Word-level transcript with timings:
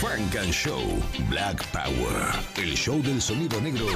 Frank 0.00 0.34
and 0.36 0.50
Show 0.50 0.80
Black 1.28 1.62
Power. 1.72 2.32
El 2.56 2.74
show 2.74 3.02
del 3.02 3.20
sonido 3.20 3.60
negro 3.60 3.86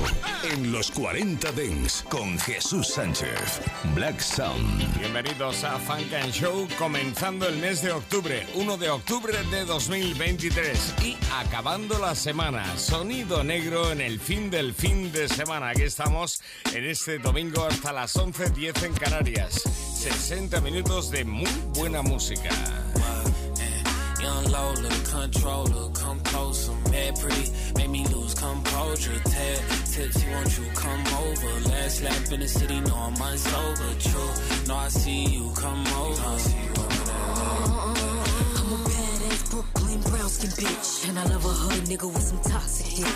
en 0.53 0.71
los 0.71 0.91
40 0.91 1.51
Dens 1.53 2.05
con 2.11 2.39
Jesús 2.41 2.89
Sánchez. 2.89 3.63
Black 3.95 4.21
Sound. 4.21 4.99
Bienvenidos 4.99 5.65
a 5.65 5.79
Funk 5.79 6.13
and 6.13 6.31
Show, 6.31 6.69
comenzando 6.79 7.49
el 7.49 7.57
mes 7.57 7.81
de 7.81 7.93
octubre, 7.93 8.47
1 8.55 8.77
de 8.77 8.91
octubre 8.91 9.33
de 9.51 9.65
2023 9.65 10.95
y 11.03 11.17
acabando 11.33 11.99
la 11.99 12.15
semana. 12.15 12.77
Sonido 12.77 13.43
negro 13.43 13.91
en 13.91 14.03
el 14.03 14.21
fin 14.21 14.51
del 14.51 14.75
fin 14.75 15.11
de 15.11 15.27
semana. 15.27 15.71
Aquí 15.71 15.85
estamos 15.85 16.43
en 16.75 16.85
este 16.85 17.19
domingo 17.19 17.65
hasta 17.65 17.95
las 17.95 18.15
11.10 18.15 18.85
en 18.85 18.93
Canarias. 18.93 19.63
60 19.97 20.61
minutos 20.61 21.11
de 21.11 21.25
muy 21.25 21.51
buena 21.73 22.03
música. 22.03 22.84
Young 24.25 24.45
Lola, 24.45 24.89
controller, 25.11 25.91
come 25.93 26.19
closer, 26.21 26.73
mad 26.91 27.21
pretty, 27.21 27.53
make 27.77 27.91
me 27.91 28.07
lose 28.07 28.33
composure. 28.33 29.21
Tad 29.23 29.59
tipsy, 29.93 30.27
won't 30.31 30.59
you 30.59 30.65
come 30.75 31.05
over? 31.23 31.69
Last 31.69 32.03
lap 32.03 32.33
in 32.33 32.41
the 32.41 32.49
city, 32.49 32.81
no 32.81 32.95
I'm 32.95 33.15
unsober. 33.17 33.91
True, 34.01 34.67
no 34.67 34.77
I 34.77 34.89
see 34.89 35.27
you, 35.27 35.53
come 35.55 35.87
over. 35.89 36.23
I 36.27 36.39
see 36.39 36.57
you 36.57 36.71
over 36.71 37.05
I'm 38.61 38.73
a 38.73 38.79
badass 38.89 39.51
Brooklyn 39.51 40.01
brown 40.01 40.29
skin 40.31 40.51
bitch. 40.53 41.07
And 41.07 41.19
I 41.19 41.25
love 41.25 41.45
a 41.45 41.49
hood 41.49 41.85
nigga 41.85 42.11
with 42.11 42.23
some 42.23 42.41
toxic 42.41 42.87
hit. 42.87 43.15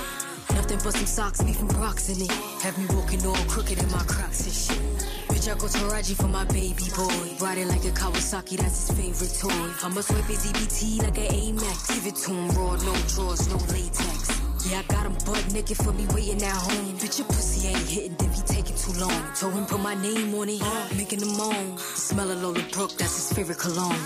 Nothing 0.57 0.79
but 0.85 0.93
some 0.93 1.07
socks, 1.07 1.43
me 1.43 1.55
from 1.55 1.69
Brox 1.69 2.11
in 2.11 2.21
it. 2.21 2.31
Have 2.63 2.77
me 2.77 2.85
walking 2.95 3.25
all 3.25 3.35
crooked 3.49 3.79
in 3.83 3.91
my 3.91 4.05
crocs 4.05 4.45
and 4.45 4.53
shit. 4.53 5.28
I 5.49 5.55
Taraji 5.55 6.15
for 6.15 6.29
my 6.29 6.45
baby 6.45 6.85
boy. 6.95 7.37
Riding 7.41 7.69
like 7.69 7.83
a 7.87 7.91
Kawasaki, 7.91 8.59
that's 8.59 8.87
his 8.87 8.99
favorite 8.99 9.33
toy. 9.41 9.73
I 9.83 9.89
must 9.89 10.13
wipe 10.13 10.25
his 10.25 10.45
EBT 10.45 11.03
like 11.03 11.17
an 11.17 11.33
Amex. 11.33 11.89
Give 11.89 12.07
it 12.07 12.17
to 12.17 12.31
him 12.33 12.49
raw, 12.51 12.77
no 12.77 12.93
drawers, 13.09 13.49
no 13.49 13.57
latex. 13.73 14.41
Yeah, 14.69 14.81
I 14.81 14.93
got 14.93 15.07
him 15.07 15.17
butt 15.25 15.51
naked 15.55 15.79
for 15.79 15.93
me 15.93 16.07
waiting 16.13 16.43
at 16.43 16.53
home. 16.55 16.99
Bitch, 16.99 17.19
your 17.19 17.27
pussy 17.29 17.69
ain't 17.69 17.79
hitting, 17.89 18.15
then 18.19 18.29
be 18.29 18.43
taking 18.45 18.77
too 18.77 18.93
long. 19.01 19.23
Told 19.41 19.55
him 19.55 19.65
put 19.65 19.81
my 19.81 19.95
name 19.95 20.35
on 20.35 20.51
it, 20.51 20.61
making 20.95 21.21
him 21.21 21.35
moan. 21.39 21.77
The 21.77 21.81
smell 21.81 22.31
of 22.31 22.43
Lola 22.43 22.63
Brooke, 22.71 22.93
that's 22.99 23.17
his 23.17 23.33
favorite 23.33 23.59
cologne. 23.59 23.97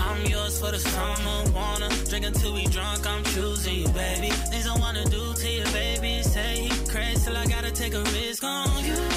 I'm 0.00 0.26
yours 0.26 0.60
for 0.60 0.70
the 0.70 0.80
summer, 0.80 1.50
wanna 1.54 1.88
drink 2.10 2.26
until 2.26 2.52
we 2.52 2.66
drunk. 2.66 3.06
I'm 3.06 3.24
choosing 3.24 3.76
you, 3.76 3.88
baby. 3.88 4.28
Things 4.52 4.66
I 4.66 4.78
wanna 4.78 5.06
do 5.06 5.32
to 5.32 5.48
you, 5.48 5.64
baby. 5.72 6.22
Say 6.22 6.68
he 6.68 6.86
crazy 6.88 7.24
till 7.24 7.38
I 7.38 7.46
gotta 7.46 7.70
take 7.70 7.94
a 7.94 8.02
risk 8.02 8.44
on 8.44 8.84
you. 8.84 9.13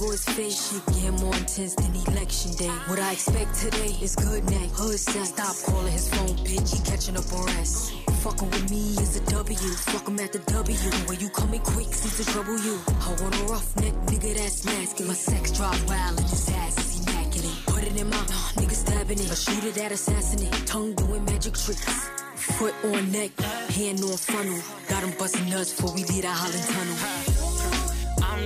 Leg 0.00 0.18
face. 0.18 0.70
Shit 0.70 0.86
get 0.94 1.12
more 1.20 1.34
intense 1.34 1.74
than 1.74 1.94
election 1.94 2.52
day. 2.54 2.74
What 2.88 2.98
I 2.98 3.12
expect 3.12 3.54
today 3.54 3.96
is 4.00 4.16
good 4.16 4.44
night, 4.44 4.70
hood 4.74 4.98
sex. 4.98 5.28
Stop 5.28 5.56
calling 5.66 5.92
his 5.92 6.08
phone, 6.08 6.36
bitch. 6.44 6.76
He 6.76 6.90
catching 6.90 7.16
up 7.16 7.32
on 7.32 7.46
rest. 7.46 7.92
Fucking 8.22 8.50
with 8.50 8.70
me 8.70 8.90
is 9.02 9.16
a 9.16 9.20
W. 9.30 9.56
Fuck 9.56 10.08
him 10.08 10.18
at 10.20 10.32
the 10.32 10.38
W. 10.38 10.90
When 11.06 11.20
you 11.20 11.28
coming 11.30 11.60
quick, 11.60 11.92
seems 11.92 12.16
to 12.18 12.32
trouble 12.32 12.58
you. 12.60 12.78
I 12.88 13.10
want 13.22 13.34
a 13.40 13.44
rough 13.44 13.76
neck, 13.76 13.94
nigga 14.06 14.34
that's 14.34 14.64
masculine. 14.64 15.08
My 15.08 15.14
sex 15.14 15.52
drive 15.52 15.88
wild 15.88 16.18
and 16.18 16.28
his 16.28 16.48
ass 16.50 16.78
is 16.78 17.06
immaculate. 17.06 17.56
Put 17.66 17.84
it 17.84 18.00
in 18.00 18.10
my 18.10 18.16
uh, 18.16 18.60
nigga 18.60 18.72
stabbing 18.72 19.18
it. 19.18 19.30
A 19.30 19.36
shooter 19.36 19.70
that 19.72 19.92
assassinate. 19.92 20.66
Tongue 20.66 20.94
doing 20.94 21.24
magic 21.24 21.54
tricks. 21.54 22.10
Foot 22.58 22.74
on 22.84 23.10
neck, 23.12 23.32
hand 23.70 24.00
on 24.02 24.16
funnel. 24.16 24.60
Got 24.88 25.02
him 25.02 25.18
busting 25.18 25.48
nuts 25.48 25.74
before 25.74 25.94
we 25.94 26.04
leave 26.04 26.22
that 26.22 26.36
Holland 26.36 26.64
tunnel. 26.64 27.35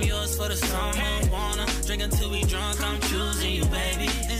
I'm 0.01 0.07
yours 0.07 0.35
for 0.35 0.47
the 0.47 0.55
summer, 0.55 1.31
wanna 1.31 1.67
drink 1.85 2.01
until 2.01 2.31
we 2.31 2.43
drunk. 2.45 2.81
I'm 2.81 2.99
choosing 3.01 3.51
you, 3.51 3.65
baby. 3.65 4.30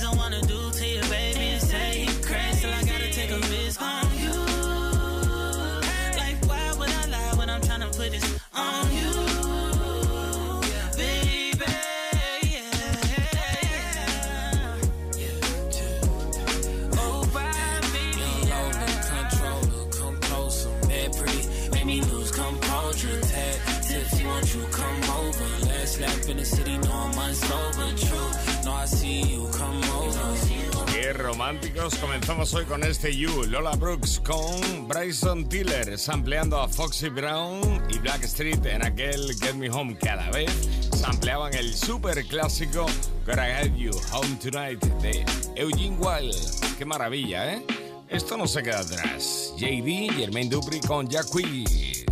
Qué 30.94 31.14
románticos. 31.14 31.96
Comenzamos 31.96 32.53
hoy 32.53 32.66
con 32.66 32.84
este 32.84 33.16
You, 33.16 33.44
Lola 33.44 33.72
Brooks 33.72 34.19
con 34.19 34.88
Bryson 34.88 35.47
Tiller, 35.50 35.97
sampleando 35.97 36.59
a 36.59 36.68
Foxy 36.68 37.09
Brown 37.09 37.84
y 37.90 38.00
Blackstreet 38.00 38.66
en 38.66 38.86
aquel 38.86 39.36
Get 39.40 39.56
Me 39.56 39.70
Home. 39.70 39.97
Cada 39.97 40.30
vez 40.31 40.52
sampleaban 40.96 41.53
el 41.53 41.74
super 41.74 42.24
clásico 42.25 42.86
Gotta 43.25 43.46
Get 43.46 43.75
You 43.75 43.91
Home 44.14 44.36
Tonight 44.41 44.84
de 45.02 45.25
Eugene 45.56 45.97
Wild. 45.97 46.78
Qué 46.78 46.86
maravilla, 46.86 47.53
¿eh? 47.53 47.66
Esto 48.09 48.36
no 48.38 48.46
se 48.46 48.62
queda 48.62 48.80
atrás. 48.80 49.53
JD, 49.58 50.14
Jermaine 50.18 50.50
Dupri 50.50 50.81
con 50.81 51.08
Jacquees. 51.09 52.06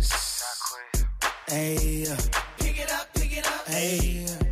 Hey, 1.46 2.04
uh, 2.08 2.16
Pick 2.58 2.78
it 2.78 2.90
up, 2.90 3.12
pick 3.12 3.32
it 3.32 3.44
up, 3.44 3.66
hey, 3.66 4.24
uh, 4.28 4.49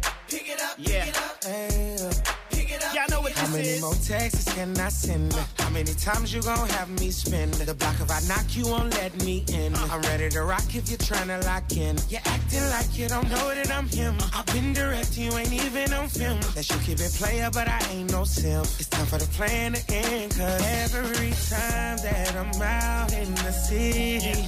Yeah. 0.79 1.05
pick 1.05 1.09
it 1.09 1.19
up, 1.19 1.45
hey. 1.45 1.97
uh. 2.01 2.13
pick 2.51 2.71
it 2.71 2.85
up. 2.85 2.95
Y'all 2.95 3.05
know 3.11 3.21
what 3.21 3.33
How 3.33 3.49
many 3.49 3.81
more 3.81 3.95
texts 3.95 4.55
can 4.55 4.79
I 4.79 4.89
send? 4.91 5.33
How 5.59 5.71
many 5.71 5.93
times 5.95 6.33
you 6.33 6.41
gon' 6.41 6.69
have 6.69 6.89
me 7.01 7.11
spend? 7.11 7.55
The 7.55 7.75
block 7.75 7.97
if 8.01 8.11
I 8.11 8.21
knock 8.29 8.57
you 8.57 8.65
won't 8.67 8.95
let 8.95 9.13
me 9.25 9.45
in. 9.53 9.75
I'm 9.75 10.01
ready 10.03 10.29
to 10.29 10.43
rock 10.43 10.75
if 10.75 10.89
you're 10.89 10.99
tryna 10.99 11.45
lock 11.45 11.77
in. 11.77 11.97
You're 12.09 12.21
acting 12.25 12.63
like 12.71 12.97
you 12.97 13.09
don't 13.09 13.29
know 13.29 13.55
that 13.55 13.71
I'm 13.73 13.89
him. 13.89 14.15
I've 14.33 14.47
been 14.47 14.73
direct, 14.73 15.19
you 15.19 15.33
ain't 15.33 15.53
even 15.53 15.93
on 15.93 16.09
film. 16.09 16.41
That 16.55 16.71
you 16.71 16.79
keep 16.79 17.01
it 17.01 17.13
player, 17.13 17.51
but 17.53 17.67
I 17.67 17.81
ain't 17.91 18.13
no 18.13 18.23
sim. 18.23 18.63
It's 18.79 18.89
time 18.89 19.07
for 19.07 19.19
the 19.19 19.27
plan 19.37 19.73
to 19.73 19.83
end. 19.93 20.31
Cause 20.37 20.63
every 20.63 21.31
time 21.51 21.99
that 22.07 22.37
I'm 22.37 22.63
out 22.63 23.13
in 23.15 23.35
the 23.35 23.51
city, 23.51 24.47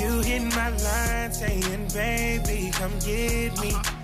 you 0.00 0.20
hit 0.22 0.42
my 0.54 0.70
line 0.70 1.32
saying, 1.32 1.88
baby, 1.94 2.70
come 2.72 2.98
get 2.98 3.60
me. 3.60 3.99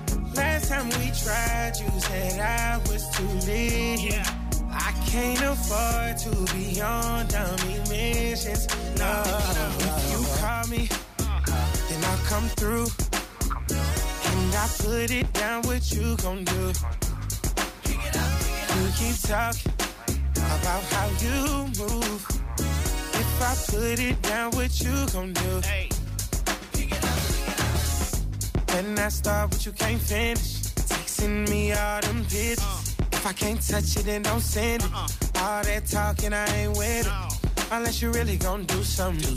Last 0.68 0.82
time 0.82 1.00
we 1.00 1.12
tried, 1.12 1.72
you 1.78 2.00
said 2.00 2.40
I 2.40 2.78
was 2.90 3.08
too 3.10 3.22
lit. 3.46 4.14
I 4.68 4.92
can't 5.06 5.40
afford 5.42 6.18
to 6.18 6.52
be 6.52 6.80
on 6.80 7.28
dummy 7.28 7.78
missions. 7.88 8.66
No, 8.98 9.22
if 9.78 10.10
you 10.10 10.26
call 10.40 10.66
me, 10.66 10.88
then 11.18 12.04
I'll 12.04 12.18
come 12.26 12.48
through. 12.58 12.88
And 13.70 14.54
I 14.56 14.68
put 14.78 15.12
it 15.12 15.32
down, 15.34 15.62
what 15.62 15.92
you 15.92 16.16
gon' 16.16 16.42
do? 16.42 16.72
You 17.86 18.90
keep 18.98 19.20
talking 19.22 19.72
about 20.34 20.82
how 20.90 21.06
you 21.22 21.70
move. 21.78 22.26
If 22.58 23.40
I 23.40 23.54
put 23.70 24.00
it 24.00 24.20
down, 24.22 24.50
what 24.50 24.80
you 24.80 25.06
gon' 25.12 25.32
do? 25.32 25.95
When 28.76 28.98
I 28.98 29.08
start, 29.08 29.52
what 29.52 29.64
you 29.64 29.72
can't 29.72 29.98
finish. 29.98 30.60
Texting 30.92 31.48
me 31.48 31.72
all 31.72 31.98
them 32.02 32.22
pictures. 32.24 32.94
If 33.10 33.26
I 33.26 33.32
can't 33.32 33.58
touch 33.66 33.96
it, 33.96 34.04
then 34.04 34.20
don't 34.20 34.40
send 34.40 34.82
it. 34.82 34.90
All 34.92 35.62
that 35.64 35.86
talking, 35.86 36.34
I 36.34 36.44
ain't 36.54 36.76
with 36.76 37.06
it. 37.06 37.72
Unless 37.72 38.02
you 38.02 38.10
really 38.10 38.36
gon' 38.36 38.66
do 38.66 38.82
something. 38.82 39.34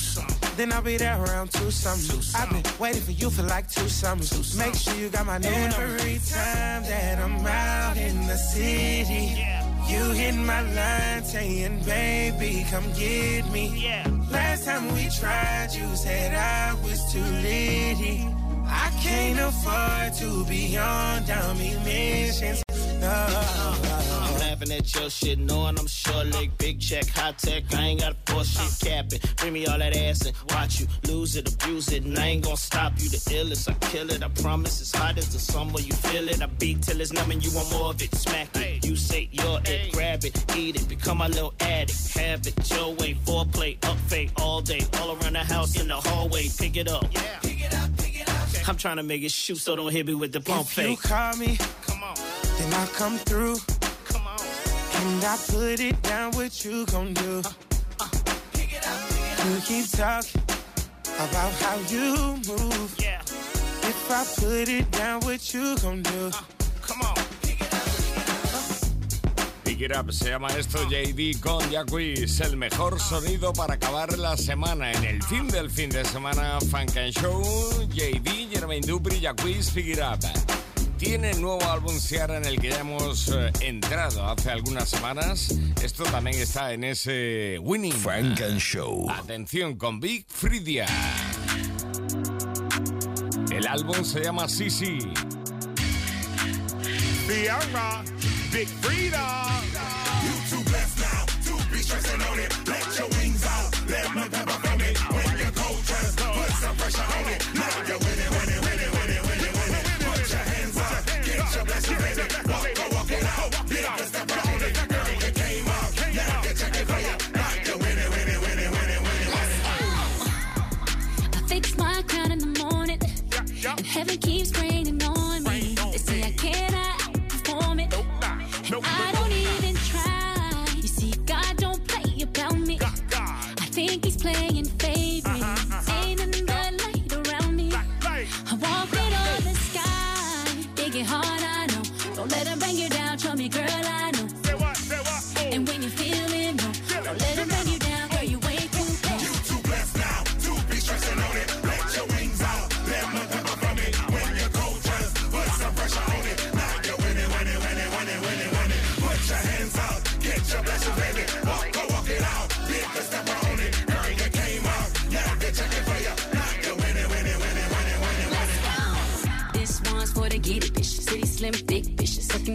Then 0.58 0.74
I'll 0.74 0.82
be 0.82 0.98
there 0.98 1.24
around 1.24 1.54
two 1.54 1.72
summers. 1.72 2.36
I've 2.36 2.50
been 2.50 2.66
waiting 2.80 3.02
for 3.02 3.12
you 3.12 3.30
for 3.30 3.44
like 3.44 3.72
two 3.72 3.88
summers. 3.88 4.58
Make 4.58 4.76
sure 4.76 4.94
you 4.96 5.08
got 5.08 5.26
my 5.26 5.38
number. 5.38 5.84
Every 5.84 6.20
time 6.20 6.84
that 6.84 7.20
I'm 7.20 7.48
out 7.48 7.96
in 7.96 8.28
the 8.28 8.36
city, 8.36 9.40
you 9.88 10.04
hit 10.20 10.36
my 10.36 10.64
line 10.74 11.24
saying, 11.24 11.84
baby, 11.86 12.66
come 12.70 12.92
get 12.92 13.50
me. 13.54 13.88
Last 14.30 14.66
time 14.66 14.94
we 14.94 15.08
tried, 15.18 15.70
you 15.72 15.96
said 15.96 16.36
I 16.36 16.74
was 16.84 17.00
too 17.14 17.24
litty. 17.24 18.28
I 18.70 18.92
can't 19.02 19.40
afford 19.40 20.14
to 20.20 20.46
be 20.46 20.78
on 20.78 21.26
dummy 21.26 21.76
missions. 21.84 22.64
No, 23.00 23.70
staring 24.70 24.80
at 24.80 24.96
your 24.96 25.10
shit, 25.10 25.40
knowing 25.40 25.78
I'm 25.80 25.88
short 25.88 26.28
leg, 26.28 26.58
big 26.58 26.80
check, 26.80 27.08
high 27.08 27.34
tech. 27.34 27.64
I 27.74 27.88
ain't 27.88 28.02
got 28.02 28.14
a 28.14 28.32
force 28.32 28.50
shit 28.50 28.90
capping. 28.90 29.20
Bring 29.38 29.54
me 29.54 29.68
all 29.68 29.78
that 29.80 29.96
ass 29.96 30.26
and 30.26 30.36
watch 30.50 30.80
you 30.80 30.88
lose 31.08 31.36
it, 31.36 31.52
abuse 31.54 31.92
it, 31.92 32.04
and 32.04 32.18
I 32.18 32.28
ain't 32.28 32.44
gonna 32.44 32.58
stop 32.58 32.94
you. 32.98 33.10
The 33.10 33.18
illest, 33.18 33.70
I 33.70 33.74
kill 33.88 34.10
it. 34.12 34.24
I 34.24 34.28
promise 34.42 34.82
it's 34.82 34.96
hot 34.96 35.18
as 35.18 35.32
the 35.34 35.40
summer. 35.40 35.80
You 35.80 35.94
feel 35.94 36.28
it. 36.30 36.42
I 36.42 36.48
beat 36.48 36.82
till 36.82 37.00
it's 37.02 37.14
numbing. 37.14 37.42
You 37.42 37.52
want 37.56 37.72
more 37.72 37.90
of 37.92 38.02
it. 38.02 38.14
Smack 38.16 38.56
it. 38.56 38.86
You 38.86 38.96
say 38.96 39.30
you're 39.32 39.60
it. 39.66 39.92
Grab 39.94 40.24
it, 40.26 40.56
eat 40.56 40.76
it. 40.76 40.88
Become 40.88 41.20
my 41.20 41.28
little 41.28 41.54
addict. 41.60 42.18
Have 42.18 42.46
it 42.48 42.72
your 42.72 42.94
way. 42.96 43.14
Foreplay, 43.26 43.78
up 43.88 43.98
fake 44.08 44.32
all 44.42 44.62
day. 44.62 44.82
All 45.00 45.18
around 45.18 45.34
the 45.34 45.40
house, 45.40 45.80
in 45.80 45.88
the 45.88 45.96
hallway. 45.96 46.48
Pick 46.58 46.78
it 46.78 46.88
up. 46.90 47.06
Yeah. 47.12 47.22
Pick 47.42 47.66
it 47.66 47.74
up, 47.74 47.90
pick 47.98 48.09
up. 48.56 48.70
I'm 48.70 48.78
trying 48.78 48.98
to 48.98 49.04
make 49.04 49.22
it 49.24 49.32
shoot, 49.32 49.58
so 49.58 49.76
don't 49.76 49.92
hit 49.92 50.06
me 50.08 50.14
with 50.16 50.32
the 50.32 50.42
pump 50.42 50.68
If 50.68 50.78
you 50.78 50.84
fake. 50.96 51.02
call 51.02 51.36
me, 51.38 51.58
Come 51.88 52.04
on, 52.04 52.16
then 52.58 52.74
I 52.74 52.86
come 52.88 53.18
through. 53.18 53.58
come 54.06 54.26
on. 54.28 54.40
And 55.02 55.24
I 55.24 55.38
put 55.48 55.80
it 55.80 56.02
down, 56.04 56.32
what 56.34 56.64
you 56.66 56.86
gon' 56.88 57.14
do? 57.14 57.42
Uh, 57.46 57.52
uh, 58.02 58.08
pick 58.54 58.74
it 58.74 58.88
up, 58.88 59.10
pick 59.10 59.32
it 59.32 59.40
up. 59.40 59.46
You 59.46 59.62
keep 59.62 59.90
talking 59.92 60.42
about 61.16 61.52
how 61.64 61.78
you 61.90 62.16
move. 62.48 62.96
Yeah, 63.00 63.22
If 63.22 64.12
I 64.12 64.24
put 64.40 64.68
it 64.70 64.90
down, 64.92 65.22
what 65.22 65.54
you 65.54 65.78
gon' 65.78 66.02
do? 66.04 66.32
come 66.32 66.46
Pick 69.80 69.92
It 69.92 69.98
Up 69.98 70.12
se 70.12 70.30
llama 70.30 70.50
esto 70.58 70.78
JD 70.90 71.40
con 71.40 71.62
Jacquees, 71.72 72.42
el 72.42 72.58
mejor 72.58 73.00
sonido 73.00 73.54
para 73.54 73.76
acabar 73.76 74.18
la 74.18 74.36
semana. 74.36 74.92
En 74.92 75.06
el 75.06 75.24
fin 75.24 75.48
del 75.48 75.72
fin 75.72 75.90
de 75.90 76.04
semana, 76.04 76.60
Funk 76.70 76.98
and 76.98 77.14
Show, 77.14 77.88
JD, 77.88 78.50
Jermaine 78.52 78.86
Dupri, 78.86 79.22
Jacquees, 79.22 79.70
Pick 79.70 79.88
It 79.88 80.00
Up. 80.00 80.20
Tiene 80.98 81.34
nuevo 81.36 81.64
álbum 81.64 81.98
Ciara 81.98 82.36
en 82.36 82.46
el 82.46 82.60
que 82.60 82.72
ya 82.72 82.80
hemos 82.82 83.30
eh, 83.30 83.54
entrado 83.62 84.26
hace 84.26 84.52
algunas 84.52 84.90
semanas. 84.90 85.56
Esto 85.82 86.04
también 86.04 86.38
está 86.40 86.74
en 86.74 86.84
ese 86.84 87.58
Winning. 87.62 87.94
Frank 87.94 88.42
and 88.42 88.60
Show. 88.60 89.10
Atención 89.10 89.78
con 89.78 90.02
Big 90.02 90.26
Fridia. 90.28 90.88
El 93.50 93.66
álbum 93.66 94.04
se 94.04 94.24
llama 94.26 94.50
Sisi. 94.50 95.00
Ciara, 97.30 98.04
Big 98.52 98.68
Frida. 98.82 99.49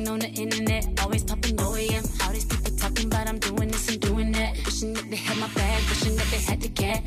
Bitches. 0.04 0.10
On 0.10 0.18
the 0.18 0.28
internet, 0.28 1.00
always 1.02 1.24
popping 1.24 1.56
OEM. 1.56 2.26
All 2.26 2.32
these 2.32 2.44
people 2.44 2.76
talking 2.76 3.06
about 3.06 3.28
I'm 3.28 3.38
doing 3.38 3.68
this 3.68 3.88
and 3.88 4.00
doing 4.00 4.32
that. 4.32 4.56
Wishing 4.64 4.94
that 4.94 5.10
they 5.10 5.16
had 5.16 5.38
my 5.38 5.48
bag, 5.48 5.82
wishing 5.88 6.16
that 6.16 6.26
they 6.30 6.38
had 6.38 6.60
the 6.60 6.68
cat. 6.68 7.02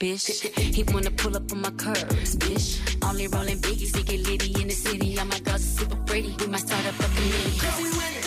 Bitch, 0.00 0.74
he 0.74 0.82
wanna 0.92 1.10
pull 1.10 1.36
up 1.36 1.50
on 1.52 1.60
my 1.60 1.70
curves, 1.70 2.36
bitch. 2.36 2.78
Only 3.02 3.26
rolling 3.28 3.58
biggies, 3.58 3.96
he 3.96 4.02
get 4.02 4.20
litty 4.26 4.60
in 4.60 4.68
the 4.68 4.74
city. 4.74 5.18
All 5.18 5.26
my 5.26 5.40
girls 5.40 5.62
are 5.62 5.80
super 5.80 5.96
pretty, 6.06 6.34
we 6.38 6.46
might 6.46 6.60
start 6.60 6.86
up 6.86 6.94
a 7.00 7.02
committee. 7.02 7.58
Cause 7.58 7.78
we 7.78 7.90
winning, 7.98 8.17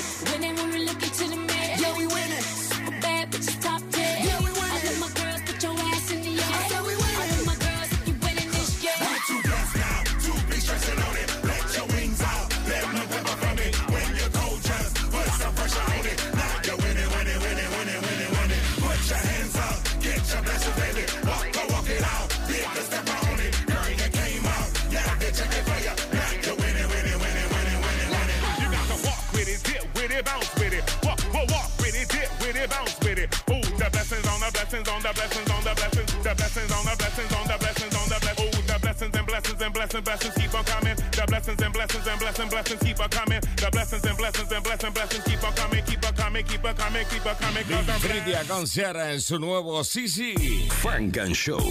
with 33.12 33.20
it. 33.20 33.30
Ooh, 33.52 33.62
the 33.78 33.90
blessings 33.92 34.28
on 34.28 34.40
the 34.40 34.50
blessings 34.52 34.88
on 34.88 35.02
the 35.02 35.12
blessings 35.12 35.50
on 35.52 35.64
the 35.64 35.74
blessings, 35.76 36.12
the 36.24 36.34
blessings 36.36 36.72
on 36.72 36.84
the 36.86 36.96
blessings 36.96 37.32
on 37.36 37.46
the 37.48 37.58
blessings 37.60 37.96
on 37.96 38.08
the 38.08 38.18
blessings. 38.24 38.56
Ooh, 38.56 38.62
the 38.72 38.78
blessings 38.80 39.16
and 39.16 39.28
blessings 39.28 39.62
and 39.62 39.74
blessings, 39.74 40.04
blessings 40.04 40.36
keep 40.36 40.54
on 40.56 40.64
coming. 40.64 40.96
The 40.96 41.24
blessings 41.28 41.62
and 41.62 41.74
blessings 41.74 42.08
and 42.08 42.20
blessings, 42.20 42.50
blessings 42.50 42.82
keep 42.82 43.00
on 43.00 43.10
coming. 43.10 43.42
The 43.60 43.70
blessings 43.72 44.04
and 44.06 44.18
blessings 44.18 44.52
and 44.52 44.64
blessings, 44.64 44.94
blessings 44.94 45.24
keep 45.26 45.44
on 45.44 45.54
coming, 45.54 45.84
keep 45.84 46.06
on 46.08 46.14
coming, 46.16 46.44
keep 46.46 46.64
on 46.66 46.76
coming, 46.76 47.06
keep 47.12 47.26
on 47.26 47.36
coming. 47.36 48.48
Con 48.48 48.66
Ciara 48.66 49.12
en 49.12 49.22
su 49.22 49.40
nuevo 49.40 49.84
Sisi. 49.84 50.70
Frank 50.82 51.18
and 51.18 51.36
Show. 51.36 51.62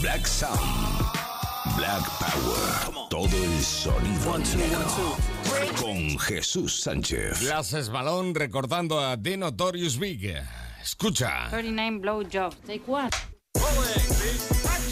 Black 0.00 0.26
Sound. 0.26 0.60
Black 1.76 2.04
Power. 2.20 3.08
Todo 3.08 3.36
el 3.36 3.62
sonido 3.62 4.38
negro. 4.38 5.16
Con 5.80 6.18
Jesús 6.18 6.80
Sánchez. 6.80 7.40
Glasses 7.40 7.88
Malone 7.88 8.32
recordando 8.34 9.00
a 9.00 9.16
The 9.16 9.36
Notorious 9.36 9.98
Big. 9.98 10.36
Escucha. 10.84 11.48
39 11.50 12.00
Blow 12.00 12.22
Job. 12.24 12.52
Take 12.66 12.86
one. 12.86 13.08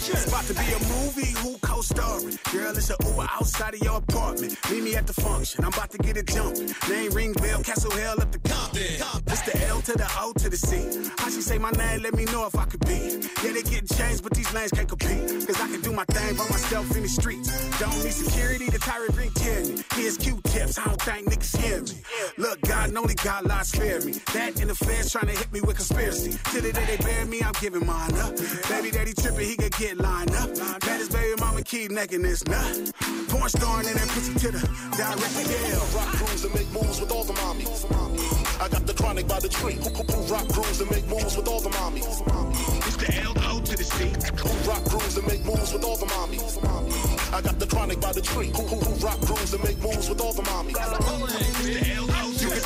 What? 0.09 0.19
It's 0.19 0.29
about 0.29 0.45
to 0.45 0.55
be 0.55 0.73
a 0.73 0.79
movie, 0.95 1.33
who 1.41 1.59
co-starring? 1.59 2.39
Girl, 2.53 2.77
it's 2.77 2.91
a 2.91 2.97
Uber 3.05 3.29
outside 3.31 3.75
of 3.75 3.83
your 3.83 3.99
apartment. 3.99 4.57
Meet 4.71 4.83
me 4.83 4.95
at 4.95 5.07
the 5.07 5.13
function, 5.13 5.65
I'm 5.65 5.73
about 5.73 5.91
to 5.91 5.99
get 5.99 6.17
it 6.17 6.27
jumping. 6.27 6.75
Name 6.89 7.13
ring 7.13 7.33
bell, 7.35 7.63
Castle 7.63 7.91
Hell 7.93 8.21
up 8.21 8.31
the 8.33 8.39
Compton. 8.39 8.83
It's 9.27 9.43
the 9.43 9.67
L 9.69 9.81
to 9.83 9.93
the 9.93 10.09
O 10.19 10.33
to 10.35 10.49
the 10.49 10.57
C. 10.57 11.11
How 11.19 11.31
she 11.31 11.43
say 11.43 11.59
my 11.59 11.71
name, 11.73 12.03
let 12.03 12.15
me 12.15 12.25
know 12.27 12.47
if 12.47 12.57
I 12.57 12.65
could 12.65 12.85
be. 12.87 13.21
Yeah, 13.43 13.53
they 13.53 13.63
get 13.63 13.89
changed, 13.89 14.23
but 14.23 14.35
these 14.35 14.53
lanes 14.53 14.73
can't 14.73 14.89
compete. 14.89 15.47
Cause 15.47 15.61
I 15.61 15.69
can 15.69 15.81
do 15.81 15.93
my 15.93 16.05
thing 16.05 16.37
by 16.37 16.49
myself 16.49 16.97
in 16.97 17.03
the 17.03 17.09
streets. 17.09 17.49
Don't 17.79 17.97
need 18.03 18.13
security, 18.13 18.69
the 18.71 18.79
tyrant 18.79 19.17
ring 19.17 19.31
tell 19.35 19.63
me. 19.65 19.85
Here's 19.95 20.17
Q-tips, 20.17 20.79
I 20.79 20.85
don't 20.85 21.03
think 21.03 21.29
niggas 21.29 21.57
hear 21.57 21.83
me. 21.83 22.03
Look, 22.39 22.61
God 22.63 22.89
and 22.89 22.99
only 22.99 23.15
God 23.15 23.47
lies 23.47 23.69
spare 23.69 24.01
me. 24.01 24.13
That 24.33 24.61
and 24.61 24.71
the 24.71 24.75
feds 24.75 25.11
trying 25.13 25.27
to 25.27 25.39
hit 25.39 25.53
me 25.53 25.61
with 25.61 25.77
conspiracy. 25.77 26.39
Till 26.51 26.63
the 26.63 26.73
day 26.73 26.85
they 26.85 26.97
bury 26.99 27.25
me, 27.27 27.41
I'm 27.43 27.53
giving 27.61 27.87
mine 27.87 28.15
up. 28.19 28.37
Baby 28.69 28.91
daddy 28.91 29.13
tripping, 29.15 29.47
he 29.47 29.57
could 29.57 29.73
get 29.77 29.92
lined 29.99 30.35
up. 30.35 30.51
Baddest 30.81 31.13
baby 31.13 31.35
mama 31.41 31.63
keep 31.63 31.91
necking 31.91 32.23
this 32.23 32.47
nut. 32.47 32.93
Porn 33.29 33.49
starring 33.49 33.89
in 33.89 33.95
that 33.95 34.09
pussy 34.09 34.35
to 34.35 34.51
the 34.53 34.61
direct 34.97 35.35
hell. 35.51 35.87
Rock 35.95 36.09
crews 36.17 36.45
and 36.45 36.55
make 36.55 36.71
moves 36.73 37.01
with 37.01 37.11
all 37.13 37.25
the 37.25 37.33
mommies. 37.35 37.87
I 38.61 38.69
got 38.69 38.87
the 38.87 38.95
chronic 38.95 39.27
by 39.27 39.41
the 39.41 39.49
tree. 39.49 39.79
Rock 40.31 40.49
crews 40.49 40.81
and 40.81 40.91
make 40.91 41.07
moves 41.09 41.37
with 41.37 41.49
all 41.49 41.61
the 41.61 41.71
mommies. 41.71 42.23
It's 42.87 42.97
the 42.97 43.23
L-O 43.23 43.61
to 43.61 43.77
the 43.77 43.85
C. 43.85 44.13
Rock 44.69 44.85
crews 44.85 45.17
and 45.17 45.27
make 45.27 45.45
moves 45.45 45.73
with 45.73 45.85
all 45.85 45.97
the 45.97 46.07
mommies. 46.07 46.59
I 47.33 47.41
got 47.41 47.59
the 47.59 47.67
chronic 47.67 48.01
by 48.01 48.13
the 48.13 48.23
tree. 48.23 48.53
Rock 49.03 49.21
crews 49.23 49.55
and 49.55 49.65
make 49.65 49.79
moves 49.83 50.09
with 50.09 50.21
all 50.21 50.33
the 50.33 50.43
mommies. 50.43 50.77
You 51.65 52.07
can 52.07 52.22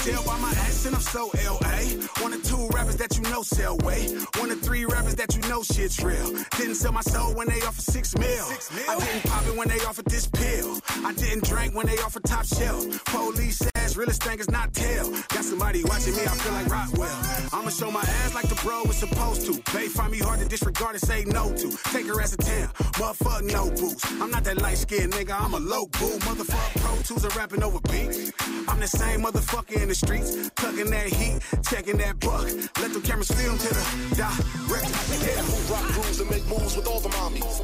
tell 0.06 0.22
by 0.25 0.38
my 0.38 0.50
accent 0.50 0.94
I'm 0.94 1.00
so 1.00 1.30
L.A. 1.44 1.78
One 2.22 2.32
or 2.32 2.38
two 2.38 2.68
rappers 2.68 2.96
that 2.96 3.16
you 3.16 3.22
know 3.25 3.42
sell 3.42 3.76
way. 3.78 4.06
One 4.38 4.50
or 4.50 4.54
three 4.54 4.84
rappers 4.84 5.16
that 5.16 5.34
you 5.34 5.42
know 5.48 5.62
shit's 5.62 6.02
real. 6.02 6.32
Didn't 6.56 6.76
sell 6.76 6.92
my 6.92 7.00
soul 7.00 7.34
when 7.34 7.48
they 7.48 7.60
offered 7.62 7.82
six 7.82 8.16
mil. 8.16 8.46
I 8.88 8.98
didn't 8.98 9.25
pop 9.25 9.46
it 9.46 9.56
when 9.56 9.68
they 9.68 9.80
offered 9.80 10.06
this 10.06 10.26
pill. 10.28 10.80
I 11.04 11.12
didn't 11.14 11.44
drink 11.44 11.75
when 11.75 11.86
they 11.86 11.98
offered 11.98 12.25
top 12.25 12.46
shelf. 12.46 13.04
Police 13.06 13.62
ass 13.86 13.96
realest 13.96 14.22
thing 14.22 14.38
is 14.38 14.50
not 14.50 14.72
tell. 14.74 15.10
Got 15.10 15.44
somebody 15.44 15.84
watching 15.84 16.14
me, 16.16 16.22
I 16.22 16.34
feel 16.42 16.52
like 16.52 16.66
Rockwell. 16.66 17.18
I'ma 17.52 17.70
show 17.70 17.90
my 17.90 18.00
ass 18.00 18.34
like 18.34 18.48
the 18.48 18.56
bro 18.56 18.82
was 18.84 18.96
supposed 18.96 19.46
to. 19.46 19.52
They 19.72 19.86
find 19.86 20.10
me 20.10 20.18
hard 20.18 20.40
to 20.40 20.46
disregard 20.46 20.94
and 20.96 21.02
say 21.02 21.24
no 21.24 21.54
to. 21.54 21.68
Take 21.94 22.06
her 22.06 22.20
as 22.20 22.32
a 22.32 22.36
10, 22.36 22.68
motherfuck 22.98 23.42
no 23.44 23.70
boost. 23.70 24.04
I'm 24.20 24.30
not 24.30 24.44
that 24.44 24.60
light 24.60 24.78
skinned 24.78 25.12
nigga, 25.12 25.40
I'm 25.40 25.54
a 25.54 25.60
low 25.60 25.86
boo. 25.86 26.18
Motherfuck 26.26 26.82
pro 26.82 26.96
tools 27.02 27.24
and 27.24 27.36
rapping 27.36 27.62
over 27.62 27.80
beats. 27.90 28.32
I'm 28.68 28.80
the 28.80 28.88
same 28.88 29.22
motherfucker 29.22 29.80
in 29.80 29.88
the 29.88 29.94
streets. 29.94 30.50
Tucking 30.56 30.90
that 30.90 31.06
heat, 31.06 31.38
checking 31.70 31.98
that 31.98 32.18
buck. 32.18 32.46
Let 32.82 32.92
the 32.92 33.00
cameras 33.00 33.30
film 33.30 33.56
to 33.58 33.68
the 33.68 33.84
director. 34.16 34.94
Yeah, 35.24 35.42
who 35.46 35.72
rock 35.72 35.86
grooves 35.94 36.20
and 36.20 36.30
make 36.30 36.46
moves 36.46 36.76
with 36.76 36.88
all 36.88 37.00
the 37.00 37.10
mommies? 37.10 37.56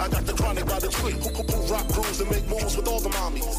I 0.00 0.08
got 0.08 0.24
the 0.26 0.32
chronic 0.32 0.66
by 0.66 0.78
the 0.78 0.88
tree. 0.88 1.12
Who, 1.12 1.28
who, 1.28 1.42
who 1.42 1.72
rock 1.72 1.88
grooves 1.88 2.20
and 2.20 2.30
make 2.30 2.46
moves 2.48 2.76
with 2.76 2.86
all 2.86 3.00
the 3.00 3.10
mommies? 3.10 3.50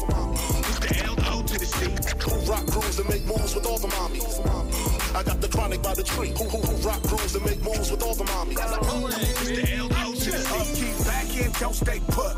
It's 0.68 0.78
the 0.78 1.21
L-O 1.42 1.46
to 1.46 1.58
the 1.58 1.66
C. 1.66 2.30
Who 2.30 2.50
rock 2.50 2.66
grooves 2.66 2.98
and 2.98 3.08
make 3.08 3.24
moves 3.24 3.54
with 3.54 3.66
all 3.66 3.78
the 3.78 3.88
mommies? 3.88 5.14
I 5.14 5.22
got 5.22 5.40
the 5.40 5.48
chronic 5.48 5.82
by 5.82 5.94
the 5.94 6.02
tree. 6.02 6.32
Who, 6.38 6.44
who, 6.44 6.58
who 6.58 6.88
rock 6.88 7.02
grooves 7.02 7.34
and 7.34 7.44
make 7.44 7.62
moves 7.62 7.90
with 7.90 8.02
all 8.02 8.14
the 8.14 8.24
mommies? 8.24 8.58
It's 8.60 9.62
the 9.62 9.76
L-O 9.76 10.14
to 10.14 10.30
the 10.30 10.42
Upkeep 10.52 11.06
back 11.06 11.36
in, 11.36 11.52
don't 11.60 11.74
stay 11.74 12.00
put. 12.08 12.36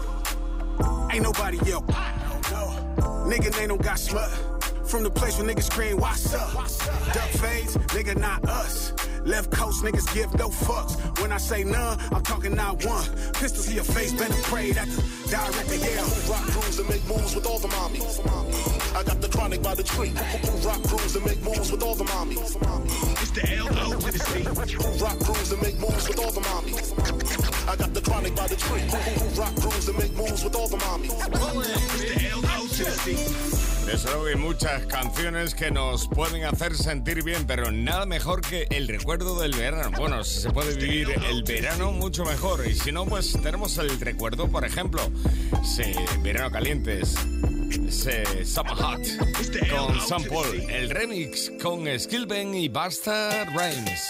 Ain't 1.13 1.23
nobody 1.23 1.59
else. 1.71 1.85
Nigga 3.25 3.57
name 3.59 3.69
don't 3.69 3.83
got 3.83 3.99
smut. 3.99 4.31
From 4.87 5.03
the 5.03 5.11
place 5.11 5.39
where 5.39 5.49
niggas 5.49 5.65
scream, 5.65 5.97
what's 5.97 6.35
up? 6.35 6.53
Duck 6.53 7.29
fades, 7.41 7.77
nigga, 7.77 8.17
not 8.17 8.45
us. 8.49 8.93
Left 9.25 9.51
coast 9.51 9.83
niggas 9.83 10.13
give 10.13 10.33
no 10.35 10.49
fucks. 10.49 10.95
When 11.21 11.33
I 11.33 11.39
say 11.39 11.65
none, 11.65 11.99
I'm 12.13 12.23
talking 12.23 12.55
not 12.55 12.85
one. 12.85 13.09
Pistol 13.33 13.65
to 13.65 13.73
your 13.73 13.85
face, 13.85 14.13
better 14.13 14.35
pray 14.45 14.73
that 14.73 14.87
the 14.89 15.03
director, 15.31 15.77
yeah. 15.77 16.05
Who 16.05 16.33
rock 16.33 16.45
grooves 16.53 16.79
and 16.79 16.89
make 16.89 17.09
moves 17.09 17.35
with 17.35 17.47
all 17.47 17.59
the 17.59 17.69
mommies? 17.69 18.21
I 18.95 19.03
got 19.03 19.21
the 19.23 19.29
chronic 19.29 19.63
by 19.63 19.75
the 19.75 19.83
tree. 19.83 20.11
Who, 20.11 20.69
rock 20.69 20.83
grooves 20.83 21.17
and 21.17 21.25
make 21.25 21.43
moves 21.43 21.73
with 21.73 21.83
all 21.83 21.95
the 21.95 22.05
mommies? 22.05 22.57
It's 23.23 23.31
the 23.31 23.57
L-O 23.57 23.99
to 23.99 24.13
the 24.13 24.19
C. 24.19 24.43
Who 24.43 25.05
rock 25.05 25.19
grooves 25.21 25.53
and 25.53 25.63
make 25.63 25.79
moves 25.79 26.07
with 26.07 26.19
all 26.19 26.31
the 26.31 26.41
mommies? 26.41 26.93
I 27.67 27.77
got 27.77 27.95
the 27.95 28.03
chronic 28.03 28.37
by 28.37 28.47
the 28.47 28.57
tree. 28.57 28.83
Who 28.83 29.41
rock 29.41 29.55
grooves 29.57 29.89
and 29.89 29.99
make 29.99 30.13
moves 30.15 30.45
with 30.45 30.55
all 30.55 30.69
the 30.69 30.77
mommies? 30.77 31.15
It's 31.95 32.15
the 32.15 32.29
L-O 32.31 32.67
to 32.67 32.85
the 32.85 32.91
C. 32.91 33.65
Desde 33.87 34.11
luego 34.11 34.29
hay 34.29 34.37
muchas 34.37 34.87
canciones 34.87 35.55
que 35.55 35.71
nos 35.71 36.09
pueden 36.09 36.45
hacer 36.45 36.75
sentir 36.75 37.23
bien, 37.23 37.47
pero 37.47 37.71
nada 37.71 38.07
mejor 38.07 38.41
que 38.41 38.67
el 38.71 38.89
recuerdo 38.89 39.14
del 39.17 39.53
verano. 39.53 39.97
Bueno, 39.97 40.25
si 40.25 40.41
se 40.41 40.51
puede 40.51 40.75
vivir 40.75 41.09
el 41.31 41.45
verano, 41.45 41.93
mucho 41.93 42.25
mejor. 42.25 42.67
Y 42.67 42.75
si 42.75 42.91
no, 42.91 43.07
pues 43.07 43.33
tenemos 43.41 43.79
el 43.79 44.01
recuerdo, 44.01 44.49
por 44.49 44.65
ejemplo, 44.65 45.03
verano 46.21 46.51
calientes. 46.51 47.15
Se 47.89 48.45
Summer 48.45 48.75
Hot 48.75 49.03
con 49.71 50.01
Sam 50.01 50.25
Paul, 50.25 50.61
el 50.69 50.91
remix 50.91 51.53
con 51.63 51.87
Skillben 51.99 52.55
y 52.55 52.69
Bastard 52.69 53.49
Rhymes. 53.51 54.03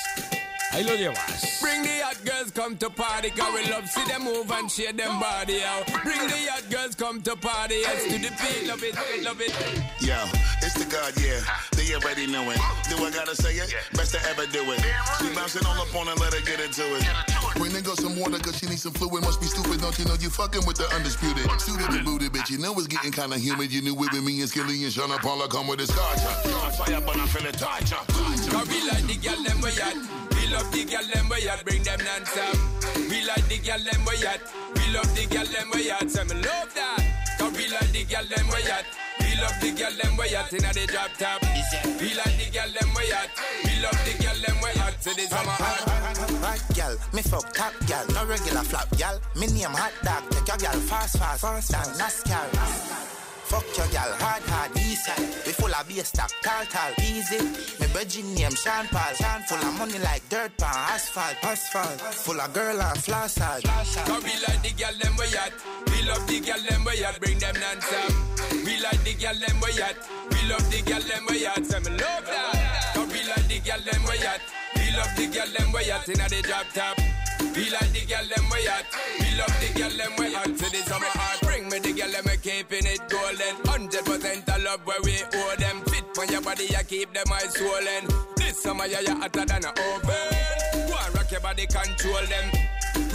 Ahí 0.75 0.83
lo 0.83 0.97
llevas. 0.97 1.61
Bring 1.61 1.85
the 1.85 2.02
hot 2.02 2.19
girls 2.25 2.50
come 2.50 2.76
to 2.78 2.90
party, 2.90 3.31
cause 3.31 3.54
we 3.54 3.71
love 3.71 3.87
see 3.87 4.04
them 4.11 4.25
move 4.25 4.50
and 4.50 4.69
share 4.69 4.93
them 4.93 5.21
body 5.21 5.62
out. 5.62 5.87
Bring 6.02 6.19
the 6.26 6.50
hot 6.50 6.69
girls 6.69 6.97
come 6.97 7.23
to 7.23 7.37
party, 7.37 7.76
yes 7.87 8.02
to 8.11 8.19
the 8.19 8.35
beat, 8.35 8.66
love 8.66 8.83
it, 8.83 8.95
love 9.23 9.40
it. 9.40 9.54
Yo, 10.02 10.19
it's 10.66 10.75
the 10.75 10.85
God, 10.90 11.14
yeah. 11.14 11.38
They 11.78 11.95
already 11.95 12.26
know 12.26 12.50
it. 12.50 12.59
Do 12.90 12.99
I 13.07 13.11
gotta 13.14 13.37
say 13.37 13.54
it? 13.54 13.71
Best 13.95 14.19
to 14.19 14.21
ever 14.26 14.50
do 14.50 14.66
it. 14.73 14.83
She 15.23 15.33
bouncing 15.33 15.64
all 15.64 15.78
up 15.78 15.95
on 15.95 16.09
and 16.09 16.19
let 16.19 16.35
her 16.35 16.43
get 16.43 16.59
into 16.59 16.83
it. 16.99 17.07
Bring 17.54 17.73
the 17.73 17.81
girl 17.81 17.95
some 17.95 18.19
water, 18.19 18.43
cause 18.43 18.59
she 18.59 18.66
needs 18.66 18.83
some 18.83 18.95
fluid. 18.95 19.23
Must 19.23 19.40
be 19.40 19.47
stupid, 19.47 19.81
don't 19.81 19.97
you 19.97 20.07
know 20.07 20.19
you 20.19 20.28
fucking 20.28 20.66
with 20.66 20.75
the 20.75 20.90
undisputed? 20.90 21.47
Suited 21.61 21.87
and 21.87 22.04
booted, 22.04 22.33
bitch. 22.33 22.50
You 22.50 22.59
know 22.59 22.75
it's 22.75 22.88
getting 22.88 23.12
kinda 23.12 23.38
humid. 23.38 23.71
You 23.71 23.81
knew 23.81 23.95
it 23.95 24.11
with 24.11 24.25
me 24.25 24.40
and 24.40 24.50
Skilly 24.50 24.83
and 24.83 24.93
Sean 24.93 25.14
Paula 25.23 25.47
come 25.47 25.69
with 25.69 25.78
his 25.78 25.95
scotch. 25.95 26.19
On 26.50 26.73
fire, 26.75 26.99
but 26.99 27.14
I 27.14 27.26
feel 27.31 27.47
it 27.47 27.54
touch. 27.62 27.95
Cause 27.95 28.66
we 28.66 28.83
like 28.90 29.07
the 29.07 29.16
girl 29.23 29.38
them 29.38 29.61
we 29.62 29.71
at. 29.78 30.24
We 30.44 30.50
love 30.52 30.70
the 30.72 30.84
girl 30.84 31.06
them 31.08 31.28
we 31.30 31.48
at. 31.48 31.64
Bring 31.64 31.82
them 31.82 32.00
non-stop. 32.04 32.52
We 33.08 33.24
like 33.24 33.48
the 33.48 33.56
girl 33.64 33.80
them 33.80 34.04
we 34.04 34.26
at. 34.28 34.40
We 34.76 34.92
love 34.92 35.08
the 35.16 35.24
girl 35.24 35.48
them 35.48 35.70
we 35.72 35.90
at. 35.90 36.10
Say 36.10 36.24
me 36.24 36.34
love 36.34 36.74
that. 36.76 37.00
Cause 37.38 37.56
we 37.56 37.64
like 37.72 37.92
the 37.92 38.04
girl 38.04 38.28
them 38.28 38.46
we 38.52 38.60
at. 38.68 38.84
We 39.24 39.40
love 39.40 39.56
the 39.64 39.72
girl 39.72 39.96
them 39.96 40.16
we 40.20 40.36
at 40.36 40.52
inna 40.52 40.70
the 40.76 40.84
drop 40.84 41.10
top. 41.16 41.40
We 41.96 42.12
like 42.12 42.36
the 42.36 42.52
girl 42.52 42.68
them 42.76 42.90
we 42.92 43.08
at. 43.08 43.32
We 43.64 43.72
love 43.80 43.96
the 44.04 44.12
girl 44.20 44.38
them 44.44 44.56
we 44.60 44.70
at. 44.84 45.02
Say 45.02 45.14
this 45.16 45.30
summer 45.30 45.56
hot. 45.56 45.80
Hot 46.44 46.60
gal, 46.76 46.94
me 47.14 47.22
fuck 47.22 47.48
top 47.54 47.72
gal, 47.86 48.04
no 48.12 48.26
regular 48.26 48.68
flap 48.68 48.90
gal. 48.98 49.18
Me 49.40 49.46
name 49.46 49.72
hot 49.72 49.96
dog, 50.04 50.28
take 50.28 50.48
your 50.48 50.58
gal 50.58 50.80
fast, 50.84 51.16
fast, 51.16 51.40
fast, 51.40 51.72
fast. 51.72 51.98
NASCAR. 51.98 53.24
Fuck 53.54 53.70
your 53.78 53.87
gal, 53.94 54.11
hard, 54.18 54.42
hard, 54.50 54.75
side. 54.99 55.46
We 55.46 55.54
full 55.54 55.70
of 55.70 55.87
bass 55.87 56.08
stock, 56.11 56.32
tall, 56.42 56.66
tall, 56.66 56.90
easy. 57.06 57.38
Me 57.78 57.87
virgin 57.94 58.34
name 58.34 58.50
Sean 58.50 58.90
Paul, 58.90 59.14
Sean 59.14 59.46
full 59.46 59.62
of 59.62 59.78
money 59.78 59.99
like 60.02 60.26
dirt 60.28 60.50
pan, 60.58 60.75
asphalt, 60.90 61.38
asphalt. 61.38 62.00
Full 62.26 62.40
of 62.40 62.52
girl 62.52 62.82
and 62.82 62.99
side. 62.99 63.62
Cause 63.62 64.25
we 64.26 64.34
like 64.42 64.58
the 64.58 64.75
girl 64.75 64.96
them 64.99 65.14
we 65.14 65.30
at. 65.38 65.54
We 65.87 66.02
love 66.02 66.26
the 66.26 66.40
girl 66.42 66.62
them 66.66 66.82
we 66.82 67.04
at. 67.04 67.20
Bring 67.20 67.38
them 67.38 67.54
non-stop. 67.54 68.11
We 68.66 68.75
like 68.82 69.02
the 69.06 69.14
girl 69.23 69.38
them 69.38 69.56
we 69.62 69.70
at. 69.78 69.96
We 70.34 70.40
love 70.50 70.66
the 70.75 70.78
girl 70.82 71.04
them 71.06 71.25
we 71.30 71.46
at. 71.46 71.62
Say 71.62 71.78
me 71.78 71.90
love 71.94 72.26
that. 72.26 72.99
We 73.06 73.23
like 73.23 73.46
the 73.46 73.58
girl 73.62 73.82
them 73.87 74.02
we 74.02 74.18
at. 74.26 74.42
We 74.75 74.87
love 74.99 75.14
the 75.14 75.26
girl 75.30 75.50
them 75.54 75.70
we 75.70 75.90
at 75.94 76.08
inna 76.11 76.26
the 76.26 76.42
drop 76.42 76.66
top. 76.75 76.99
We 77.54 77.70
like 77.70 77.92
the 77.94 78.02
girl 78.02 78.26
them 78.34 78.50
we 78.50 78.66
at. 78.66 78.87
We 79.23 79.28
love 79.38 79.54
the 79.62 79.68
girl 79.78 79.94
them 79.94 80.12
we 80.18 80.34
at. 80.34 80.50
To 80.58 80.66
the 80.75 80.82
summer 80.90 81.14
heart. 81.14 81.43
Bring 81.64 81.83
me 81.83 81.92
the 81.92 82.00
girl 82.00 82.11
them 82.11 82.25
we 82.26 82.37
keeping 82.37 82.87
it 82.87 83.00
golden. 83.09 83.56
Hundred 83.64 84.04
percent 84.04 84.49
of 84.49 84.62
love 84.62 84.80
where 84.85 85.00
we 85.02 85.16
owe 85.23 85.56
them. 85.56 85.80
Fit 85.88 86.04
on 86.18 86.28
your 86.28 86.42
body, 86.42 86.76
I 86.76 86.83
keep 86.83 87.12
them 87.14 87.25
eyes 87.33 87.54
swollen. 87.54 88.04
This 88.37 88.61
summer 88.61 88.87
yeah, 88.87 89.00
you 89.00 89.16
hotter 89.16 89.44
than 89.44 89.64
a 89.64 89.73
oven. 89.73 90.88
Go 90.88 90.92
and 90.92 91.14
rock 91.14 91.30
your 91.30 91.40
body, 91.40 91.66
control 91.66 92.25
them. 92.28 92.47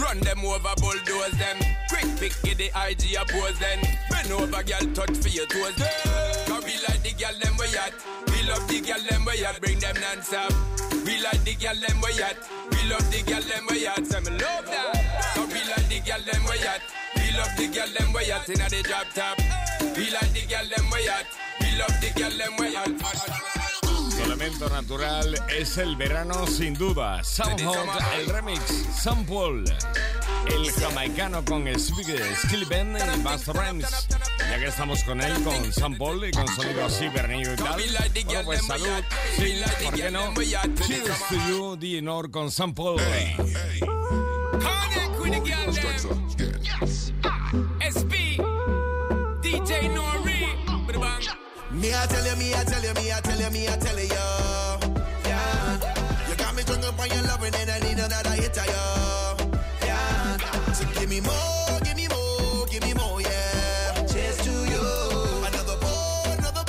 Run 0.02 0.20
them 0.22 0.40
over, 0.46 0.74
bulldoze 0.82 1.38
them. 1.38 1.58
Quick 1.90 2.10
pick, 2.18 2.34
get 2.42 2.58
the 2.58 2.72
IG 2.74 3.22
oppose 3.22 3.60
them. 3.60 3.80
Bend 4.10 4.32
over, 4.32 4.64
girl, 4.64 4.86
touch 4.98 5.18
for 5.18 5.30
your 5.30 5.46
toes. 5.46 5.78
Cause 6.48 6.64
we 6.66 6.74
like 6.90 7.04
the 7.06 7.14
girl 7.20 7.36
them 7.38 7.54
we 7.60 7.70
at. 7.78 7.94
We 8.34 8.50
love 8.50 8.66
the 8.66 8.82
girl 8.82 9.04
them 9.10 9.26
we 9.26 9.46
at. 9.46 9.62
Bring 9.62 9.80
them 9.80 9.96
non-stop. 10.02 10.54
We 11.06 11.22
like 11.22 11.44
the 11.46 11.54
girl 11.54 11.78
them 11.78 12.02
we 12.02 12.18
at. 12.18 12.38
We 12.72 12.82
love 12.90 13.06
the 13.14 13.22
girl 13.30 13.46
them 13.46 13.66
we 13.70 13.86
at. 13.86 14.06
Say 14.08 14.20
me 14.22 14.32
love 14.42 14.66
that. 14.66 15.38
Cause 15.38 15.54
we 15.54 15.62
like 15.70 15.86
the 15.86 16.00
girl 16.02 16.24
them 16.26 16.44
we 16.50 16.58
at. 16.66 16.82
We 17.30 17.36
love 17.38 17.56
the 17.58 17.68
girl 17.68 17.88
them 17.94 18.12
we 18.12 18.32
at 18.32 18.50
inna 18.50 18.68
the 18.70 18.82
drop 18.82 19.06
top. 19.14 19.38
We 19.96 20.10
like 20.10 20.34
the 20.34 20.48
girl 20.50 20.66
them 20.66 20.90
we 20.92 21.08
at. 21.08 21.28
We 21.62 21.78
love 21.78 22.02
the 22.02 22.10
girl 22.20 22.36
them 22.36 22.56
we 22.58 22.76
at. 22.76 22.90
Su 24.12 24.24
elemento 24.24 24.68
natural 24.70 25.36
es 25.48 25.78
el 25.78 25.96
verano 25.96 26.48
sin 26.48 26.74
duda. 26.74 27.24
Sound 27.24 27.62
Hot, 27.62 27.88
el 28.18 28.30
remix, 28.30 28.62
Sam 29.00 29.26
Paul. 29.28 29.64
El 30.48 30.72
jamaicano 30.72 31.46
con 31.46 31.68
Speaker, 31.68 32.20
Skill 32.36 32.66
Ben 32.66 32.98
y 32.98 33.22
Bass 33.22 33.46
Rhymes. 33.46 34.08
Ya 34.40 34.58
que 34.58 34.66
estamos 34.66 35.04
con 35.04 35.22
él, 35.22 35.44
con 35.44 35.72
Sam 35.72 36.00
Paul 36.00 36.26
y 36.28 36.32
con 36.32 36.48
sonido 36.48 36.84
así 36.86 37.10
vernido 37.10 37.54
y 37.54 37.58
tal. 37.58 37.80
Bueno, 38.26 38.44
pues 38.44 38.66
salud. 38.66 39.04
Sí, 39.38 39.62
¿por 39.84 39.94
qué 39.94 40.10
no? 40.10 40.34
Cheers 40.34 41.28
to 41.30 41.36
you, 41.48 41.76
Dienor 41.78 42.32
con 42.32 42.50
Sam 42.50 42.74
Paul. 42.74 43.00
Me 51.80 51.94
I 51.94 52.06
tell 52.08 52.26
you, 52.26 52.36
me 52.36 52.54
I 52.54 52.64
tell 52.66 52.84
you, 52.84 52.94
me 52.94 53.12
I 53.14 53.22
tell 53.22 53.40
you, 53.40 53.50
me 53.52 53.68
I 53.70 53.78
tell 53.78 53.98
you, 53.98 54.08
yeah. 55.24 56.28
You 56.28 56.36
got 56.36 56.54
me 56.54 56.64
drunk 56.64 56.84
up 56.84 57.00
on 57.00 57.10
your 57.10 57.24
loving 57.24 57.56
and 57.56 57.70
I 57.70 57.80
need 57.80 57.98
another 57.98 58.32
hit 58.32 58.58
of 58.58 58.66
you, 58.68 59.88
yeah. 59.88 60.38
So 60.74 60.86
give 61.00 61.08
me 61.10 61.22
more, 61.22 61.80
give 61.86 61.96
me 61.96 62.08
more, 62.10 62.66
give 62.68 62.84
me 62.84 62.94
more, 62.96 63.22
yeah. 63.22 63.94
Cheers 64.12 64.38
to 64.44 64.52
you. 64.52 64.84
Another 65.48 65.80
another 66.36 66.66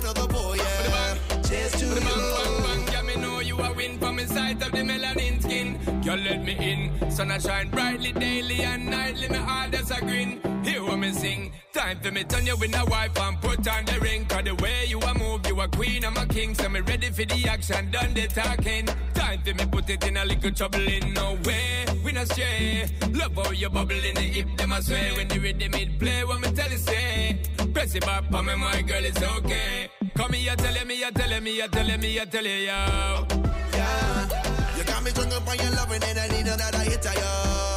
another 0.00 0.56
yeah. 0.56 1.42
Cheers 1.42 1.72
to 1.72 1.86
you. 1.86 2.00
bang, 2.00 2.62
bang, 2.64 2.92
yeah, 2.92 3.02
me 3.02 3.16
know 3.16 3.40
you 3.40 3.58
a 3.58 3.74
win 3.74 3.98
from 3.98 4.18
inside 4.18 4.62
of 4.62 4.72
the 4.72 4.78
melanin 4.78 5.42
skin. 5.42 5.78
Girl, 6.02 6.16
let 6.16 6.42
me 6.42 6.56
in. 6.58 7.10
Sun 7.10 7.30
a 7.30 7.38
shine 7.38 7.68
brightly 7.68 8.12
daily 8.12 8.62
and 8.62 8.86
nightly. 8.86 9.28
Me 9.28 9.36
heart 9.36 9.72
does 9.72 9.90
a 9.90 10.00
grin. 10.00 10.40
Hear 10.64 10.82
what 10.82 10.98
me 10.98 11.12
sing. 11.12 11.52
Time 11.76 11.98
for 12.00 12.10
me 12.10 12.24
turn 12.24 12.46
you 12.46 12.56
in 12.62 12.74
a 12.74 12.84
wife 12.86 13.20
and 13.20 13.38
put 13.42 13.68
on 13.68 13.84
the 13.84 14.00
ring. 14.00 14.24
Cause 14.24 14.44
the 14.44 14.54
way 14.54 14.86
you 14.88 14.98
a 14.98 15.12
move, 15.12 15.46
you 15.46 15.60
a 15.60 15.68
queen, 15.68 16.06
I'm 16.06 16.16
a 16.16 16.24
king. 16.24 16.54
So 16.54 16.70
me 16.70 16.80
ready 16.80 17.10
for 17.10 17.26
the 17.26 17.48
action, 17.50 17.90
done 17.90 18.14
the 18.14 18.26
talking. 18.28 18.86
Time 19.12 19.42
for 19.42 19.52
me 19.52 19.66
put 19.66 19.90
it 19.90 20.02
in 20.08 20.16
a 20.16 20.24
little 20.24 20.50
trouble 20.52 20.80
in 20.80 21.12
no 21.12 21.36
way. 21.44 21.84
We 22.02 22.12
not 22.12 22.28
stray. 22.28 22.88
Love 23.12 23.34
how 23.34 23.50
you 23.50 23.68
bubble 23.68 23.92
in 23.92 24.14
the 24.14 24.22
hip, 24.22 24.56
them 24.56 24.72
I 24.72 24.80
sway. 24.80 25.12
When 25.16 25.28
the 25.28 25.38
rhythm 25.38 25.74
it 25.74 25.98
play, 25.98 26.24
what 26.24 26.40
me 26.40 26.50
tell 26.52 26.70
you 26.70 26.78
say. 26.78 27.42
Press 27.74 27.94
it 27.94 28.06
back 28.06 28.24
on 28.32 28.46
me, 28.46 28.54
my 28.56 28.80
girl, 28.80 29.04
it's 29.04 29.22
okay. 29.22 29.90
Come 30.14 30.32
here, 30.32 30.56
tell 30.56 30.86
me, 30.86 30.98
you 30.98 31.10
tell 31.10 31.40
me, 31.42 31.56
you 31.58 31.68
tell 31.68 31.98
me, 31.98 32.14
you 32.14 32.24
tell 32.24 32.44
you, 32.46 32.50
yo. 32.50 33.26
Yeah. 33.74 34.78
You 34.78 34.84
got 34.84 35.04
me 35.04 35.10
drunk 35.10 35.32
up 35.34 35.46
on 35.46 35.58
your 35.58 35.72
loving 35.72 36.02
and 36.02 36.18
I 36.20 36.28
need 36.28 36.46
another 36.46 36.78
hit 36.78 37.04
of 37.04 37.14
you. 37.14 37.75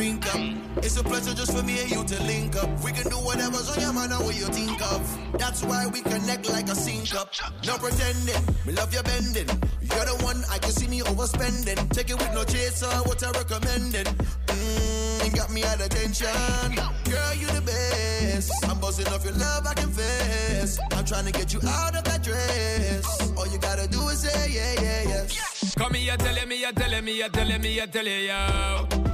Drink 0.00 0.34
up. 0.34 0.40
It's 0.78 0.96
a 0.96 1.04
pleasure 1.04 1.34
just 1.34 1.52
for 1.54 1.62
me 1.62 1.78
and 1.82 1.90
you 1.90 2.02
to 2.02 2.22
link 2.22 2.56
up. 2.56 2.70
We 2.82 2.90
can 2.90 3.06
do 3.10 3.16
whatever's 3.16 3.68
on 3.68 3.80
your 3.80 3.92
mind 3.92 4.12
and 4.12 4.24
what 4.24 4.34
you 4.34 4.46
think 4.46 4.80
of. 4.80 5.00
That's 5.38 5.62
why 5.62 5.86
we 5.92 6.00
connect 6.00 6.48
like 6.48 6.68
a 6.70 6.74
sync 6.74 7.14
up. 7.14 7.28
No 7.66 7.76
pretending, 7.76 8.42
we 8.66 8.72
love 8.72 8.94
your 8.94 9.02
bending. 9.02 9.50
You're 9.90 10.06
the 10.10 10.16
one 10.24 10.42
I 10.50 10.56
can 10.56 10.70
see 10.70 10.88
me 10.88 11.00
overspending. 11.00 11.78
Take 11.90 12.08
it 12.08 12.18
with 12.18 12.32
no 12.32 12.44
chaser, 12.44 12.92
what 13.08 13.22
I 13.22 13.30
recommended. 13.42 14.06
Mmm, 14.46 15.36
got 15.36 15.52
me 15.52 15.62
at 15.64 15.80
attention. 15.82 16.72
Girl, 17.12 17.34
you 17.34 17.48
the 17.58 17.62
best. 17.62 18.52
I'm 18.70 18.80
buzzing 18.80 19.08
off 19.08 19.22
your 19.22 19.34
love, 19.34 19.66
I 19.66 19.74
confess. 19.74 20.78
I'm 20.92 21.04
trying 21.04 21.26
to 21.26 21.32
get 21.32 21.52
you 21.52 21.60
out 21.68 21.94
of 21.94 22.04
that 22.04 22.22
dress. 22.22 23.04
All 23.36 23.46
you 23.48 23.58
gotta 23.58 23.86
do 23.86 24.08
is 24.08 24.20
say 24.20 24.50
yeah, 24.50 24.74
yeah, 24.80 25.02
yes. 25.12 25.74
Come 25.76 25.92
here, 25.92 26.16
tell 26.16 26.46
me, 26.46 26.56
you 26.64 26.72
tell 26.72 27.02
me, 27.02 27.18
you 27.18 27.28
tell 27.28 27.58
me, 27.58 27.74
you 27.74 27.86
tell. 27.86 28.06
Yeah, 28.06 28.86
you 28.88 29.09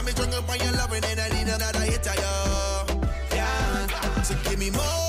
got 0.00 0.06
me 0.06 0.12
drunk 0.12 0.32
up 0.32 0.48
on 0.48 0.58
your 0.58 0.72
loving 0.72 1.04
and 1.04 1.20
I 1.20 1.28
need 1.28 1.48
another 1.48 1.80
hit 1.80 2.06
of 2.06 2.14
you. 2.16 3.36
Yeah, 3.36 4.22
so 4.22 4.34
give 4.44 4.58
me 4.58 4.70
more, 4.70 4.99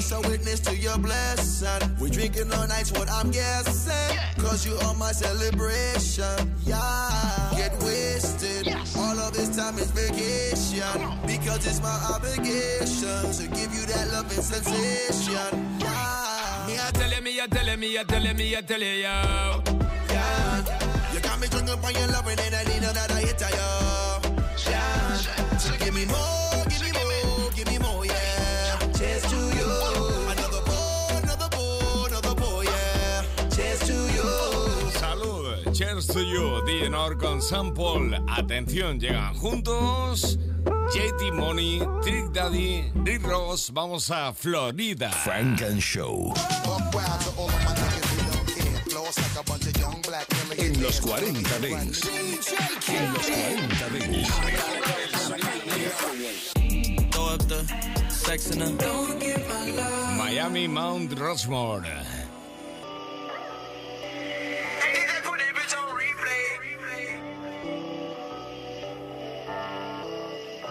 just 0.00 0.12
a 0.12 0.28
witness 0.28 0.60
to 0.60 0.76
your 0.76 0.96
blessing. 0.98 1.96
We 1.98 2.08
drinking 2.10 2.52
all 2.52 2.68
night's 2.68 2.92
what 2.92 3.10
I'm 3.10 3.30
guessing. 3.32 4.16
Cause 4.38 4.64
you 4.64 4.76
are 4.86 4.94
my 4.94 5.10
celebration, 5.10 6.54
yeah. 6.64 7.50
Get 7.56 7.72
wasted. 7.82 8.68
All 8.96 9.18
of 9.18 9.32
this 9.34 9.56
time 9.56 9.76
is 9.78 9.90
vacation. 9.90 10.98
Because 11.26 11.66
it's 11.66 11.82
my 11.82 11.98
obligation 12.14 13.22
to 13.38 13.44
give 13.58 13.74
you 13.74 13.84
that 13.92 14.06
love 14.12 14.30
and 14.30 14.44
sensation, 14.44 15.50
yeah. 15.80 16.66
Me, 16.68 16.74
I 16.78 16.90
tell 16.92 17.10
you, 17.10 17.20
me, 17.20 17.40
I 17.40 17.46
tell 17.48 17.66
you, 17.66 17.76
me, 17.76 17.98
I 17.98 18.04
tell 18.04 18.22
you, 18.22 18.34
me, 18.34 18.56
I 18.56 18.60
tell 18.60 18.80
you, 18.80 19.02
yo. 19.04 19.62
Yeah. 20.14 21.12
You 21.12 21.20
got 21.20 21.40
me 21.40 21.48
drunk 21.48 21.70
up 21.70 21.84
on 21.84 21.92
your 21.94 22.06
loving 22.08 22.38
and 22.38 22.54
I 22.54 22.62
need 22.70 22.82
another 22.84 23.16
hit 23.16 23.42
of 23.42 23.50
you. 23.50 23.87
Cheers 35.98 36.14
to 36.14 36.22
you, 36.22 36.62
Dinor 36.64 37.18
con 37.18 37.42
Sample. 37.42 38.20
Atención, 38.28 39.00
llegan 39.00 39.34
juntos. 39.34 40.38
JT 40.94 41.32
Money, 41.32 41.80
Trick 42.02 42.30
Daddy, 42.32 42.84
Rick 43.04 43.26
Ross, 43.26 43.72
vamos 43.72 44.08
a 44.12 44.32
Florida. 44.32 45.10
Frank 45.10 45.60
and 45.62 45.80
Show. 45.80 46.32
En 50.56 50.82
los 50.82 51.00
40 51.00 51.58
Dents. 51.58 52.04
En 52.86 53.12
los 53.12 53.26
40 53.26 53.88
Dents. 53.90 54.28
Throw 57.10 57.34
up 57.34 57.48
the 57.48 57.64
sex 58.08 58.52
in 58.52 58.60
her. 58.60 58.70
Miami 60.16 60.68
Mount 60.68 61.18
Rushmore. 61.18 61.82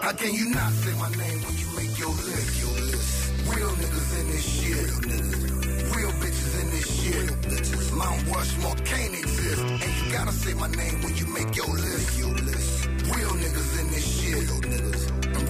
How 0.08 0.14
can 0.14 0.32
you 0.32 0.48
not 0.48 0.72
say 0.72 0.94
my 0.96 1.10
name 1.20 1.38
when 1.44 1.54
you 1.60 1.68
make 1.76 1.98
your 1.98 2.08
list? 2.08 2.64
Your 2.64 2.80
list. 2.80 3.28
Real 3.44 3.72
niggas 3.76 4.20
in 4.20 4.26
this 4.32 4.46
shit. 4.56 4.88
Real, 4.88 5.00
niggas. 5.04 5.96
Real 5.96 6.12
bitches 6.22 6.60
in 6.62 6.70
this 6.70 6.88
shit. 6.96 7.14
Real 7.14 7.36
bitches. 7.44 7.92
Mount 7.92 8.26
Rushmore 8.34 8.76
can't 8.88 9.12
exist. 9.12 9.60
And 9.60 9.92
you 10.00 10.10
gotta 10.10 10.32
say 10.32 10.54
my 10.54 10.68
name 10.68 11.02
when 11.02 11.14
you 11.14 11.26
make 11.26 11.54
your 11.54 11.68
list. 11.68 12.18
Your 12.18 12.32
list. 12.32 12.86
Real 13.04 13.34
niggas 13.36 13.80
in 13.80 13.90
this 13.90 14.06
shit. 14.08 14.32
Real 14.32 14.60
niggas. 14.72 15.02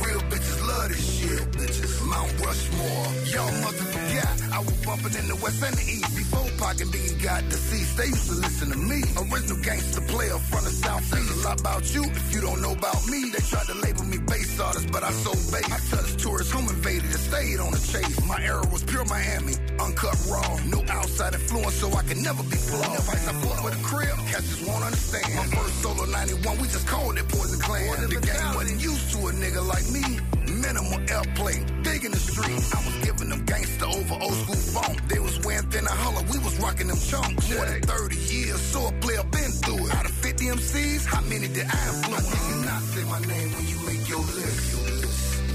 Real 0.05 0.23
bitches 0.27 0.66
love 0.66 0.88
this 0.88 1.07
shit. 1.07 1.40
Bitches. 1.53 1.94
Mount 2.11 2.33
Rushmore. 2.42 3.07
Y'all 3.31 3.62
must 3.62 3.79
have 3.79 3.90
forgot. 3.94 4.35
I 4.51 4.59
was 4.59 4.77
bumping 4.85 5.14
in 5.23 5.29
the 5.29 5.37
West 5.37 5.62
and 5.62 5.77
the 5.77 5.87
East 5.87 6.16
before 6.16 6.48
Pac 6.68 6.83
and 6.83 6.92
Biggie 6.92 7.22
got 7.22 7.48
deceased. 7.48 7.96
They 7.96 8.09
used 8.12 8.28
to 8.28 8.35
listen 8.35 8.68
to 8.68 8.76
me. 8.76 9.00
Original 9.16 9.57
gangster 9.64 10.02
player 10.02 10.37
from 10.52 10.64
the 10.64 10.70
South 10.70 11.00
East. 11.16 11.33
A 11.33 11.48
lot 11.48 11.61
about 11.61 11.94
you 11.94 12.04
if 12.04 12.35
you 12.35 12.42
don't 12.42 12.61
know 12.61 12.72
about 12.72 13.00
me. 13.09 13.31
They 13.33 13.40
tried 13.40 13.64
to 13.72 13.74
label 13.81 14.04
me 14.04 14.18
bass 14.18 14.61
artist, 14.61 14.92
but 14.92 15.02
I 15.02 15.11
sold 15.12 15.40
bass. 15.48 15.64
I 15.64 15.81
touched 15.96 16.20
tourists, 16.20 16.52
home 16.52 16.68
invaded 16.68 17.09
and 17.09 17.24
stayed 17.24 17.59
on 17.59 17.72
the 17.72 17.81
chase. 17.81 18.20
My 18.28 18.37
era 18.44 18.61
was 18.70 18.85
pure 18.85 19.07
Miami, 19.07 19.54
uncut 19.81 20.20
raw. 20.28 20.44
No 20.68 20.85
outside 20.92 21.33
influence, 21.33 21.76
so 21.81 21.88
I 21.96 22.02
can 22.02 22.22
never 22.22 22.42
be 22.42 22.61
flawed. 22.61 22.92
Never 22.92 23.12
I 23.16 23.33
fuck 23.40 23.64
with 23.64 23.81
a 23.81 23.83
crib, 23.83 24.18
cats 24.28 24.52
just 24.52 24.68
won't 24.68 24.85
understand. 24.85 25.24
My 25.40 25.48
first 25.57 25.81
solo 25.81 26.04
91, 26.04 26.59
we 26.59 26.68
just 26.68 26.87
called 26.87 27.16
it 27.16 27.26
Poison 27.28 27.61
Clan. 27.61 28.12
The 28.12 28.20
game 28.20 28.54
wasn't 28.54 28.83
used 28.83 29.09
to 29.12 29.18
a 29.24 29.33
nigga 29.33 29.64
like 29.64 29.88
me. 29.88 30.20
Minimal 30.68 31.00
airplay, 31.09 31.57
big 31.83 32.04
in 32.04 32.12
the 32.12 32.18
street. 32.18 32.61
I 32.76 32.85
was 32.85 32.96
giving 33.00 33.31
them 33.31 33.42
gangster 33.46 33.87
over 33.87 34.20
old 34.20 34.37
school 34.44 34.62
funk. 34.76 35.00
They 35.09 35.18
was 35.18 35.40
wearing 35.40 35.64
thin 35.70 35.81
and 35.81 35.88
hollow, 35.88 36.20
we 36.31 36.38
was 36.44 36.61
rocking 36.61 36.88
them 36.88 37.00
chunks. 37.09 37.48
More 37.48 37.64
than 37.64 37.81
30 37.81 38.16
years, 38.28 38.61
so 38.61 38.88
a 38.88 38.92
player 39.00 39.24
been 39.33 39.48
through 39.64 39.87
it. 39.87 39.94
Out 39.96 40.04
of 40.04 40.12
50 40.12 40.44
MCs, 40.44 41.07
how 41.07 41.22
many 41.22 41.48
did 41.48 41.64
I 41.64 41.78
influence? 41.88 42.28
Can 42.28 42.44
you 42.52 42.66
not 42.68 42.83
say 42.92 43.04
my 43.09 43.20
name 43.24 43.48
when 43.57 43.64
you 43.64 43.78
make 43.88 44.04
your 44.12 44.20
list? 44.20 44.61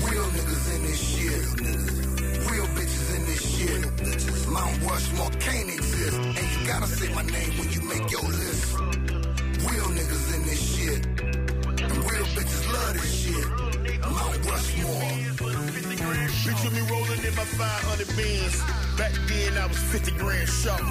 Real 0.02 0.28
niggas 0.34 0.66
in 0.74 0.82
this 0.82 1.02
shit. 1.06 1.46
Real 2.50 2.68
bitches 2.74 3.08
in 3.14 3.22
this 3.30 3.44
shit. 3.54 4.50
Mount 4.50 4.82
Rushmore 4.82 5.30
can't 5.38 5.70
exist. 5.70 6.18
And 6.18 6.46
you 6.58 6.66
gotta 6.66 6.88
say 6.88 7.14
my 7.14 7.22
name 7.22 7.54
when 7.62 7.70
you 7.70 7.82
make 7.86 8.10
your 8.10 8.26
list. 8.34 8.66
Real 9.62 9.90
niggas 9.94 10.26
in 10.34 10.42
this 10.50 10.62
shit. 10.74 11.06
And 11.86 11.98
real 12.02 12.28
bitches 12.34 12.66
love 12.74 12.94
this 12.98 13.14
shit. 13.14 13.63
Mount 14.14 14.46
Rushmore. 14.46 15.24
Picture 16.46 16.72
me 16.72 16.82
rolling 16.92 17.24
in 17.26 17.36
my 17.36 17.46
500 17.46 18.08
bins. 18.16 18.62
Back 18.98 19.14
then 19.28 19.58
I 19.58 19.66
was 19.66 19.78
50 19.78 20.12
grand 20.12 20.48
short. 20.50 20.82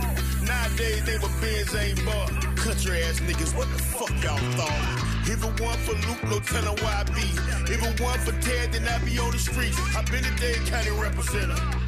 Nowadays 0.43 1.05
they 1.05 1.19
were 1.19 1.33
bins 1.41 1.75
ain't 1.75 2.05
bought. 2.05 2.31
Country 2.57 3.03
ass 3.03 3.21
niggas, 3.21 3.57
what 3.57 3.69
the 3.73 3.83
fuck 3.83 4.11
y'all 4.23 4.39
thought? 4.59 5.13
It 5.25 5.39
one 5.61 5.79
for 5.79 5.95
Luke, 6.09 6.25
no 6.25 6.41
telling 6.41 6.77
where 6.83 6.97
I 6.97 7.05
be. 7.05 7.29
It 7.73 8.01
one 8.01 8.19
for 8.21 8.33
Ted, 8.43 8.73
then 8.73 8.89
I 8.89 8.99
be 9.05 9.19
on 9.19 9.31
the 9.31 9.39
streets. 9.39 9.79
I 9.97 10.03
been 10.11 10.25
a 10.25 10.37
Dade 10.39 10.67
County 10.67 10.91
representative. 10.91 11.82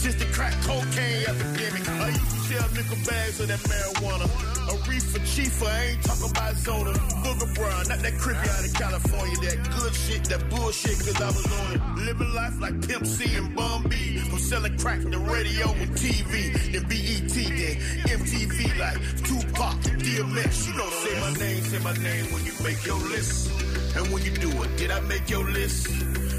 Since 0.00 0.14
the 0.14 0.24
crack 0.32 0.54
cocaine 0.62 1.26
epidemic, 1.28 1.86
I 1.86 2.08
used 2.08 2.30
to 2.30 2.40
sell 2.48 2.68
nickel 2.72 2.96
bags 3.04 3.38
of 3.38 3.48
that 3.48 3.60
marijuana. 3.68 4.24
A 4.72 4.88
reefer 4.88 5.18
chief, 5.26 5.62
I 5.62 5.92
ain't 5.92 6.02
talking 6.02 6.30
about 6.30 6.56
Zona. 6.56 6.92
Booger 7.20 7.54
Brown, 7.54 7.84
not 7.86 7.98
that 7.98 8.16
creepy 8.16 8.48
out 8.48 8.64
of 8.64 8.72
California. 8.72 9.36
That 9.44 9.60
good 9.76 9.94
shit, 9.94 10.24
that 10.32 10.48
bullshit, 10.48 10.96
cause 11.04 11.20
I 11.20 11.26
was 11.26 11.44
on 11.60 11.74
it. 11.76 12.06
Living 12.06 12.32
life 12.32 12.58
like 12.62 12.88
Pimp 12.88 13.04
C 13.04 13.36
and 13.36 13.54
Bun 13.54 13.88
B. 13.90 14.16
From 14.24 14.38
selling 14.38 14.78
crack 14.78 15.02
to 15.02 15.18
radio 15.18 15.68
and 15.68 15.90
TV. 15.92 16.48
Then 16.72 16.84
BET, 16.88 17.36
then 17.36 17.76
MTV 18.16 18.78
like 18.80 18.96
Tupac 19.20 19.76
DMX. 20.00 20.66
You 20.66 20.74
know, 20.80 20.88
say 20.88 21.20
my 21.20 21.32
name, 21.36 21.62
say 21.62 21.78
my 21.84 21.92
name 22.00 22.32
when 22.32 22.46
you 22.46 22.54
make 22.64 22.80
your 22.86 22.96
list. 23.12 23.52
And 23.94 24.10
when 24.10 24.24
you 24.24 24.32
do 24.32 24.48
it, 24.62 24.78
did 24.78 24.90
I 24.92 25.00
make 25.00 25.28
your 25.28 25.44
list? 25.44 25.88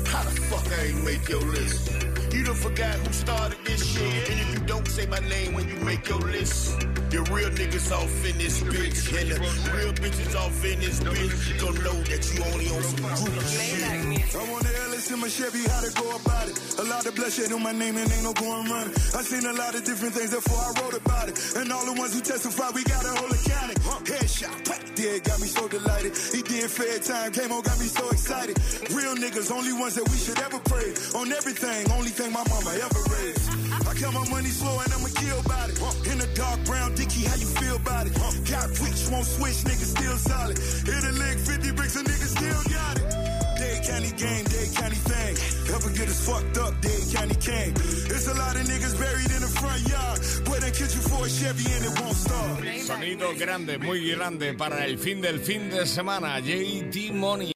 How 0.07 0.23
the 0.23 0.31
fuck 0.49 0.65
I 0.79 0.85
ain't 0.85 1.05
make 1.05 1.29
your 1.29 1.41
list? 1.41 2.10
You 2.33 2.45
done 2.45 2.55
forgot 2.55 2.95
who 2.95 3.11
started 3.11 3.57
this 3.65 3.85
shit. 3.85 4.29
And 4.29 4.39
if 4.39 4.53
you 4.53 4.59
don't 4.65 4.87
say 4.87 5.05
my 5.05 5.19
name 5.19 5.53
when 5.53 5.67
you 5.67 5.75
make 5.77 6.07
your 6.07 6.19
list, 6.19 6.87
your 7.11 7.23
real 7.27 7.49
niggas 7.51 7.91
off 7.91 8.25
in 8.25 8.37
this 8.37 8.63
bitch. 8.63 9.11
And 9.19 9.31
the 9.31 9.37
real 9.75 9.91
bitches 9.93 10.35
off 10.35 10.63
in 10.63 10.79
this 10.79 10.99
bitch. 10.99 11.59
Don't 11.59 11.75
know 11.83 11.97
that 12.07 12.23
you 12.31 12.39
only 12.51 12.67
on 12.71 12.83
some 12.83 13.03
group 13.03 13.43
shit. 13.51 14.35
I 14.35 14.43
want 14.49 14.63
the 14.63 14.73
LS 14.87 15.11
in 15.11 15.19
my 15.19 15.27
Chevy, 15.27 15.67
how 15.67 15.81
to 15.81 15.91
go 15.91 16.15
about 16.15 16.47
it. 16.47 16.55
A 16.79 16.83
lot 16.83 17.05
of 17.05 17.15
bloodshed 17.15 17.51
on 17.51 17.63
my 17.63 17.73
name 17.73 17.97
and 17.97 18.09
ain't 18.11 18.23
no 18.23 18.33
going 18.33 18.69
running. 18.71 18.95
I 19.11 19.21
seen 19.27 19.45
a 19.45 19.53
lot 19.53 19.75
of 19.75 19.83
different 19.83 20.13
things, 20.15 20.31
therefore 20.31 20.57
I 20.57 20.71
wrote 20.81 20.95
about 20.95 21.27
it. 21.27 21.35
And 21.55 21.71
all 21.71 21.85
the 21.85 21.99
ones 21.99 22.15
who 22.15 22.21
testify, 22.21 22.71
we 22.73 22.83
got 22.83 23.03
a 23.03 23.11
whole 23.19 23.31
accounting. 23.31 23.77
Headshot, 24.07 24.65
pat, 24.65 24.95
dead, 24.95 25.23
got 25.23 25.39
me 25.41 25.47
so 25.47 25.67
delighted. 25.67 26.15
He 26.15 26.41
did 26.41 26.71
fair 26.71 26.99
time, 26.99 27.31
came 27.31 27.51
on, 27.51 27.61
got 27.61 27.79
me 27.79 27.87
so 27.91 28.07
excited. 28.09 28.55
Real 28.95 29.15
niggas, 29.15 29.51
only 29.51 29.73
ones 29.73 29.95
that 29.95 30.07
we 30.07 30.17
should 30.17 30.39
ever 30.39 30.59
pray. 30.63 30.95
On 31.19 31.27
everything, 31.31 31.91
only 31.91 32.11
thing 32.11 32.31
my 32.31 32.43
mama 32.47 32.71
ever 32.79 33.01
raised. 33.11 33.60
I 33.87 33.93
count 33.93 34.13
my 34.13 34.27
money 34.29 34.49
slow 34.49 34.79
and 34.79 34.93
I'ma 34.93 35.09
kill 35.15 35.39
about 35.39 35.69
it. 35.69 35.77
In 36.11 36.17
the 36.17 36.27
dark 36.35 36.63
brown 36.65 36.93
dicky, 36.95 37.25
how 37.25 37.35
you 37.35 37.47
feel 37.47 37.75
about 37.75 38.07
it? 38.07 38.13
Got 38.49 38.69
rich, 38.79 39.09
won't 39.09 39.25
switch, 39.25 39.59
niggas 39.65 39.91
still 39.97 40.17
solid. 40.17 40.57
Hit 40.57 41.03
a 41.03 41.13
lick, 41.17 41.37
50 41.39 41.71
bricks, 41.73 41.95
a 41.95 42.03
nigga 42.03 42.27
still 42.27 42.63
got 42.73 42.97
it. 42.97 43.31
Dade 43.61 43.83
County 43.85 44.11
game, 44.17 44.45
Dade 44.45 44.73
County 44.73 44.95
thing. 44.95 45.33
Ever 45.75 45.89
get 45.91 46.09
us 46.09 46.25
fucked 46.25 46.57
up, 46.57 46.73
Dade 46.81 47.13
County 47.13 47.35
King. 47.35 47.73
There's 48.09 48.27
a 48.27 48.33
lot 48.33 48.55
of 48.55 48.63
niggas 48.65 48.97
buried 48.97 49.31
in 49.31 49.41
the 49.41 49.51
front 49.53 49.81
yard. 49.87 50.19
Boy, 50.45 50.57
they 50.59 50.71
kill 50.71 50.89
you 50.89 51.01
for 51.05 51.25
a 51.25 51.29
Chevy 51.29 51.71
and 51.73 51.85
it 51.85 52.01
won't 52.01 52.15
stop. 52.15 52.57
Sonido 52.81 53.37
grande, 53.37 53.77
muy 53.77 54.11
grande 54.11 54.53
para 54.57 54.85
el 54.85 54.97
fin 54.97 55.21
del 55.21 55.39
fin 55.39 55.69
de 55.69 55.85
semana. 55.85 56.39
JT 56.39 57.13
Money, 57.13 57.53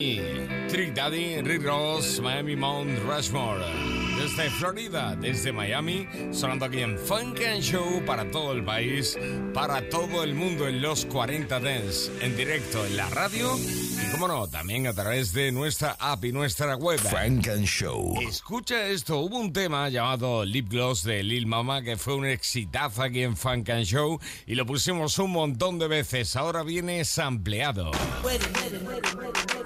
Trick 0.70 0.94
Daddy, 0.94 1.42
Rick 1.42 1.64
Ross, 1.66 2.20
Miami 2.20 2.56
Mount 2.56 3.00
Rushmore. 3.04 4.05
Desde 4.26 4.50
Florida, 4.50 5.16
desde 5.16 5.54
Miami, 5.54 6.08
sonando 6.32 6.66
aquí 6.66 6.80
en 6.80 6.98
Funk 6.98 7.42
and 7.48 7.62
Show 7.62 8.04
para 8.08 8.32
todo 8.32 8.54
el 8.54 8.66
país, 8.66 9.16
para 9.54 9.88
todo 9.88 10.24
el 10.24 10.34
mundo 10.34 10.68
en 10.68 10.82
los 10.82 11.06
40 11.06 11.60
Dance, 11.60 12.12
en 12.22 12.36
directo 12.36 12.84
en 12.88 12.98
la 12.98 13.08
radio 13.10 13.56
y, 13.56 14.12
como 14.12 14.28
no, 14.28 14.48
también 14.48 14.88
a 14.88 14.94
través 14.94 15.32
de 15.32 15.52
nuestra 15.52 15.96
app 16.00 16.26
y 16.26 16.32
nuestra 16.32 16.76
web. 16.76 17.00
Funk 17.02 17.50
and 17.50 17.66
Show. 17.66 18.16
Escucha 18.28 18.88
esto, 18.88 19.20
hubo 19.20 19.38
un 19.38 19.54
tema 19.54 19.90
llamado 19.90 20.44
Lip 20.44 20.70
Gloss 20.70 21.04
de 21.04 21.22
Lil 21.22 21.46
Mama 21.46 21.84
que 21.84 21.96
fue 21.96 22.16
un 22.16 22.26
exitazo 22.26 23.04
aquí 23.04 23.22
en 23.22 23.38
Funk 23.38 23.70
and 23.70 23.86
Show 23.86 24.20
y 24.48 24.56
lo 24.56 24.66
pusimos 24.66 25.20
un 25.20 25.34
montón 25.34 25.78
de 25.78 25.88
veces. 25.88 26.36
Ahora 26.36 26.64
viene 26.64 27.06
sampleado. 27.06 27.92
Yo. 27.92 29.65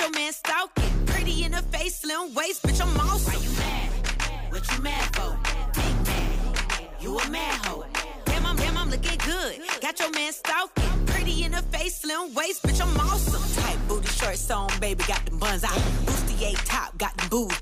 Your 0.00 0.10
man 0.12 0.32
stalking. 0.32 1.06
Pretty 1.06 1.44
in 1.44 1.52
the 1.52 1.62
face, 1.74 1.96
slim 1.96 2.34
waist, 2.34 2.62
bitch, 2.62 2.80
I'm 2.80 2.96
awesome. 3.00 3.34
Why 3.34 3.40
you 3.40 3.50
mad? 3.58 4.52
What 4.52 4.72
you 4.72 4.82
mad 4.82 5.16
for? 5.16 5.36
Big 5.74 6.06
man. 6.06 6.88
You 7.00 7.18
a 7.18 7.30
mad 7.30 7.66
hoe. 7.66 7.84
Damn, 8.24 8.46
I'm, 8.46 8.56
damn, 8.56 8.78
I'm 8.78 8.90
looking 8.90 9.18
good. 9.18 9.60
Got 9.80 9.98
your 10.00 10.10
man 10.12 10.32
stalking. 10.32 11.06
Pretty 11.06 11.44
in 11.44 11.52
the 11.52 11.62
face, 11.74 11.98
slim 11.98 12.34
waist, 12.34 12.62
bitch, 12.62 12.80
I'm 12.80 12.96
awesome. 12.98 13.62
Tight 13.62 13.78
booty 13.88 14.08
shorts 14.08 14.50
on, 14.50 14.68
baby, 14.80 15.04
got 15.06 15.24
them 15.26 15.38
buns 15.38 15.64
out. 15.64 15.78
Bustier 16.06 16.56
top, 16.64 16.96
got 16.96 17.14
them 17.16 17.28
boobs, 17.28 17.60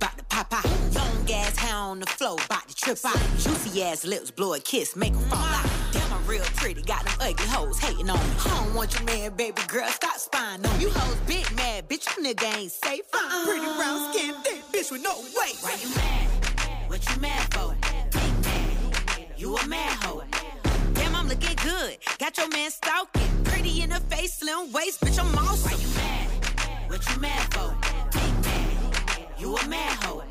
Long 0.94 1.30
ass 1.32 1.56
hair 1.56 1.76
on 1.76 2.00
the 2.00 2.06
floor, 2.06 2.36
bout 2.48 2.66
to 2.68 2.74
trip 2.74 2.98
out. 3.04 3.18
Juicy 3.38 3.82
ass 3.82 4.04
lips, 4.04 4.30
blow 4.30 4.54
a 4.54 4.60
kiss, 4.60 4.96
make 4.96 5.12
'em 5.14 5.20
fall 5.28 5.38
out. 5.38 5.66
Damn, 5.92 6.12
I'm 6.12 6.26
real 6.26 6.44
pretty, 6.56 6.82
got 6.82 7.04
them 7.04 7.14
ugly 7.20 7.46
hoes 7.46 7.78
hating 7.78 8.10
on 8.10 8.18
me. 8.18 8.34
I 8.44 8.48
don't 8.48 8.74
want 8.74 8.94
your 8.94 9.04
man, 9.04 9.34
baby 9.36 9.62
girl, 9.68 9.88
stop 9.88 10.16
spying 10.18 10.64
on 10.64 10.78
me. 10.78 10.84
You 10.84 10.90
hoes 10.90 11.16
big 11.26 11.50
mad, 11.56 11.88
bitch, 11.88 12.06
you 12.16 12.24
nigga 12.24 12.56
ain't 12.56 12.72
safe. 12.72 13.02
Uh-uh. 13.12 13.44
Pretty 13.44 13.66
brown 13.76 14.12
skin, 14.12 14.34
thick 14.42 14.62
bitch 14.72 14.90
with 14.90 15.02
no 15.02 15.14
weight. 15.38 15.56
Why 15.60 15.76
you 15.82 15.88
mad? 15.94 16.28
What 16.88 17.00
you 17.08 17.20
mad 17.20 17.54
for? 17.54 17.74
Big 18.12 18.32
man, 18.44 18.76
you 19.36 19.56
a 19.56 19.66
mad 19.66 19.92
hoe. 20.04 20.22
Damn, 20.94 21.14
I'm 21.14 21.28
looking 21.28 21.56
good. 21.62 21.98
Got 22.18 22.36
your 22.36 22.48
man 22.48 22.70
stalking. 22.70 23.44
Pretty 23.44 23.82
in 23.82 23.90
the 23.90 24.00
face, 24.12 24.34
slim 24.38 24.72
waist, 24.72 25.00
bitch, 25.00 25.18
I'm 25.18 25.34
awesome. 25.36 25.70
Why 25.70 25.78
you 25.78 25.88
mad? 25.94 26.90
What 26.90 27.08
you 27.08 27.20
mad 27.20 27.54
for? 27.54 27.74
Big 28.12 28.32
man, 28.44 29.26
you 29.38 29.56
a 29.56 29.68
mad 29.68 30.04
hoe. 30.04 30.27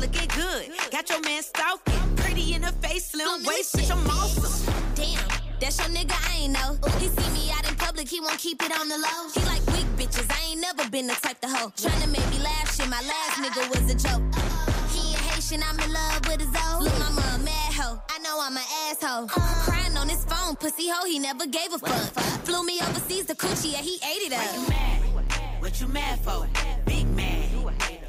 Looking 0.00 0.28
good. 0.34 0.72
Got 0.90 1.08
your 1.10 1.20
man 1.20 1.42
stalking. 1.42 2.16
Pretty 2.16 2.54
in 2.54 2.62
the 2.62 2.72
face, 2.80 3.10
slim 3.10 3.44
waist, 3.44 3.76
bitch, 3.76 3.90
I'm 3.90 4.06
awesome. 4.08 4.74
Damn, 4.94 5.20
that's 5.60 5.78
your 5.78 5.88
nigga, 5.88 6.16
I 6.30 6.38
ain't 6.42 6.52
know. 6.52 6.78
He 6.98 7.08
see 7.08 7.30
me 7.36 7.50
out 7.52 7.68
in 7.68 7.74
public, 7.76 8.08
he 8.08 8.20
won't 8.20 8.38
keep 8.38 8.62
it 8.62 8.72
on 8.78 8.88
the 8.88 8.96
low. 8.98 9.20
He 9.34 9.40
like 9.46 9.64
weak 9.74 9.88
bitches, 9.98 10.28
I 10.30 10.50
ain't 10.50 10.60
never 10.60 10.88
been 10.90 11.06
the 11.06 11.14
type 11.14 11.40
to 11.42 11.48
hoe. 11.48 11.70
Tryna 11.76 12.10
make 12.10 12.28
me 12.30 12.38
laugh, 12.42 12.74
shit, 12.74 12.88
my 12.88 13.02
last 13.12 13.34
nigga 13.44 13.62
was 13.70 13.84
a 13.92 13.96
joke. 13.96 14.24
He 14.94 15.14
a 15.14 15.18
Haitian, 15.28 15.62
I'm 15.62 15.78
in 15.80 15.92
love 15.92 16.20
with 16.28 16.40
his 16.40 16.54
own. 16.64 16.84
Look, 16.84 16.98
mama 16.98 17.24
a 17.34 17.38
mad 17.38 17.72
hoe, 17.78 18.00
I 18.08 18.18
know 18.24 18.40
I'm 18.40 18.56
an 18.56 18.68
asshole. 18.88 19.28
Crying 19.28 19.96
on 19.96 20.08
his 20.08 20.24
phone, 20.24 20.56
pussy 20.56 20.88
hoe, 20.88 21.06
he 21.06 21.18
never 21.18 21.46
gave 21.46 21.72
a 21.72 21.78
fuck. 21.78 22.24
Flew 22.44 22.64
me 22.64 22.80
overseas 22.80 23.26
to 23.26 23.34
Coochie, 23.34 23.72
yeah, 23.72 23.78
he 23.78 23.94
ate 23.96 24.24
it 24.28 24.32
up. 24.32 24.40
Why 24.40 24.54
you 24.56 24.68
mad? 24.68 25.00
What 25.60 25.80
you 25.80 25.88
mad 25.88 26.18
for? 26.20 26.48
Big 26.86 27.06
man, 27.08 27.29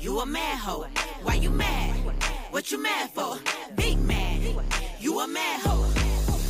you 0.02 0.20
a 0.20 0.26
mad 0.26 0.58
hoe. 0.58 0.88
Why 1.24 1.36
you 1.36 1.52
mad? 1.52 1.96
What 2.50 2.72
you 2.72 2.82
mad 2.82 3.10
for? 3.12 3.38
Big 3.76 4.00
man, 4.00 4.42
you 5.00 5.20
a 5.20 5.28
mad 5.28 5.62
hoe. 5.62 5.88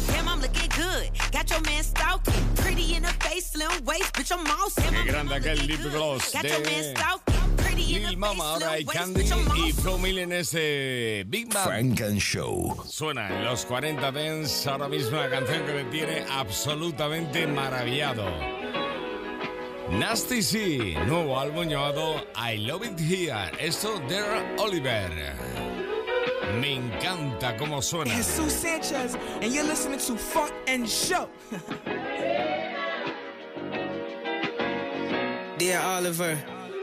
Damn, 0.07 0.27
I'm 0.27 0.41
looking 0.41 0.69
good. 0.75 1.11
Got 1.31 1.49
your 1.49 1.61
man 1.61 1.83
stalking. 1.83 2.33
Pretty 2.55 2.95
in 2.95 3.03
the 3.03 3.13
face, 3.25 3.51
slim 3.51 3.69
waist, 3.85 4.13
bitch, 4.13 4.31
I'm 4.31 4.45
awesome. 4.47 4.93
Qué 4.93 5.05
grande 5.05 5.33
aquel 5.33 5.67
lip 5.67 5.81
gloss 5.91 6.33
Got 6.33 6.43
your 6.45 6.61
man 6.61 6.83
de 6.83 6.95
stalking. 6.95 7.57
Pretty 7.57 7.95
in 7.95 8.03
Lil 8.03 8.17
Mama. 8.17 8.43
Ahora 8.43 8.71
hay 8.71 8.83
face, 8.85 8.93
slim 8.93 9.15
Candy 9.15 9.19
waist, 9.21 9.33
bitch, 9.33 9.55
I'm 9.55 9.67
y. 9.67 9.71
Flow 9.73 9.97
Mill 9.97 10.19
en 10.19 10.31
ese 10.31 11.23
Big 11.27 11.53
Bang. 11.53 11.65
Funk 11.65 12.01
and 12.01 12.19
Show. 12.19 12.83
Suena 12.87 13.27
en 13.29 13.43
los 13.43 13.65
40 13.65 14.11
Dance 14.11 14.69
ahora 14.69 14.87
mismo 14.87 15.19
una 15.19 15.29
canción 15.29 15.65
que 15.65 15.73
me 15.73 15.83
tiene 15.85 16.25
absolutamente 16.29 17.47
maravillado. 17.47 18.25
Nasty 19.91 20.41
C, 20.41 20.95
nuevo 21.05 21.37
álbum 21.37 21.67
llamado 21.67 22.25
I 22.35 22.57
Love 22.59 22.85
It 22.85 22.99
Here. 22.99 23.51
Esto 23.59 23.99
de 24.07 24.21
Oliver. 24.57 25.11
Me 26.59 26.75
encanta 26.75 27.57
cómo 27.57 27.81
suena. 27.81 28.13
Jesus 28.15 28.53
Sanchez, 28.53 29.15
and 29.41 29.53
you're 29.53 29.67
listening 29.67 29.99
to 29.99 30.15
Funk 30.17 30.53
and 30.67 30.87
Show. 30.87 31.27
Dear 35.59 35.79
Oliver, 35.81 36.37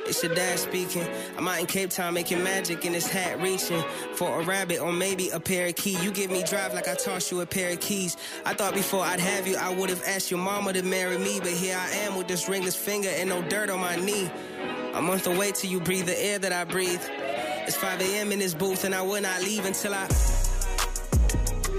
it's 0.08 0.22
your 0.22 0.34
dad 0.34 0.58
speaking. 0.58 1.06
I'm 1.36 1.46
out 1.46 1.60
in 1.60 1.66
Cape 1.66 1.90
Town 1.90 2.14
making 2.14 2.42
magic 2.42 2.84
in 2.84 2.92
this 2.92 3.06
hat 3.06 3.40
reaching 3.40 3.82
for 4.14 4.40
a 4.40 4.44
rabbit 4.44 4.80
or 4.80 4.92
maybe 4.92 5.28
a 5.30 5.38
parakeet. 5.38 6.02
You 6.02 6.10
give 6.10 6.30
me 6.30 6.42
drive 6.42 6.74
like 6.74 6.88
I 6.88 6.94
tossed 6.94 7.30
you 7.30 7.40
a 7.40 7.46
pair 7.46 7.72
of 7.72 7.80
keys. 7.80 8.16
I 8.44 8.54
thought 8.54 8.74
before 8.74 9.04
I'd 9.04 9.20
have 9.20 9.46
you, 9.46 9.56
I 9.56 9.74
would 9.74 9.90
have 9.90 10.02
asked 10.06 10.30
your 10.30 10.40
mama 10.40 10.72
to 10.72 10.82
marry 10.82 11.18
me, 11.18 11.40
but 11.40 11.50
here 11.50 11.76
I 11.76 11.90
am 12.06 12.16
with 12.16 12.26
this 12.26 12.48
ringless 12.48 12.74
finger 12.76 13.10
and 13.10 13.28
no 13.28 13.42
dirt 13.42 13.70
on 13.70 13.80
my 13.80 13.96
knee. 13.96 14.30
A 14.94 15.02
month 15.02 15.26
away 15.26 15.52
till 15.52 15.70
you 15.70 15.80
breathe 15.80 16.06
the 16.06 16.18
air 16.18 16.38
that 16.38 16.52
I 16.52 16.64
breathe. 16.64 17.02
It's 17.66 17.76
5 17.76 18.00
a.m. 18.00 18.32
in 18.32 18.38
this 18.38 18.54
booth 18.54 18.84
and 18.84 18.94
I 18.94 19.02
will 19.02 19.20
not 19.20 19.42
leave 19.42 19.66
until 19.66 19.94
I, 19.94 20.08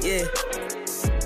yeah. 0.03 0.25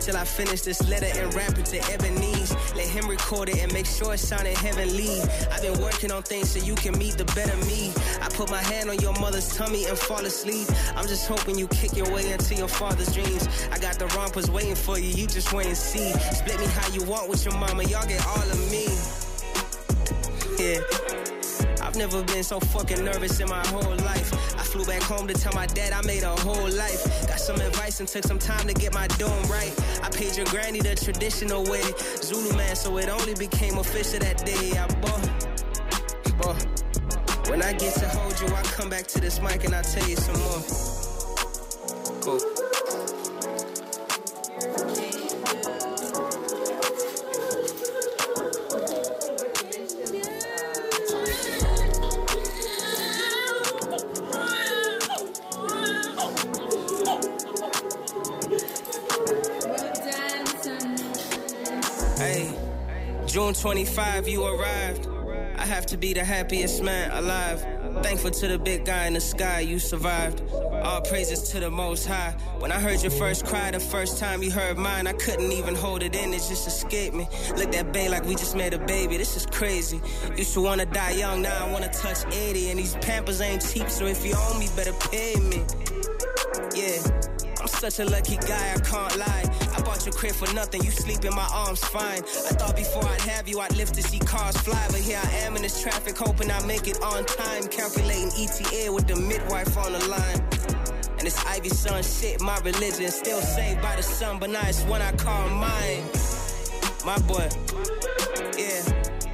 Till 0.04 0.18
I 0.18 0.26
finish 0.26 0.60
this 0.64 0.86
letter 0.90 1.06
and 1.06 1.34
rap 1.34 1.58
it 1.58 1.66
to 1.68 1.78
Ebenezer. 1.94 2.58
Let 2.76 2.90
him 2.90 3.08
record 3.08 3.48
it 3.48 3.60
and 3.60 3.72
make 3.72 3.86
sure 3.86 4.14
it 4.14 4.18
sounded 4.18 4.58
heavenly. 4.58 5.22
I've 5.50 5.62
been 5.62 5.80
working 5.80 6.12
on 6.12 6.24
things 6.24 6.52
so 6.52 6.60
you 6.60 6.76
can 6.76 6.98
meet 6.98 7.18
the 7.18 7.24
better 7.34 7.56
me. 7.66 7.94
I 8.22 8.28
put 8.28 8.52
my 8.52 8.62
hand 8.62 8.90
on 8.90 9.00
your 9.00 9.14
mother's 9.14 9.56
tummy 9.56 9.86
and 9.86 9.98
fall 9.98 10.26
asleep. 10.26 10.68
I'm 10.98 11.08
just 11.08 11.26
hoping 11.26 11.58
you 11.58 11.70
kick 11.70 11.96
your 11.96 12.12
way 12.14 12.30
into 12.34 12.54
your 12.54 12.68
father's 12.68 13.14
dreams. 13.14 13.48
I 13.72 13.80
got 13.80 13.98
the 13.98 14.08
rompers 14.08 14.52
waiting 14.52 14.76
for 14.76 15.00
you, 15.00 15.08
you 15.08 15.26
just 15.26 15.54
wait 15.54 15.68
and 15.68 15.78
see. 15.78 16.12
Split 16.12 16.60
me 16.60 16.66
how 16.66 16.90
you 16.90 17.04
want 17.06 17.30
with 17.30 17.46
your 17.46 17.56
mama, 17.58 17.84
y'all 17.84 18.06
get 18.06 18.26
all 18.28 18.44
of 18.44 18.60
me. 18.70 18.88
Yeah. 20.60 20.82
I've 21.82 21.96
never 21.96 22.24
been 22.24 22.44
so 22.44 22.60
fucking 22.60 23.06
nervous 23.06 23.40
in 23.40 23.48
my 23.48 23.66
whole 23.68 23.96
life. 23.98 24.32
Flew 24.74 24.86
back 24.86 25.04
home 25.04 25.28
to 25.28 25.36
tell 25.36 25.54
my 25.54 25.68
dad 25.68 25.94
I 25.94 26.02
made 26.02 26.24
a 26.24 26.36
whole 26.42 26.68
life. 26.72 27.28
Got 27.28 27.40
some 27.40 27.58
advice 27.58 28.00
and 28.00 28.10
took 28.10 28.24
some 28.24 28.40
time 28.40 28.66
to 28.66 28.74
get 28.74 28.92
my 28.92 29.06
dome 29.20 29.44
right. 29.44 29.72
I 30.02 30.10
paid 30.10 30.36
your 30.36 30.48
granny 30.48 30.80
the 30.80 30.96
traditional 30.96 31.64
way. 31.64 31.84
Zulu 32.24 32.58
man, 32.58 32.76
so 32.76 32.98
it 32.98 33.08
only 33.08 33.36
became 33.36 33.78
official 33.78 34.18
that 34.22 34.44
day. 34.44 34.76
I 34.76 34.88
bought. 35.00 35.30
bought. 36.40 37.48
When 37.52 37.62
I 37.62 37.74
get 37.74 37.94
to 38.00 38.10
hold 38.10 38.42
you, 38.42 38.48
I 38.48 38.64
come 38.64 38.90
back 38.90 39.06
to 39.10 39.22
this 39.22 39.40
mic 39.44 39.64
and 39.64 39.76
I 39.76 39.84
tell 39.84 40.10
you 40.10 40.16
some 40.16 40.40
more. 40.42 40.64
Cool. 42.22 42.63
25, 63.64 64.28
you 64.28 64.44
arrived. 64.44 65.08
I 65.56 65.66
have 65.66 65.86
to 65.86 65.96
be 65.96 66.12
the 66.12 66.26
happiest 66.26 66.84
man 66.84 67.10
alive. 67.12 67.66
Thankful 68.04 68.32
to 68.32 68.50
the 68.50 68.60
big 68.60 68.84
guy 68.84 69.08
in 69.08 69.14
the 69.14 69.22
sky, 69.22 69.62
you 69.62 69.80
survived. 69.80 70.44
All 70.84 71.00
praises 71.00 71.44
to 71.52 71.62
the 71.62 71.72
most 71.72 72.06
high. 72.06 72.36
When 72.60 72.74
I 72.74 72.80
heard 72.82 73.02
your 73.02 73.12
first 73.12 73.46
cry 73.46 73.72
the 73.72 73.80
first 73.80 74.20
time 74.20 74.44
you 74.44 74.52
heard 74.52 74.78
mine, 74.78 75.08
I 75.08 75.14
couldn't 75.14 75.54
even 75.54 75.76
hold 75.76 76.04
it 76.04 76.14
in, 76.14 76.34
it 76.34 76.44
just 76.50 76.68
escaped 76.68 77.16
me. 77.16 77.26
Looked 77.56 77.74
at 77.74 77.94
Bay 77.94 78.10
like 78.10 78.26
we 78.26 78.36
just 78.36 78.54
made 78.54 78.74
a 78.74 78.80
baby, 78.80 79.16
this 79.16 79.38
is 79.38 79.46
crazy. 79.46 80.02
Used 80.36 80.54
to 80.56 80.62
wanna 80.62 80.86
die 80.86 81.12
young, 81.12 81.42
now 81.42 81.66
I 81.66 81.72
wanna 81.72 81.88
touch 81.94 82.26
80. 82.34 82.70
And 82.70 82.78
these 82.78 82.96
pampers 82.96 83.40
ain't 83.40 83.66
cheap, 83.66 83.90
so 83.90 84.06
if 84.06 84.26
you 84.26 84.34
owe 84.36 84.60
me, 84.60 84.68
better 84.76 84.92
pay 85.10 85.36
me. 85.36 85.64
Yeah. 86.76 87.00
I'm 87.62 87.70
such 87.70 88.00
a 88.00 88.04
lucky 88.04 88.36
guy, 88.36 88.74
I 88.74 88.80
can't 88.82 89.18
lie. 89.18 89.63
Bought 90.04 90.16
your 90.16 90.20
crib 90.20 90.34
for 90.34 90.54
nothing, 90.54 90.84
you 90.84 90.92
sleep 90.92 91.24
in 91.24 91.34
my 91.34 91.48
arms 91.54 91.80
fine. 91.80 92.24
I 92.24 92.56
thought 92.60 92.76
before 92.76 93.06
I'd 93.06 93.22
have 93.22 93.48
you, 93.48 93.62
I'd 93.62 93.74
live 93.78 93.90
to 93.94 94.04
see 94.04 94.20
cars 94.20 94.58
fly. 94.58 94.86
But 94.90 95.00
here 95.00 95.18
I 95.24 95.30
am 95.46 95.56
in 95.56 95.62
this 95.62 95.82
traffic, 95.82 96.18
hoping 96.18 96.52
I 96.52 96.62
make 96.66 96.90
it 96.90 97.02
on 97.02 97.24
time. 97.24 97.70
Calculating 97.70 98.28
ETA 98.36 98.92
with 98.92 99.08
the 99.08 99.16
midwife 99.16 99.78
on 99.78 99.94
the 99.94 100.06
line. 100.10 100.42
And 101.20 101.26
it's 101.26 101.46
Ivy 101.46 101.70
Sun 101.70 102.04
shit, 102.04 102.42
my 102.42 102.58
religion. 102.66 103.10
Still 103.12 103.40
saved 103.40 103.82
by 103.82 103.96
the 103.96 104.04
sun, 104.04 104.40
but 104.40 104.50
now 104.50 104.68
it's 104.68 104.84
one 104.84 105.02
I 105.02 105.14
call 105.14 105.48
mine. 105.52 106.04
My 107.06 107.18
boy. 107.20 107.93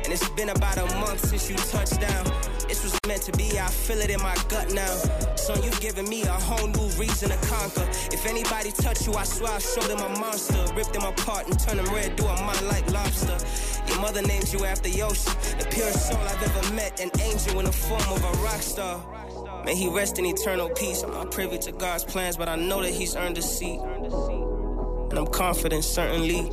And 0.10 0.18
it's 0.20 0.30
been 0.30 0.50
about 0.50 0.76
a 0.76 0.86
month 1.02 1.24
since 1.24 1.52
you 1.52 1.56
touched 1.56 2.02
down. 2.02 2.26
This 2.68 2.82
was 2.84 2.98
meant 3.06 3.22
to 3.30 3.32
be, 3.34 3.60
I 3.60 3.68
feel 3.68 4.00
it 4.00 4.10
in 4.10 4.20
my 4.24 4.34
gut 4.48 4.74
now. 4.74 4.88
Son, 5.36 5.62
you've 5.62 5.80
given 5.82 6.10
me 6.10 6.24
a 6.24 6.32
whole 6.32 6.68
new 6.68 6.88
reason 6.98 7.30
to 7.30 7.38
conquer. 7.46 7.88
If 8.12 8.26
anybody 8.26 8.72
touch 8.72 9.06
you, 9.06 9.14
I 9.14 9.24
swear 9.24 9.52
I'll 9.52 9.60
show 9.60 9.82
them 9.82 10.00
a 10.00 10.10
monster. 10.20 10.66
Rip 10.74 10.92
them 10.94 11.04
apart 11.04 11.46
and 11.46 11.60
turn 11.60 11.78
them 11.78 11.86
red, 11.94 12.16
do 12.16 12.26
a 12.26 12.42
mind 12.42 12.68
like 12.70 12.92
lobster. 12.92 13.38
Your 13.88 14.02
mother 14.02 14.24
named 14.24 14.52
you 14.52 14.66
after 14.66 14.90
Yoshi, 14.90 15.30
the 15.60 15.68
purest 15.70 16.10
soul 16.10 16.18
I've 16.18 16.42
ever 16.42 16.74
met, 16.74 17.00
an 17.00 17.12
angel 17.22 17.60
in 17.60 17.66
the 17.66 17.72
form 17.72 18.02
of 18.10 18.24
a 18.24 18.32
rock 18.42 18.64
star. 18.64 19.64
May 19.64 19.76
he 19.76 19.90
rest 19.90 20.18
in 20.18 20.26
eternal 20.26 20.72
peace. 20.72 21.04
I'm 21.04 21.12
not 21.12 21.30
privy 21.30 21.60
to 21.60 21.72
God's 21.72 22.04
plans, 22.04 22.36
but 22.36 22.50
I 22.50 22.56
know 22.56 22.82
that 22.82 22.96
he's 22.96 23.16
earned 23.16 23.38
a 23.38 23.44
seat. 23.44 23.80
And 23.80 25.20
I'm 25.20 25.28
confident, 25.28 25.84
certainly. 25.84 26.52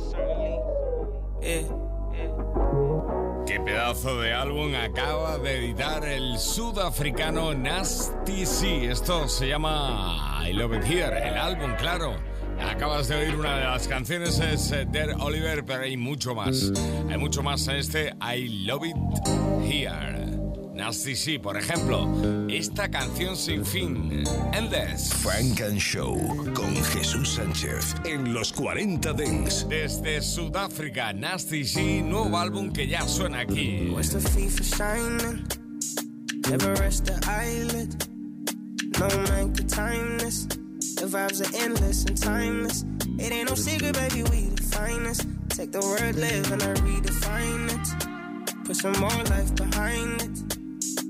Yeah. 1.41 1.86
Qué 3.47 3.61
pedazo 3.61 4.19
de 4.19 4.33
álbum 4.33 4.75
acaba 4.75 5.37
de 5.37 5.57
editar 5.57 6.03
el 6.05 6.37
sudafricano 6.37 7.53
Nasty 7.53 8.45
C. 8.45 8.91
Esto 8.91 9.29
se 9.29 9.47
llama 9.47 10.43
I 10.45 10.51
Love 10.51 10.75
It 10.75 10.83
Here, 10.83 11.29
el 11.29 11.37
álbum, 11.37 11.73
claro. 11.77 12.17
Acabas 12.59 13.07
de 13.07 13.15
oír 13.15 13.35
una 13.35 13.57
de 13.57 13.63
las 13.63 13.87
canciones, 13.87 14.39
es 14.41 14.69
eh, 14.73 14.85
Dear 14.85 15.15
Oliver, 15.21 15.63
pero 15.63 15.83
hay 15.83 15.95
mucho 15.95 16.35
más. 16.35 16.73
Hay 17.09 17.17
mucho 17.17 17.41
más 17.41 17.65
en 17.69 17.77
este 17.77 18.13
I 18.19 18.65
Love 18.65 18.87
It 18.87 18.97
Here. 19.63 20.36
Nasty 20.77 21.15
C, 21.15 21.39
por 21.39 21.57
ejemplo, 21.57 22.07
esta 22.47 22.87
canción 22.87 23.35
sin 23.35 23.65
fin, 23.65 24.23
Endless. 24.53 25.11
Frank 25.11 25.59
and 25.61 25.79
Show 25.79 26.15
con 26.53 26.75
Jesús 26.93 27.29
Sánchez 27.29 27.95
en 28.05 28.31
los 28.31 28.53
40 28.53 29.11
Dents. 29.13 29.67
Desde 29.67 30.21
Sudáfrica, 30.21 31.13
Nasty 31.13 31.65
C, 31.65 32.03
nuevo 32.03 32.37
álbum 32.37 32.71
que 32.71 32.87
ya 32.87 33.07
suena 33.07 33.39
aquí. 33.39 33.89
What's 33.91 34.11
the 34.11 34.19
fee 34.19 34.49
for 34.49 34.63
shining? 34.63 35.47
Never 36.47 36.75
rest 36.75 37.05
the 37.05 37.19
eyelid. 37.27 37.95
No 38.99 39.07
man 39.29 39.55
could 39.55 39.67
time 39.67 40.19
this. 40.19 40.45
The 40.45 41.07
vibes 41.07 41.41
are 41.41 41.63
endless 41.65 42.05
and 42.05 42.15
timeless. 42.15 42.85
It 43.17 43.31
ain't 43.31 43.49
no 43.49 43.55
secret, 43.55 43.95
baby, 43.95 44.21
we 44.29 44.49
the 44.53 44.61
finest. 44.61 45.25
Take 45.49 45.71
the 45.71 45.81
word 45.81 46.15
live 46.17 46.51
and 46.51 46.61
I 46.61 46.73
redefine 46.85 47.67
it. 47.73 48.63
Put 48.63 48.75
some 48.75 48.99
more 48.99 49.23
life 49.23 49.55
behind 49.55 50.21
it. 50.21 50.56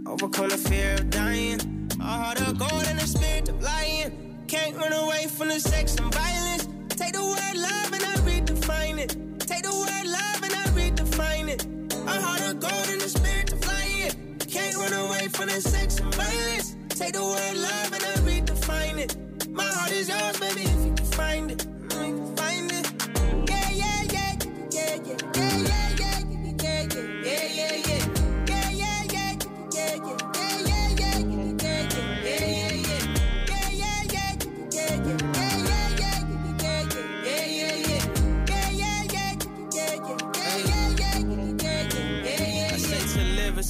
Overcome 0.08 0.50
the 0.50 0.58
fear 0.58 0.94
of 0.94 1.10
dying. 1.10 1.60
A 2.00 2.04
heart 2.04 2.40
of 2.40 2.58
gold 2.58 2.86
and 2.88 2.98
a 2.98 3.06
spirit 3.06 3.50
of 3.50 3.62
lying. 3.62 4.40
Can't 4.48 4.78
run 4.78 4.94
away 4.94 5.28
from 5.28 5.50
the 5.50 5.60
sex 5.60 5.96
and 5.98 6.14
violence. 6.14 6.66
Take 6.88 7.12
the 7.12 7.24
word 7.24 7.56
love 7.56 7.92
and 7.92 8.04
I 8.04 8.16
redefine 8.24 9.00
it. 9.00 9.18
Take 9.40 9.64
the 9.64 9.76
word 9.76 10.08
love 10.08 10.42
and 10.44 10.54
I 10.54 10.64
redefine 10.80 11.50
it. 11.50 11.66
A 12.08 12.22
heart 12.22 12.42
of 12.42 12.60
gold 12.62 12.88
and 12.90 13.02
a 13.02 13.10
spirit 13.10 13.52
of 13.52 13.68
lying. 13.68 14.38
Can't 14.40 14.78
run 14.78 14.94
away 14.94 15.28
from 15.28 15.50
the 15.50 15.60
sex 15.60 16.00
and 16.00 16.16
violence. 16.16 16.78
Take 16.90 17.14
the 17.14 17.24
word 17.26 17.58
love 17.58 17.92
and 17.92 18.04
I 18.04 18.16
redefine 18.24 18.98
it. 19.00 19.50
My 19.50 19.66
heart 19.66 19.92
is 19.92 20.08
yours, 20.08 20.40
baby, 20.40 20.62
if 20.62 20.86
you 20.86 20.94
can 20.96 21.06
find 21.06 21.52
it. 21.52 21.77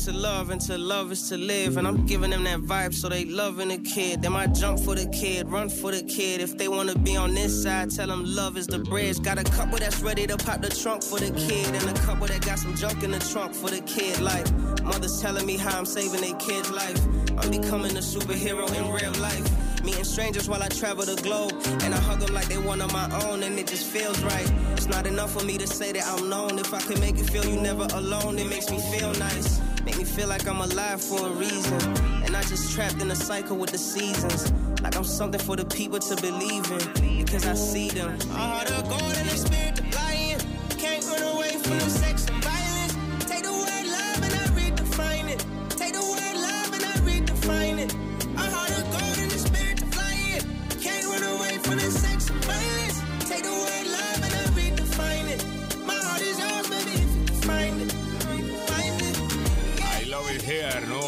To 0.07 0.13
love 0.13 0.51
and 0.51 0.61
to 0.61 0.77
love 0.77 1.11
is 1.11 1.27
to 1.27 1.37
live. 1.37 1.75
And 1.75 1.85
I'm 1.85 2.05
giving 2.05 2.29
them 2.29 2.45
that 2.45 2.61
vibe 2.61 2.93
so 2.93 3.09
they 3.09 3.25
loving 3.25 3.67
the 3.67 3.77
kid. 3.77 4.21
They 4.21 4.29
might 4.29 4.53
jump 4.53 4.79
for 4.79 4.95
the 4.95 5.05
kid, 5.07 5.49
run 5.49 5.67
for 5.67 5.91
the 5.91 6.01
kid. 6.03 6.39
If 6.39 6.57
they 6.57 6.69
wanna 6.69 6.95
be 6.95 7.17
on 7.17 7.33
this 7.33 7.63
side, 7.63 7.91
tell 7.91 8.07
them 8.07 8.23
love 8.25 8.55
is 8.55 8.67
the 8.67 8.79
bridge. 8.79 9.21
Got 9.21 9.37
a 9.37 9.43
couple 9.43 9.79
that's 9.79 9.99
ready 9.99 10.25
to 10.25 10.37
pop 10.37 10.61
the 10.61 10.69
trunk 10.69 11.03
for 11.03 11.19
the 11.19 11.31
kid. 11.31 11.67
And 11.75 11.89
a 11.89 12.01
couple 12.01 12.25
that 12.27 12.45
got 12.45 12.57
some 12.57 12.73
junk 12.75 13.03
in 13.03 13.11
the 13.11 13.19
trunk 13.19 13.53
for 13.53 13.69
the 13.69 13.81
kid. 13.81 14.21
Like, 14.21 14.49
mother's 14.81 15.21
telling 15.21 15.45
me 15.45 15.57
how 15.57 15.77
I'm 15.77 15.85
saving 15.85 16.21
their 16.21 16.35
kid's 16.35 16.71
life. 16.71 17.01
I'm 17.39 17.51
becoming 17.51 17.91
a 17.97 18.01
superhero 18.01 18.65
in 18.73 18.89
real 18.89 19.11
life. 19.21 19.83
Meeting 19.83 20.05
strangers 20.05 20.47
while 20.47 20.63
I 20.63 20.69
travel 20.69 21.03
the 21.03 21.21
globe. 21.21 21.51
And 21.83 21.93
I 21.93 21.99
hug 21.99 22.19
them 22.21 22.33
like 22.33 22.47
they 22.47 22.57
one 22.57 22.79
of 22.79 22.93
my 22.93 23.09
own, 23.25 23.43
and 23.43 23.59
it 23.59 23.67
just 23.67 23.85
feels 23.85 24.23
right. 24.23 24.49
It's 24.71 24.87
not 24.87 25.05
enough 25.05 25.33
for 25.37 25.43
me 25.43 25.57
to 25.57 25.67
say 25.67 25.91
that 25.91 26.05
I'm 26.07 26.29
known. 26.29 26.59
If 26.59 26.73
I 26.73 26.79
can 26.79 26.97
make 27.01 27.17
you 27.17 27.25
feel 27.25 27.45
you 27.45 27.59
never 27.59 27.87
alone, 27.93 28.39
it 28.39 28.47
makes 28.47 28.71
me 28.71 28.79
feel 28.79 29.11
nice. 29.15 29.59
Make 29.87 29.99
me 29.99 30.03
feel 30.03 30.27
like 30.27 30.45
I'm 30.45 30.59
alive 30.59 31.01
for 31.01 31.27
a 31.27 31.29
reason. 31.29 31.81
And 32.21 32.33
not 32.33 32.45
just 32.45 32.75
trapped 32.75 33.01
in 33.01 33.09
a 33.09 33.15
cycle 33.15 33.55
with 33.55 33.69
the 33.69 33.77
seasons. 33.77 34.51
Like 34.81 34.97
I'm 34.97 35.05
something 35.05 35.39
for 35.39 35.55
the 35.55 35.63
people 35.63 35.97
to 35.97 36.15
believe 36.17 36.69
in. 36.69 37.23
Because 37.23 37.47
I 37.47 37.53
see 37.53 37.87
them. 37.91 38.19
A 38.19 38.33
heart 38.33 38.69
of 38.69 38.89
gold 38.89 39.15
and 39.15 39.29
a 39.29 39.37
spirit 39.37 39.79
of 39.79 39.95
lion. 39.95 40.41
Can't 40.71 41.05
run 41.05 41.23
away 41.33 41.51
from 41.51 41.79
the 41.79 41.89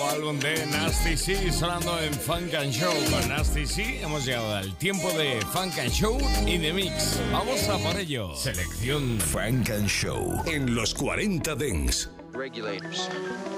nuevo 0.09 0.29
álbum 0.29 0.39
de 0.39 0.65
Nasty 0.67 1.15
C 1.17 1.51
sonando 1.51 1.99
en 1.99 2.13
Funk 2.13 2.53
and 2.55 2.71
Show. 2.71 2.93
Con 3.09 3.27
Nasty 3.29 3.65
C 3.65 4.01
hemos 4.01 4.25
llegado 4.25 4.55
al 4.55 4.75
tiempo 4.77 5.11
de 5.13 5.41
Funk 5.53 5.77
and 5.79 5.91
Show 5.91 6.17
y 6.45 6.57
de 6.57 6.73
Mix. 6.73 7.19
Vamos 7.31 7.67
a 7.69 7.77
por 7.77 7.97
ello. 7.97 8.35
Selección 8.35 9.19
Funk 9.19 9.69
and 9.69 9.87
Show 9.87 10.41
en 10.45 10.75
los 10.75 10.93
40 10.93 11.55
Dents. 11.55 12.09
Regulators. 12.33 13.09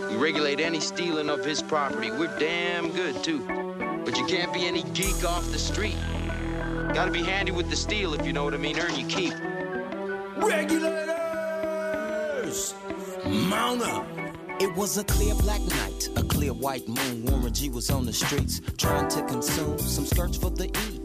We 0.09 0.17
regulate 0.17 0.59
any 0.59 0.79
stealing 0.79 1.29
of 1.29 1.45
his 1.45 1.61
property. 1.61 2.09
We're 2.11 2.35
damn 2.39 2.89
good, 2.91 3.23
too. 3.23 3.39
But 4.03 4.17
you 4.17 4.25
can't 4.25 4.51
be 4.53 4.65
any 4.67 4.83
geek 4.93 5.23
off 5.23 5.51
the 5.51 5.59
street. 5.59 5.97
Gotta 6.93 7.11
be 7.11 7.23
handy 7.23 7.51
with 7.51 7.69
the 7.69 7.75
steel, 7.75 8.13
if 8.13 8.25
you 8.25 8.33
know 8.33 8.43
what 8.43 8.53
I 8.53 8.57
mean. 8.57 8.79
Earn 8.79 8.95
your 8.95 9.07
keep. 9.07 9.33
Regulators! 10.37 11.05
Mount 13.25 13.83
up! 13.83 14.20
It 14.62 14.76
was 14.76 15.00
a 15.00 15.04
clear 15.04 15.34
black 15.34 15.60
night, 15.62 16.10
a 16.15 16.21
clear 16.21 16.54
white 16.54 16.88
moon. 16.88 17.26
Warren 17.26 17.52
G 17.52 17.71
was 17.71 17.89
on 17.89 18.06
the 18.06 18.13
streets 18.13 18.62
trying 18.78 19.10
to 19.10 19.24
consume 19.24 19.80
some 19.80 20.06
skirts 20.06 20.38
for 20.38 20.52
the 20.52 20.65
E 20.65 21.00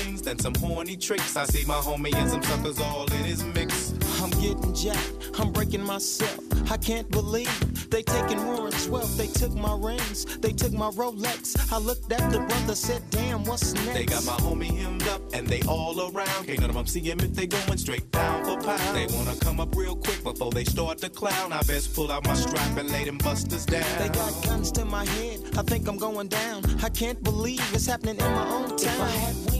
things 0.00 0.22
than 0.22 0.38
some 0.38 0.54
horny 0.54 0.96
tricks. 0.96 1.36
I 1.36 1.44
see 1.44 1.64
my 1.66 1.74
homie 1.74 2.14
and 2.14 2.30
some 2.30 2.42
suckers 2.42 2.80
all 2.80 3.04
in 3.12 3.24
his 3.24 3.44
mix. 3.44 3.94
I'm 4.22 4.30
getting 4.30 4.74
jacked, 4.74 5.30
I'm 5.38 5.52
breaking 5.52 5.84
myself. 5.84 6.40
I 6.70 6.76
can't 6.76 7.10
believe 7.10 7.50
they 7.90 8.02
taking 8.02 8.44
Warren's 8.46 8.88
wealth. 8.88 9.16
They 9.16 9.26
took 9.26 9.52
my 9.54 9.74
rings, 9.76 10.24
they 10.38 10.52
took 10.52 10.72
my 10.72 10.90
Rolex. 10.90 11.72
I 11.72 11.78
looked 11.78 12.12
at 12.12 12.30
the 12.30 12.40
brother, 12.40 12.74
said, 12.74 13.02
damn, 13.10 13.44
what's 13.44 13.74
next? 13.74 13.94
They 13.94 14.06
got 14.06 14.24
my 14.24 14.38
homie 14.44 14.76
hemmed 14.76 15.06
up 15.08 15.22
and 15.32 15.46
they 15.46 15.62
all 15.62 15.98
around. 16.00 16.46
Can't 16.46 16.60
none 16.60 16.70
of 16.70 16.76
them 16.76 16.86
see 16.86 17.00
him 17.00 17.20
if 17.20 17.34
they 17.34 17.46
going 17.46 17.78
straight 17.78 18.10
down 18.10 18.44
for 18.44 18.58
pound. 18.60 18.96
They 18.96 19.06
wanna 19.14 19.36
come 19.40 19.60
up 19.60 19.74
real 19.74 19.96
quick 19.96 20.22
before 20.22 20.50
they 20.50 20.64
start 20.64 20.98
to 20.98 21.10
clown. 21.10 21.52
I 21.52 21.62
best 21.62 21.94
pull 21.94 22.10
out 22.12 22.24
my 22.24 22.34
strap 22.34 22.76
and 22.76 22.90
lay 22.90 23.04
them 23.04 23.18
busters 23.18 23.66
down. 23.66 23.84
They 23.98 24.08
got 24.08 24.32
guns 24.44 24.70
to 24.72 24.84
my 24.84 25.04
head, 25.04 25.40
I 25.58 25.62
think 25.62 25.88
I'm 25.88 25.98
going 25.98 26.28
down. 26.28 26.64
I 26.82 26.88
can't 26.88 27.22
believe 27.22 27.62
it's 27.74 27.86
happening 27.86 28.16
in 28.16 28.32
my 28.32 28.48
own 28.48 28.76
town. 28.76 29.59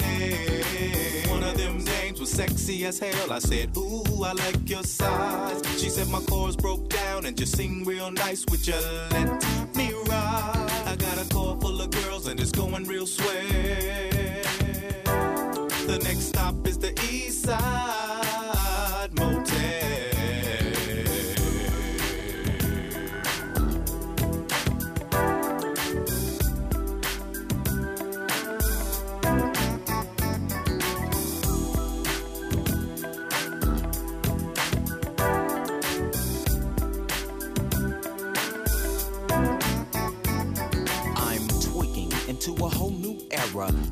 One 1.29 1.43
of 1.43 1.57
them 1.57 1.83
names 1.83 2.19
was 2.19 2.31
sexy 2.31 2.85
as 2.85 2.99
hell. 2.99 3.31
I 3.31 3.39
said, 3.39 3.75
Ooh, 3.77 4.23
I 4.23 4.33
like 4.33 4.69
your 4.69 4.83
size. 4.83 5.61
She 5.81 5.89
said 5.89 6.07
my 6.09 6.21
chords 6.21 6.55
broke 6.55 6.89
down 6.89 7.25
and 7.25 7.37
just 7.37 7.55
sing 7.55 7.83
real 7.85 8.11
nice. 8.11 8.45
Would 8.49 8.65
you 8.67 8.75
let 9.11 9.75
me 9.75 9.93
ride? 10.07 10.69
I 10.85 10.95
got 10.95 11.17
a 11.17 11.27
car 11.33 11.57
full 11.59 11.81
of 11.81 11.89
girls 11.91 12.27
and 12.27 12.39
it's 12.39 12.51
going 12.51 12.85
real 12.85 13.07
swell. 13.07 14.10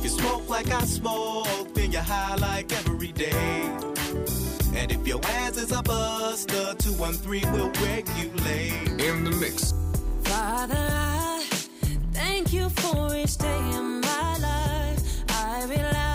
If 0.00 0.04
you 0.04 0.10
smoke 0.12 0.48
like 0.48 0.70
I 0.70 0.82
smoke, 0.86 1.74
then 1.74 1.92
you're 1.92 2.00
high 2.00 2.34
like 2.36 2.72
every 2.72 3.12
day. 3.12 3.70
And 4.74 4.90
if 4.90 5.06
your 5.06 5.20
ass 5.22 5.58
is 5.58 5.72
a 5.72 5.82
buster, 5.82 6.74
213 6.78 7.52
will 7.52 7.70
regulate. 7.84 8.88
In 8.98 9.24
the 9.24 9.30
mix. 9.38 9.74
Father, 10.22 10.74
I 10.74 11.44
thank 12.12 12.50
you 12.50 12.70
for 12.70 13.14
each 13.14 13.36
day 13.36 13.58
in 13.74 14.00
my 14.00 14.38
life. 14.38 15.22
I 15.28 15.66
realize 15.68 16.09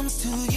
comes 0.00 0.22
to 0.22 0.28
you, 0.28 0.49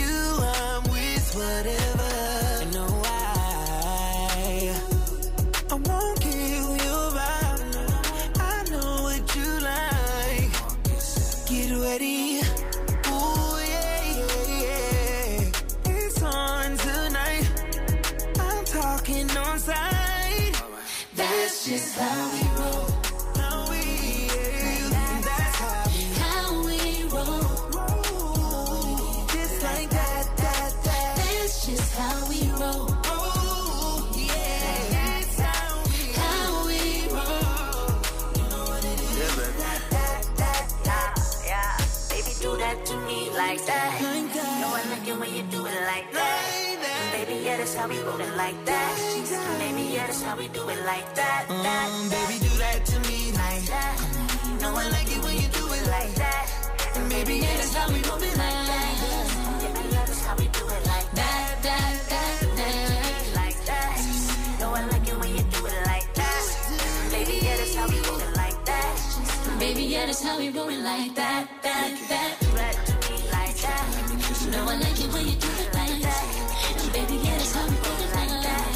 Baby, 70.13 70.25
yeah, 70.25 70.29
that's 70.29 70.29
how 70.29 70.37
we 70.37 70.49
roll 70.49 70.69
it 70.69 70.83
like 70.83 71.15
that. 71.15 71.47
That, 71.63 71.97
that. 72.09 72.37
Do 72.39 72.45
that 72.51 72.85
to 72.85 72.93
me 73.09 73.17
like 73.31 73.55
that. 73.65 73.85
No, 74.51 74.69
I 74.69 74.75
like 74.77 74.99
it 74.99 75.11
when 75.11 75.25
you 75.27 75.33
do 75.33 75.47
it 75.57 75.73
like 75.73 76.01
that. 76.01 76.23
And 76.77 76.93
baby, 76.93 77.15
yeah, 77.23 77.37
that's 77.37 77.53
how 77.53 77.65
we 77.65 77.73
roll 77.73 77.97
it 77.97 78.13
like 78.13 78.29
that. 78.43 78.73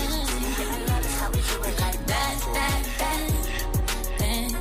That, 2.07 2.38
that, 2.57 2.81
that. 2.97 3.21
That, 4.17 4.51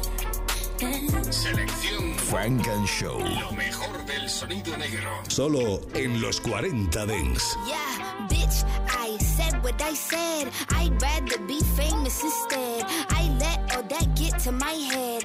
that. 0.80 1.32
Selección 1.32 2.14
Frank 2.18 2.66
and 2.68 2.86
Show. 2.86 3.18
Lo 3.20 3.52
mejor 3.52 4.04
del 4.04 4.28
sonido 4.28 4.76
negro. 4.76 5.22
Solo 5.28 5.80
en 5.94 6.20
los 6.20 6.40
40 6.40 7.06
Dents. 7.06 7.56
Yeah, 7.66 8.26
bitch, 8.28 8.64
I 8.88 9.16
said 9.18 9.62
what 9.64 9.80
I 9.80 9.94
said. 9.94 10.50
I'd 10.70 11.00
rather 11.00 11.38
be 11.46 11.60
famous 11.74 12.22
instead. 12.22 12.84
I 13.10 13.28
let 13.40 13.76
all 13.76 13.82
that 13.84 14.14
get 14.14 14.38
to 14.40 14.52
my 14.52 14.72
head. 14.72 15.24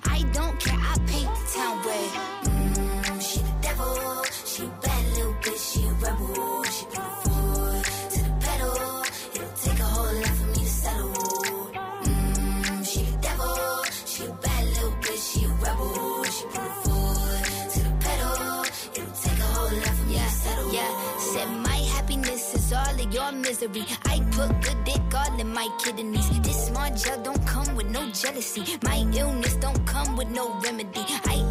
I 23.63 24.19
put 24.31 24.49
good 24.63 24.83
dick 24.85 25.13
all 25.13 25.39
in 25.39 25.53
my 25.53 25.69
kidneys. 25.83 26.27
This 26.41 26.65
small 26.65 26.89
gel 26.95 27.21
don't 27.21 27.45
come 27.45 27.75
with 27.75 27.91
no 27.91 28.09
jealousy. 28.09 28.63
My 28.81 29.05
illness 29.13 29.53
don't 29.57 29.85
come 29.85 30.17
with 30.17 30.29
no 30.29 30.59
remedy. 30.61 31.05
I 31.25 31.50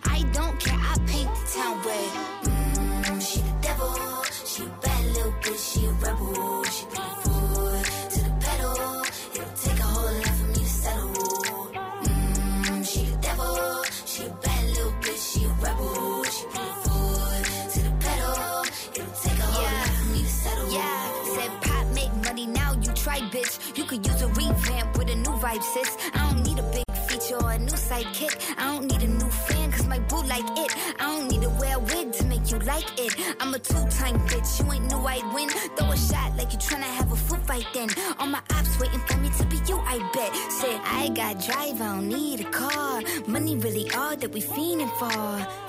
Vibe, 25.51 25.63
sis. 25.63 25.97
I 26.13 26.31
don't 26.31 26.43
need 26.43 26.59
a 26.59 26.63
big 26.71 26.83
feature. 27.07 27.37
or 27.43 27.51
a 27.51 27.59
new 27.59 27.71
sidekick. 27.71 28.35
I 28.57 28.73
don't 28.73 28.91
need 28.91 29.01
a 29.03 29.07
new 29.07 29.29
fan, 29.29 29.71
cause 29.71 29.87
my 29.87 29.99
boo 29.99 30.23
like 30.23 30.45
it. 30.57 30.71
I 30.99 31.17
don't 31.17 31.29
need 31.29 31.41
to 31.41 31.49
wear 31.49 31.77
a 31.77 31.79
wig 31.79 32.11
to 32.13 32.25
make 32.25 32.51
you 32.51 32.59
like 32.59 32.89
it. 32.99 33.13
I'm 33.39 33.53
a 33.53 33.59
two-time 33.59 34.17
bitch, 34.27 34.59
you 34.59 34.71
ain't 34.71 34.85
knew 34.89 34.97
I'd 34.97 35.33
win. 35.33 35.49
Throw 35.75 35.91
a 35.91 35.97
shot 35.97 36.37
like 36.37 36.51
you 36.51 36.59
tryna 36.59 36.91
have 36.99 37.11
a 37.11 37.15
foot 37.15 37.45
fight 37.47 37.67
then. 37.73 37.89
All 38.19 38.27
my 38.27 38.41
ops 38.55 38.79
waiting 38.79 38.99
for 39.07 39.17
me 39.17 39.29
to 39.37 39.45
be 39.45 39.57
you, 39.67 39.77
I 39.79 39.97
bet. 40.13 40.35
Said, 40.51 40.79
I 40.83 41.09
got 41.09 41.43
drive, 41.45 41.81
I 41.81 41.95
don't 41.95 42.07
need 42.07 42.41
a 42.41 42.49
car. 42.49 43.01
Money 43.27 43.55
really 43.57 43.89
all 43.91 44.15
that 44.15 44.31
we 44.31 44.41
fiending 44.41 44.91
for. 44.99 45.13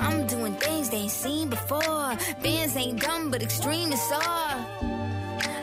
I'm 0.04 0.26
doing 0.26 0.54
things 0.54 0.90
they 0.90 0.98
ain't 0.98 1.10
seen 1.10 1.48
before. 1.50 2.16
Bands 2.42 2.76
ain't 2.76 3.00
dumb, 3.00 3.30
but 3.30 3.42
extreme 3.42 3.92
is 3.92 4.12
all. 4.12 5.01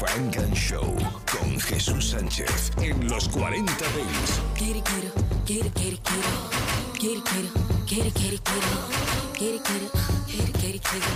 Frank 0.00 0.36
and 0.38 0.54
Show 0.54 0.96
con 1.30 1.60
Jesús 1.60 2.10
Sánchez 2.10 2.72
en 2.78 3.08
los 3.08 3.28
40 3.28 3.72
Dents. 3.94 4.40
Get 4.56 4.76
it, 4.76 4.84
get 5.46 5.66
it, 5.66 5.74
get 5.74 5.92
it, 5.92 6.59
get 7.00 7.16
it, 7.16 7.24
get 7.24 7.44
it. 7.44 7.50
Get 7.86 8.06
it, 8.06 8.14
get 8.14 8.32
it, 8.34 8.44
get 8.44 8.56
it, 8.56 8.64
get 9.38 9.54
it, 9.54 9.64
get 9.64 9.82
it. 9.82 9.92
Get 10.28 10.48
it, 10.48 10.54
get 10.60 10.74
it, 10.74 10.82
get 10.84 10.96
it. 10.96 11.08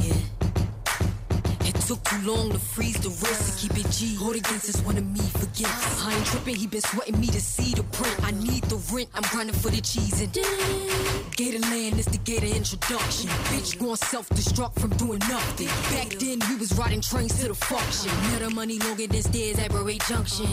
Yeah. 0.00 1.68
It 1.68 1.74
took 1.86 2.02
too 2.04 2.22
long 2.24 2.50
to 2.50 2.58
freeze 2.58 2.98
the 3.00 3.08
wrist 3.08 3.58
to 3.58 3.68
keep 3.68 3.84
it 3.84 3.90
G. 3.90 4.14
Hold 4.14 4.36
against 4.36 4.66
this 4.66 4.80
one 4.82 4.96
of 4.96 5.04
me 5.04 5.20
forgets. 5.20 6.06
I 6.06 6.14
ain't 6.14 6.26
tripping, 6.26 6.54
he 6.54 6.66
been 6.68 6.80
sweating 6.80 7.20
me 7.20 7.26
to 7.26 7.40
see 7.40 7.74
the 7.74 7.82
print. 7.82 8.16
I 8.22 8.30
need 8.30 8.62
the 8.64 8.76
rent, 8.94 9.08
I'm 9.14 9.24
grinding 9.32 9.56
for 9.56 9.70
the 9.70 9.80
cheese 9.80 10.20
and 10.20 10.32
Gator 10.32 11.58
land 11.58 11.98
is 11.98 12.06
the 12.06 12.18
gator 12.18 12.46
introduction. 12.46 13.30
Bitch 13.50 13.78
going 13.80 13.96
self-destruct 13.96 14.78
from 14.78 14.90
doing 14.90 15.18
nothing. 15.28 15.66
Back 15.90 16.10
then 16.20 16.38
we 16.48 16.56
was 16.56 16.72
riding 16.78 17.00
trains 17.00 17.38
to 17.40 17.48
the 17.48 17.54
function. 17.54 18.12
Now 18.30 18.48
the 18.48 18.54
money 18.54 18.78
longer 18.78 19.08
than 19.08 19.22
stairs 19.22 19.58
at 19.58 19.72
Railway 19.72 19.98
Junction. 19.98 20.46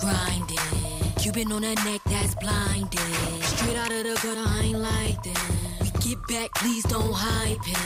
Grinding. 0.00 0.79
Cuban 1.20 1.52
on 1.52 1.62
her 1.62 1.74
neck 1.84 2.00
that's 2.06 2.34
blinded. 2.36 2.98
Straight 3.44 3.76
out 3.76 3.92
of 3.92 4.04
the 4.04 4.18
gutter, 4.22 4.42
I 4.42 4.62
ain't 4.64 4.78
like 4.78 5.22
that. 5.22 5.82
We 5.82 5.90
get 6.00 6.26
back, 6.28 6.54
please 6.54 6.82
don't 6.84 7.12
hype 7.12 7.60
it. 7.60 7.76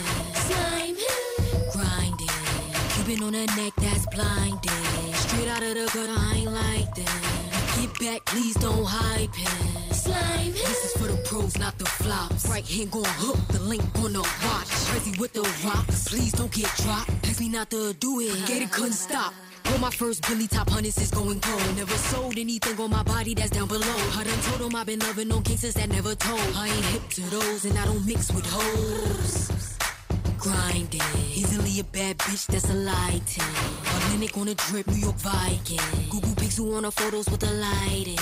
Slime 0.47 0.95
him. 0.95 1.25
Grinding. 1.73 2.29
Cuban 2.95 3.23
on 3.27 3.35
her 3.35 3.57
neck 3.61 3.73
that's 3.77 4.07
blinded. 4.15 4.71
Straight 5.17 5.49
out 5.49 5.65
of 5.65 5.75
the 5.75 5.91
gutter, 5.93 6.15
I 6.17 6.35
ain't 6.37 6.53
like. 6.53 6.97
We 6.97 7.87
get 7.87 7.99
back, 7.99 8.25
please 8.27 8.55
don't 8.55 8.85
hype 8.85 9.37
it. 9.37 9.95
Slime 9.95 10.39
him. 10.39 10.53
This 10.53 10.85
is 10.85 10.93
for 10.93 11.09
the 11.09 11.21
pros, 11.25 11.59
not 11.59 11.77
the 11.79 11.87
flops. 11.87 12.49
Right 12.49 12.65
hand 12.65 12.93
gon' 12.93 13.05
hook, 13.05 13.39
the 13.49 13.59
link 13.59 13.83
on 13.97 14.13
the 14.13 14.21
watch. 14.21 14.69
Crazy 14.91 15.19
with 15.19 15.33
the 15.33 15.43
rocks, 15.67 16.09
please 16.09 16.31
don't 16.31 16.53
get 16.53 16.71
dropped. 16.77 17.11
Ask 17.25 17.41
me 17.41 17.49
not 17.49 17.69
to 17.71 17.95
do 17.95 18.21
it, 18.21 18.47
get 18.47 18.63
it 18.63 18.71
couldn't 18.71 18.93
stop. 18.93 19.35
Well, 19.65 19.79
my 19.79 19.91
first 19.91 20.27
Billy 20.29 20.47
Top 20.47 20.69
Hunters 20.71 20.99
is 20.99 21.11
going 21.11 21.41
cold. 21.41 21.77
Never 21.77 21.97
sold 21.97 22.39
anything 22.39 22.79
on 22.81 22.91
my 22.91 23.03
body 23.03 23.35
that's 23.35 23.51
down 23.51 23.69
below. 23.69 23.97
I 24.17 24.25
done 24.25 24.41
told 24.43 24.63
'em 24.63 24.77
I've 24.77 24.87
been 24.87 25.01
loving 25.01 25.33
on 25.33 25.43
gangsters 25.43 25.75
that 25.75 25.89
never 25.89 26.15
told. 26.15 26.41
I 26.57 26.69
ain't 26.69 26.85
hip 26.87 27.09
to 27.11 27.23
those 27.31 27.65
and 27.65 27.79
I 27.79 27.85
don't 27.87 28.05
mix 28.07 28.31
with 28.33 28.47
hoes. 28.47 29.51
Grinding, 30.39 31.01
easily 31.35 31.81
a 31.81 31.85
bad 31.85 32.19
bitch 32.19 32.47
that's 32.47 32.69
a 32.69 32.75
lighting. 32.75 33.43
Atlantic 33.97 34.37
on 34.37 34.49
a 34.49 34.55
drip, 34.55 34.87
New 34.89 34.97
York 35.07 35.17
Viking. 35.17 35.81
Google 36.11 36.35
Pixel 36.37 36.77
on 36.77 36.85
her 36.85 36.91
photos 36.91 37.27
with 37.31 37.41
the 37.41 37.51
lighting. 37.51 38.19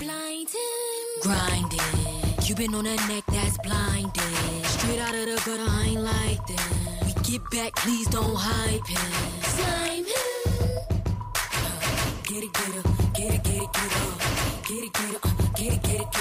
Blinding, 0.00 1.10
grinding. 1.22 2.36
Cuban 2.40 2.74
on 2.74 2.84
her 2.84 3.08
neck 3.08 3.24
that's 3.26 3.58
blinding. 3.58 4.64
Straight 4.64 5.00
out 5.00 5.14
of 5.14 5.26
the 5.26 5.42
gutter, 5.44 5.66
I 5.68 5.86
ain't 5.90 6.02
like 6.02 6.46
that. 6.46 7.04
We 7.04 7.12
get 7.24 7.50
back, 7.50 7.74
please 7.74 8.06
don't 8.08 8.36
hype 8.36 8.88
it. 8.88 8.98
Slime 9.44 10.04
him. 10.04 10.45
Get 15.56 16.16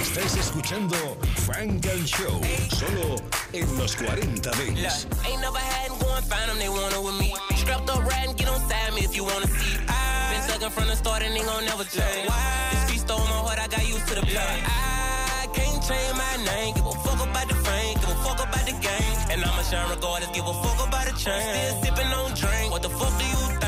Estás 0.00 0.36
escuchando 0.36 0.96
Frank 1.36 1.86
and 1.86 2.06
Show 2.06 2.40
solo 2.68 3.41
en 3.52 3.78
los 3.78 3.94
40 3.96 4.50
Dance. 4.50 5.06
Ain't 5.26 5.40
never 5.40 5.58
had 5.58 5.90
and 5.90 6.00
go 6.00 6.08
and 6.14 6.24
find 6.24 6.50
them, 6.50 6.58
they 6.58 6.68
want 6.68 6.94
it 6.94 7.02
with 7.02 7.18
me. 7.20 7.34
Strapped 7.56 7.88
up, 7.90 8.04
ride 8.04 8.28
and 8.28 8.36
get 8.36 8.48
on 8.48 8.60
side 8.68 8.92
me 8.94 9.02
if 9.04 9.14
you 9.14 9.24
wanna 9.24 9.46
see. 9.46 9.78
I 9.88 10.32
been 10.32 10.42
sucking 10.48 10.70
from 10.70 10.86
the 10.88 10.96
start 10.96 11.22
and 11.22 11.34
they 11.34 11.44
gon' 11.44 11.64
never 11.64 11.84
change. 11.84 12.28
This 12.70 12.84
beat 12.90 13.00
stole 13.00 13.18
my 13.18 13.40
heart, 13.44 13.58
I 13.58 13.68
got 13.68 13.86
used 13.86 14.06
to 14.08 14.14
the 14.14 14.22
pain. 14.22 14.36
I 14.36 15.46
can't 15.52 15.82
change 15.84 16.14
my 16.16 16.36
name, 16.44 16.74
give 16.74 16.86
a 16.86 16.92
fuck 17.04 17.20
about 17.20 17.48
the 17.48 17.54
fame, 17.54 17.94
give 18.00 18.10
a 18.10 18.18
fuck 18.24 18.40
about 18.40 18.64
the 18.64 18.72
game. 18.72 19.16
And 19.30 19.44
I'ma 19.44 19.62
shine 19.62 19.88
regardless, 19.90 20.30
give 20.32 20.46
a 20.46 20.54
fuck 20.62 20.88
about 20.88 21.06
the 21.06 21.14
chain. 21.16 21.42
Still 21.42 21.82
sipping 21.82 22.12
on 22.12 22.34
drink, 22.34 22.72
what 22.72 22.82
the 22.82 22.90
fuck 22.90 23.12
do 23.18 23.24
you 23.24 23.61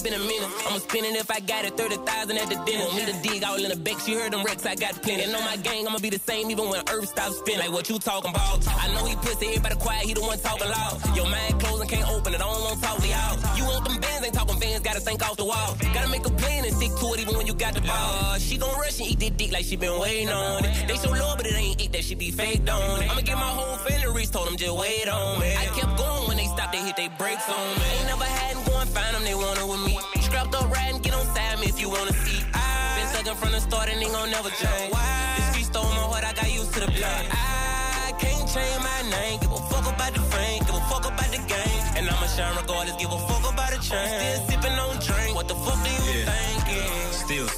I've 0.00 0.02
been 0.02 0.14
a 0.14 0.18
minute. 0.18 0.48
I'ma 0.66 0.78
spend 0.78 1.06
it 1.06 1.14
if 1.14 1.30
I 1.30 1.40
got 1.40 1.64
it, 1.64 1.76
30,000 1.76 2.36
at 2.38 2.48
the 2.48 2.56
dinner. 2.64 2.88
Me 2.96 3.04
to 3.04 3.14
dig 3.22 3.44
all 3.44 3.62
in 3.62 3.68
the 3.68 3.76
back, 3.76 4.00
she 4.00 4.14
heard 4.14 4.32
them 4.32 4.42
wrecks, 4.42 4.66
I 4.66 4.74
got 4.74 5.00
plenty. 5.02 5.24
And 5.24 5.34
on 5.34 5.44
my 5.44 5.56
gang, 5.56 5.86
I'ma 5.86 5.98
be 5.98 6.10
the 6.10 6.18
same 6.18 6.50
even 6.50 6.68
when 6.70 6.80
Earth 6.88 7.08
stops 7.08 7.38
spinning. 7.38 7.60
Like 7.60 7.72
what 7.72 7.88
you 7.88 7.98
talking 7.98 8.30
about? 8.30 8.66
I 8.66 8.88
know 8.94 9.04
he 9.04 9.14
pussy, 9.16 9.48
everybody 9.48 9.76
quiet, 9.76 10.06
he 10.06 10.14
the 10.14 10.22
one 10.22 10.38
talking 10.38 10.68
loud. 10.68 10.98
Your 11.14 11.28
mind 11.28 11.60
closed 11.60 11.82
and 11.82 11.90
can't 11.90 12.08
open 12.08 12.34
it, 12.34 12.40
I 12.40 12.50
don't 12.50 12.62
wanna 12.62 12.80
talk 12.80 12.98
to 12.98 13.08
y'all. 13.08 13.36
You 13.56 13.64
want 13.64 13.84
them 13.84 14.00
bands, 14.00 14.24
ain't 14.24 14.34
talking 14.34 14.58
fans, 14.58 14.80
gotta 14.80 15.00
think 15.00 15.22
off 15.22 15.36
the 15.36 15.44
wall. 15.44 15.76
Gotta 15.92 16.08
make 16.08 16.26
a 16.26 16.30
plan 16.30 16.64
and 16.64 16.74
stick 16.74 16.92
to 16.96 17.06
it 17.14 17.20
even 17.20 17.36
when 17.36 17.46
you 17.46 17.54
got 17.54 17.74
the 17.74 17.82
ball. 17.82 18.10
Uh, 18.24 18.38
she 18.38 18.56
gon' 18.56 18.74
rush 18.80 18.98
and 19.00 19.08
eat 19.10 19.20
that 19.20 19.36
dick 19.36 19.52
like 19.52 19.66
she 19.66 19.76
been 19.76 20.00
waiting 20.00 20.30
on 20.30 20.64
it. 20.64 20.88
They 20.88 20.96
show 20.96 21.10
love, 21.10 21.36
but 21.36 21.46
it 21.46 21.54
ain't 21.54 21.80
it, 21.80 21.92
that 21.92 22.04
she 22.04 22.14
be 22.14 22.30
faked 22.30 22.68
on 22.68 23.02
it. 23.02 23.10
I'ma 23.10 23.20
get 23.20 23.36
my 23.36 23.52
whole 23.52 23.76
family 23.78 24.00
told 24.30 24.48
them 24.48 24.56
just 24.56 24.76
wait 24.76 25.08
on 25.08 25.40
me. 25.40 25.54
I 25.54 25.66
kept 25.66 25.96
going 25.96 26.28
when 26.28 26.36
they 26.36 26.46
stopped, 26.46 26.72
they 26.72 26.82
hit 26.82 26.96
they 26.96 27.08
brakes 27.18 27.48
on 27.48 27.66
me. 27.78 27.84
Ain't 27.98 28.06
never 28.06 28.24
had 28.24 28.49
find 28.90 29.14
them, 29.14 29.24
they 29.24 29.34
want 29.34 29.58
it 29.58 29.66
with 29.66 29.82
me. 29.86 29.94
Strapped 30.20 30.54
up, 30.54 30.66
and 30.76 31.02
get 31.02 31.14
on 31.14 31.26
side 31.34 31.58
me 31.60 31.66
if 31.66 31.80
you 31.80 31.88
wanna 31.88 32.12
see. 32.12 32.42
I 32.54 32.96
been 32.96 33.08
sucking 33.14 33.38
from 33.40 33.52
the 33.52 33.60
start 33.60 33.88
and 33.88 34.00
they 34.02 34.10
gon' 34.10 34.30
never 34.30 34.50
change. 34.50 34.92
This 35.36 35.46
street 35.50 35.66
stole 35.70 35.90
my 35.98 36.04
heart, 36.10 36.24
I 36.24 36.32
got 36.32 36.50
used 36.52 36.72
to 36.74 36.80
the 36.80 36.90
pain. 36.90 37.26
I 37.30 38.12
can't 38.18 38.46
change 38.50 38.78
my 38.82 39.00
name, 39.14 39.38
give 39.40 39.52
a 39.52 39.60
fuck 39.70 39.86
about 39.86 40.12
the 40.14 40.22
fame, 40.32 40.60
give 40.66 40.74
a 40.74 40.84
fuck 40.90 41.04
about 41.06 41.30
the 41.30 41.40
game. 41.46 41.82
And 41.96 42.08
I'ma 42.10 42.26
shine 42.34 42.54
regardless, 42.56 42.96
give 42.96 43.12
a 43.12 43.20
fuck 43.28 43.44
about 43.52 43.70
the 43.70 43.78
chain. 43.78 44.10
Still 44.18 44.40
sipping 44.48 44.76
on 44.84 44.96
drink, 45.06 45.29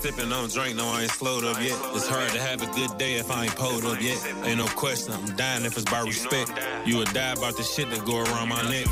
sipping 0.02 0.32
on 0.32 0.48
drink, 0.48 0.76
no, 0.76 0.88
I 0.88 1.02
ain't 1.02 1.12
slowed 1.12 1.44
up 1.44 1.62
yet. 1.62 1.78
It's 1.94 2.08
hard 2.08 2.28
to 2.32 2.40
have 2.40 2.60
a 2.60 2.66
good 2.74 2.98
day 2.98 3.14
if 3.14 3.30
I 3.30 3.44
ain't 3.44 3.54
pulled 3.54 3.84
up 3.84 4.02
yet. 4.02 4.18
Ain't 4.42 4.58
no 4.58 4.66
question, 4.74 5.12
I'm 5.14 5.26
dying 5.36 5.64
if 5.64 5.76
it's 5.76 5.88
by 5.88 6.00
respect. 6.00 6.50
You 6.84 6.96
would 6.98 7.12
die 7.14 7.34
about 7.34 7.56
the 7.56 7.62
shit 7.62 7.88
that 7.90 8.04
go 8.04 8.18
around 8.18 8.48
my 8.48 8.62
neck. 8.68 8.86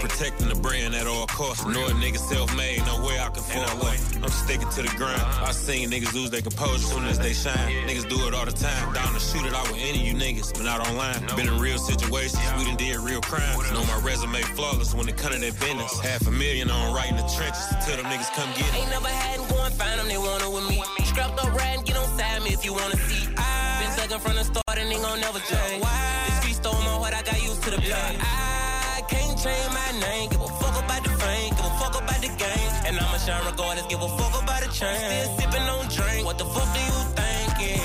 Protecting 0.00 0.48
the 0.48 0.56
brand 0.56 0.96
at 0.96 1.06
all 1.06 1.26
costs. 1.28 1.62
A 1.62 1.68
nigga 1.68 2.18
self-made, 2.18 2.84
no 2.84 3.00
way 3.06 3.20
I 3.20 3.28
can 3.30 3.44
fall 3.44 3.62
off. 3.62 4.16
I'm 4.16 4.28
sticking 4.28 4.68
to 4.70 4.82
the 4.82 4.92
grind. 4.96 5.22
I 5.22 5.52
seen 5.52 5.88
niggas 5.88 6.12
lose 6.12 6.30
their 6.30 6.42
composure 6.42 6.74
as 6.74 6.90
soon 6.90 7.04
as 7.04 7.18
they 7.20 7.32
shine. 7.32 7.86
Niggas 7.86 8.08
do 8.08 8.26
it 8.26 8.34
all 8.34 8.44
the 8.44 8.50
time. 8.50 8.92
Down 8.92 9.14
to 9.14 9.20
shoot 9.20 9.46
it 9.46 9.54
out 9.54 9.70
with 9.70 9.78
any 9.78 10.00
of 10.02 10.06
you 10.08 10.14
niggas, 10.14 10.52
but 10.52 10.64
not 10.64 10.80
online. 10.88 11.22
Been 11.36 11.46
in 11.46 11.60
real 11.60 11.78
situations, 11.78 12.42
we 12.58 12.64
done 12.64 12.76
did 12.76 12.98
real 12.98 13.20
crimes. 13.20 13.70
Know 13.70 13.84
my 13.84 14.00
resume 14.02 14.42
flawless 14.58 14.94
when 14.94 15.08
it 15.08 15.16
come 15.16 15.32
to 15.32 15.38
that 15.38 15.60
business. 15.60 16.00
Half 16.00 16.26
a 16.26 16.32
million 16.32 16.70
on 16.70 16.92
right 16.92 17.10
in 17.10 17.16
the 17.16 17.28
trenches 17.36 17.66
until 17.70 18.02
them 18.02 18.06
niggas 18.06 18.34
come 18.34 18.50
get 18.58 18.66
it. 18.66 18.74
Ain't 18.74 18.90
never 18.90 19.06
had 19.06 19.38
and 19.38 19.48
go 19.48 19.62
and 19.62 19.74
find 19.74 20.00
them, 20.00 20.08
they 20.08 20.18
want 20.18 20.42
it 20.42 20.55
with 20.56 20.68
me. 20.70 20.82
Strapped 21.04 21.38
up, 21.38 21.52
ride 21.52 21.76
and 21.76 21.84
get 21.84 21.96
on 21.96 22.08
side 22.16 22.42
me 22.42 22.50
if 22.50 22.64
you 22.64 22.72
wanna 22.72 22.96
see. 22.96 23.28
I 23.36 23.80
been 23.80 23.92
sucking 23.92 24.20
from 24.20 24.34
the 24.36 24.44
start 24.44 24.64
started, 24.64 24.92
ain't 24.92 25.02
gon' 25.02 25.20
never 25.20 25.40
change. 25.40 25.82
Why? 25.82 26.24
The 26.26 26.32
street 26.40 26.56
stole 26.56 26.80
my 26.88 26.96
heart, 27.00 27.14
I 27.14 27.22
got 27.22 27.42
used 27.42 27.62
to 27.64 27.70
the 27.70 27.78
pain. 27.78 28.16
I 28.20 29.02
can't 29.08 29.36
change 29.38 29.70
my 29.72 29.90
name, 30.00 30.30
give 30.30 30.40
a 30.40 30.48
fuck 30.60 30.76
about 30.82 31.02
the 31.04 31.10
fame, 31.10 31.50
give 31.50 31.66
a 31.66 31.74
fuck 31.80 31.94
about 32.00 32.20
the 32.20 32.30
game. 32.40 32.70
And 32.86 32.96
I'ma 32.98 33.18
shine 33.18 33.44
regardless, 33.44 33.86
give 33.86 34.02
a 34.02 34.08
fuck 34.16 34.34
about 34.42 34.60
the 34.64 34.70
change. 34.72 35.00
Still 35.00 35.36
sipping 35.36 35.66
on 35.74 35.84
drink, 35.92 36.24
what 36.26 36.38
the 36.38 36.46
fuck 36.46 36.68
do 36.74 36.80
you 36.80 36.98
thinking? 37.18 37.84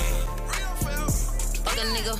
Fuck 1.64 1.78
a 1.78 1.86
nigga. 1.96 2.16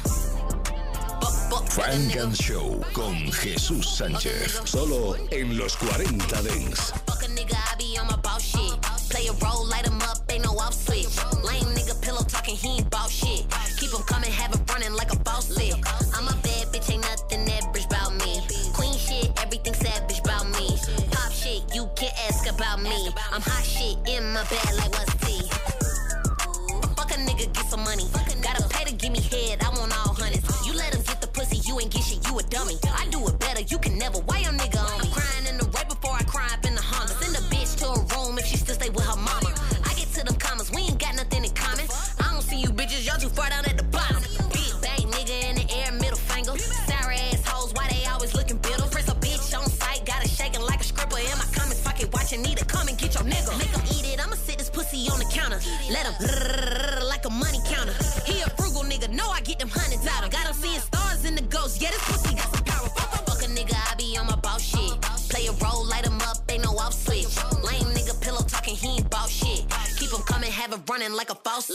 Funk 1.72 2.16
and 2.16 2.36
Show 2.36 2.82
con 2.92 3.14
Jesús 3.32 3.96
Sánchez. 3.96 4.61
Solo 4.64 5.16
en 5.30 5.57
los 5.57 5.74
40 5.78 6.42
Dance. 6.42 6.92
Fuck 9.22 9.28
a 9.28 9.28
I 9.28 9.28
be 9.28 9.28
on 9.28 9.28
my 9.28 9.28
boss 9.28 9.28
shit. 9.28 9.28
Play 9.28 9.28
a 9.28 9.32
role, 9.46 9.66
light 9.66 9.86
him 9.86 10.00
up, 10.02 10.18
ain't 10.30 10.44
no 10.44 10.50
off 10.58 10.74
switch. 10.74 11.06
Lame 11.42 11.74
nigga, 11.74 12.00
pillow 12.02 12.22
talking, 12.22 12.56
he 12.56 12.78
ain't 12.78 12.90
bout 12.90 13.10
shit. 13.10 13.46
Keep 13.78 13.92
him 13.92 14.02
coming, 14.06 14.30
have 14.32 14.54
it 14.54 14.60
running 14.70 14.94
like 14.94 15.12
a 15.12 15.18
boss 15.20 15.50
lick. 15.50 15.74
I'm 16.14 16.28
a 16.28 16.36
bad 16.42 16.68
bitch, 16.72 16.90
ain't 16.90 17.02
nothing 17.02 17.48
average 17.50 17.86
about 17.86 18.14
me. 18.14 18.40
Queen 18.74 18.96
shit, 18.98 19.30
everything 19.42 19.74
savage 19.74 20.20
about 20.20 20.46
me. 20.50 20.78
Pop 21.10 21.32
shit, 21.32 21.62
you 21.74 21.88
can't 21.96 22.14
ask 22.28 22.46
about 22.48 22.82
me. 22.82 23.10
I'm 23.32 23.42
hot 23.42 23.64
shit 23.64 23.96
in 24.08 24.32
my 24.32 24.42
bag 24.44 24.74
like 24.76 24.92
what's 24.92 25.14
tea. 25.24 25.48
Fuck 26.96 27.10
a 27.12 27.18
nigga, 27.18 27.52
get 27.52 27.66
some 27.66 27.84
money. 27.84 28.04
Gotta 28.42 28.68
pay 28.68 28.84
to 28.84 28.94
give 28.94 29.12
me 29.12 29.20
head, 29.20 29.62
I 29.62 29.68
want 29.70 29.92
all 29.92 30.14
hundreds. 30.14 30.66
You 30.66 30.74
let 30.74 30.94
him 30.94 31.02
get 31.02 31.20
the 31.20 31.28
pussy, 31.28 31.58
you 31.68 31.78
ain't 31.80 31.92
get 31.92 32.02
shit, 32.02 32.26
you 32.28 32.38
a 32.38 32.42
dummy. 32.42 32.76
I 32.98 33.06
do 33.10 33.26
it 33.28 33.38
better, 33.38 33.62
you 33.62 33.78
can 33.78 33.98
never. 33.98 34.21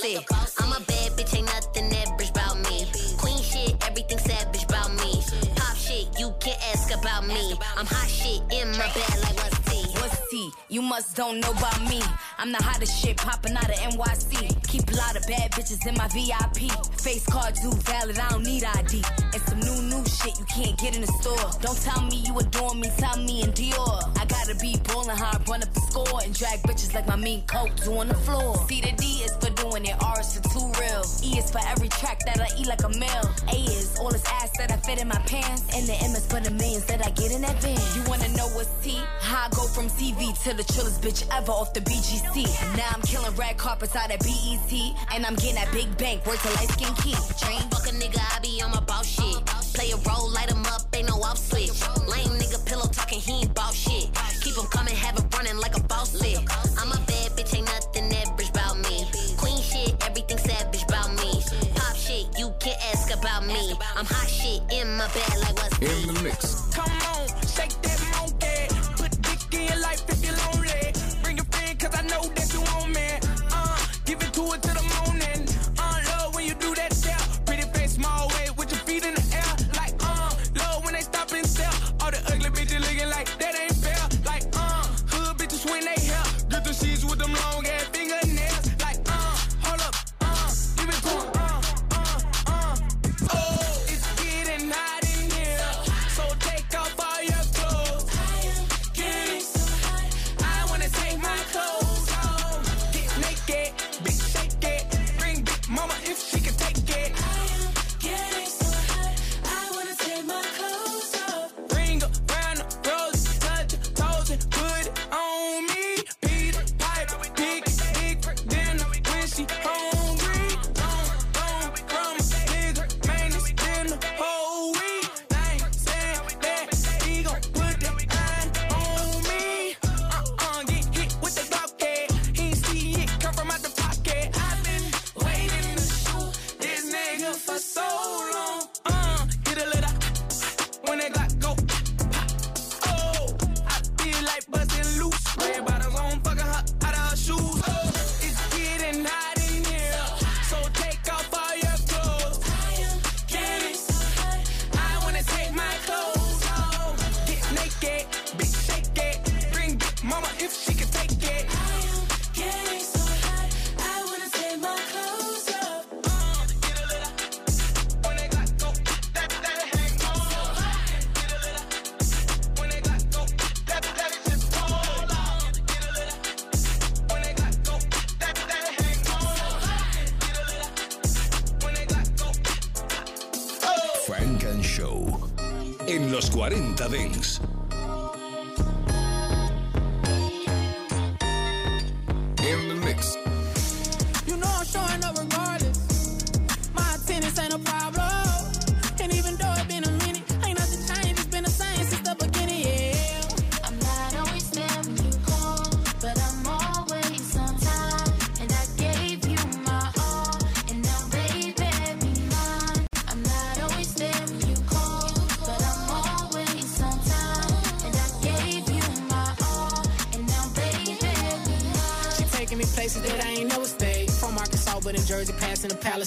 Like 0.01 0.17
a 0.17 0.33
faucet. 0.33 0.63
I'm 0.63 0.71
a 0.71 0.85
bad 0.85 1.11
bitch, 1.13 1.35
ain't 1.35 1.45
nothing 1.45 1.93
average 1.95 2.29
about 2.29 2.57
me. 2.69 2.85
Queen 3.17 3.41
shit, 3.41 3.75
everything 3.87 4.17
savage 4.17 4.63
about 4.63 4.91
me. 4.93 5.21
Pop 5.55 5.75
shit, 5.75 6.07
you 6.19 6.33
can't 6.39 6.59
ask 6.71 6.93
about 6.93 7.25
me. 7.25 7.55
I'm 7.77 7.85
hot 7.85 8.09
shit 8.09 8.41
in 8.51 8.69
my 8.71 8.87
bag 8.93 9.17
like 9.23 9.37
what's 9.37 9.59
tea. 9.69 9.85
What's 9.99 10.29
T? 10.29 10.51
You 10.69 10.81
must 10.81 11.15
don't 11.15 11.39
know 11.39 11.51
about 11.51 11.81
me. 11.89 12.01
I'm 12.39 12.51
the 12.51 12.61
hottest 12.61 13.01
shit 13.01 13.17
popping 13.17 13.57
out 13.57 13.65
of 13.65 13.75
NYC. 13.77 14.61
Keep 14.67 14.91
a 14.91 14.95
lot 14.95 15.17
of 15.17 15.25
bad 15.25 15.49
bitches 15.53 15.87
in 15.87 15.95
my 15.95 16.07
VIP. 16.09 16.69
Face 17.01 17.25
card 17.25 17.55
too 17.55 17.71
valid, 17.81 18.19
I 18.19 18.29
don't 18.29 18.43
need 18.43 18.63
ID. 18.63 19.01
And 19.33 19.41
some 19.41 19.59
new 19.59 19.81
new 19.89 20.05
shit 20.05 20.37
you 20.37 20.45
can't 20.45 20.77
get 20.77 20.93
in 20.93 21.01
the 21.01 21.11
store. 21.17 21.49
Don't 21.61 21.81
tell 21.81 22.03
me 22.05 22.17
you 22.27 22.37
adore 22.37 22.75
me, 22.75 22.91
tell 22.97 23.17
me 23.17 23.41
in 23.41 23.51
Dior. 23.53 24.05
I 24.21 24.25
gotta 24.25 24.53
be 24.61 24.77
ballin' 24.85 25.17
hard, 25.17 25.49
run 25.49 25.63
up 25.63 25.73
the 25.73 25.81
score 25.81 26.21
and 26.23 26.31
drag 26.31 26.61
bitches 26.61 26.93
like 26.93 27.07
my 27.07 27.15
mean 27.15 27.41
two 27.81 27.97
on 27.97 28.07
the 28.07 28.13
floor. 28.13 28.55
C 28.69 28.81
to 28.81 28.95
D 28.95 29.25
is 29.25 29.33
for 29.41 29.49
doing 29.57 29.87
it, 29.87 29.95
R 30.03 30.19
is 30.19 30.37
for 30.37 30.43
too 30.53 30.69
real. 30.77 31.01
E 31.25 31.39
is 31.39 31.49
for 31.49 31.61
every 31.65 31.89
track 31.89 32.19
that 32.27 32.39
I 32.39 32.49
eat 32.59 32.67
like 32.67 32.83
a 32.83 32.89
meal. 32.89 33.25
A 33.49 33.57
is 33.65 33.97
all 33.99 34.11
this 34.11 34.25
ass 34.27 34.51
that 34.59 34.71
I 34.71 34.77
fit 34.77 35.01
in 35.01 35.07
my 35.07 35.17
pants. 35.25 35.65
And 35.73 35.87
the 35.87 35.93
M 36.05 36.13
is 36.13 36.27
for 36.27 36.39
the 36.39 36.51
millions 36.51 36.85
that 36.85 37.03
I 37.03 37.09
get 37.17 37.31
in 37.31 37.41
that 37.41 37.55
advance. 37.57 37.95
You 37.97 38.03
wanna 38.05 38.29
know 38.37 38.45
what's 38.53 38.69
T? 38.85 38.93
How 39.21 39.47
I 39.47 39.49
go 39.49 39.65
from 39.73 39.89
TV 39.89 40.37
to 40.43 40.53
the 40.53 40.63
trillest 40.63 41.01
bitch 41.01 41.25
ever 41.35 41.51
off 41.51 41.73
the 41.73 41.81
BGC. 41.81 42.26
Now 42.35 42.89
I'm 42.93 43.01
killing 43.01 43.35
red 43.35 43.57
carpets 43.57 43.95
out 43.95 44.11
at 44.11 44.19
BET. 44.19 44.73
And 45.13 45.25
I'm 45.25 45.35
getting 45.35 45.55
that 45.55 45.71
big 45.71 45.97
bank, 45.97 46.25
worth 46.25 46.43
a 46.45 46.49
light 46.55 46.69
skin 46.69 46.93
key. 46.95 47.15
Dream. 47.41 47.61
Fuck 47.71 47.87
a 47.87 47.91
nigga, 47.95 48.19
I 48.35 48.39
be 48.39 48.61
on 48.61 48.71
my 48.71 48.81
boss 48.81 49.07
shit. 49.07 49.45
Play 49.73 49.91
a 49.91 49.97
role, 50.09 50.29
light 50.29 50.49
him 50.51 50.65
up, 50.65 50.81
ain't 50.93 51.07
no 51.07 51.15
off 51.21 51.37
switch. 51.37 51.69
Lame 52.07 52.37
nigga, 52.39 52.63
pillow 52.65 52.87
talking, 52.87 53.19
he 53.19 53.41
ain't 53.41 53.53
bout 53.53 53.73
shit. 53.73 54.09
Keep 54.41 54.55
him 54.57 54.65
coming, 54.71 54.95
have 54.95 55.17
it 55.17 55.25
running 55.35 55.57
like 55.57 55.77
a 55.77 55.83
boss 55.83 56.13
lick. 56.13 56.39
I'm 56.79 56.91
a 56.91 56.99
bad 57.05 57.31
bitch, 57.37 57.55
ain't 57.55 57.65
nothing 57.65 58.13
average 58.13 58.49
about 58.49 58.77
me. 58.77 59.05
Queen 59.37 59.61
shit, 59.61 59.95
everything 60.05 60.37
savage 60.37 60.83
about 60.83 61.13
me. 61.15 61.41
Pop 61.75 61.95
shit, 61.95 62.25
you 62.37 62.53
can't 62.59 62.79
ask 62.91 63.13
about 63.13 63.45
me. 63.45 63.73
I'm 63.95 64.05
hot 64.05 64.29
shit 64.29 64.61
in 64.71 64.97
my 64.97 65.07
bed, 65.13 65.37
like 65.41 65.55
what's 65.55 65.79
In 65.79 66.13
the 66.13 66.21
mix. 66.23 66.73
Come 66.73 66.96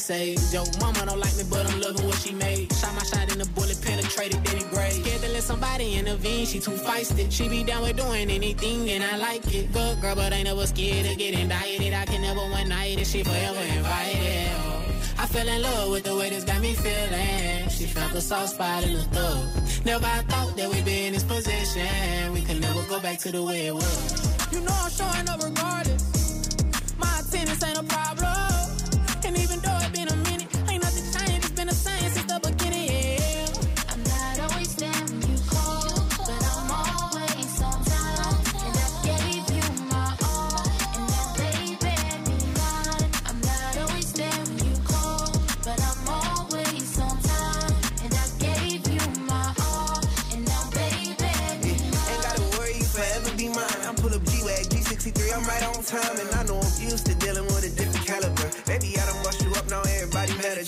passing. 0.00 0.38
Yo, 0.52 0.64
mama 0.80 1.06
don't 1.06 1.18
like 1.18 1.36
me, 1.36 1.44
but 1.50 1.66
I'm 1.70 1.80
loving 1.80 2.06
what 2.06 2.16
she 2.16 2.32
made. 2.32 2.72
Shot 2.74 2.94
my 2.94 3.02
shot 3.02 3.30
and 3.30 3.40
the 3.40 3.48
bullet 3.50 3.80
penetrated, 3.82 4.42
then 4.44 4.58
it 4.58 4.70
grazed. 4.70 5.04
Scared 5.04 5.22
to 5.22 5.28
let 5.28 5.42
somebody 5.42 5.98
intervene, 5.98 6.46
she 6.46 6.60
too 6.60 6.72
feisty. 6.72 7.30
She 7.30 7.48
be 7.48 7.62
down 7.64 7.82
with 7.82 7.96
doing 7.96 8.30
anything, 8.30 8.90
and 8.90 9.04
I 9.04 9.16
like 9.16 9.54
it. 9.54 9.72
Good 9.72 10.00
girl, 10.00 10.14
but 10.14 10.32
ain't 10.32 10.44
never 10.44 10.66
scared 10.66 11.06
to 11.06 11.14
get 11.16 11.38
indicted. 11.38 11.92
I 11.92 12.04
can 12.06 12.22
never 12.22 12.40
one 12.40 12.68
night, 12.68 12.98
and 12.98 13.06
she 13.06 13.22
forever 13.22 13.60
invited. 13.60 14.50
I 15.18 15.26
fell 15.26 15.48
in 15.48 15.62
love 15.62 15.90
with 15.90 16.04
the 16.04 16.16
way 16.16 16.30
this 16.30 16.44
got 16.44 16.60
me 16.60 16.72
feeling. 16.72 17.68
She 17.68 17.84
felt 17.84 18.12
the 18.12 18.20
soft 18.20 18.54
spot 18.54 18.84
in 18.84 18.94
the 18.94 19.04
thug. 19.14 19.84
Never 19.84 20.06
I 20.06 20.22
thought 20.22 20.56
that 20.56 20.70
we'd 20.70 20.84
be 20.84 21.06
in 21.06 21.12
this 21.12 21.24
position. 21.24 22.32
We 22.32 22.40
could 22.42 22.60
never 22.60 22.82
go 22.88 23.00
back 23.00 23.18
to 23.20 23.32
the 23.32 23.42
way 23.42 23.66
it 23.66 23.74
was. 23.74 24.52
You 24.52 24.60
know 24.60 24.72
I'm 24.72 24.90
showing 24.90 25.28
up 25.28 25.42
regardless. 25.42 25.99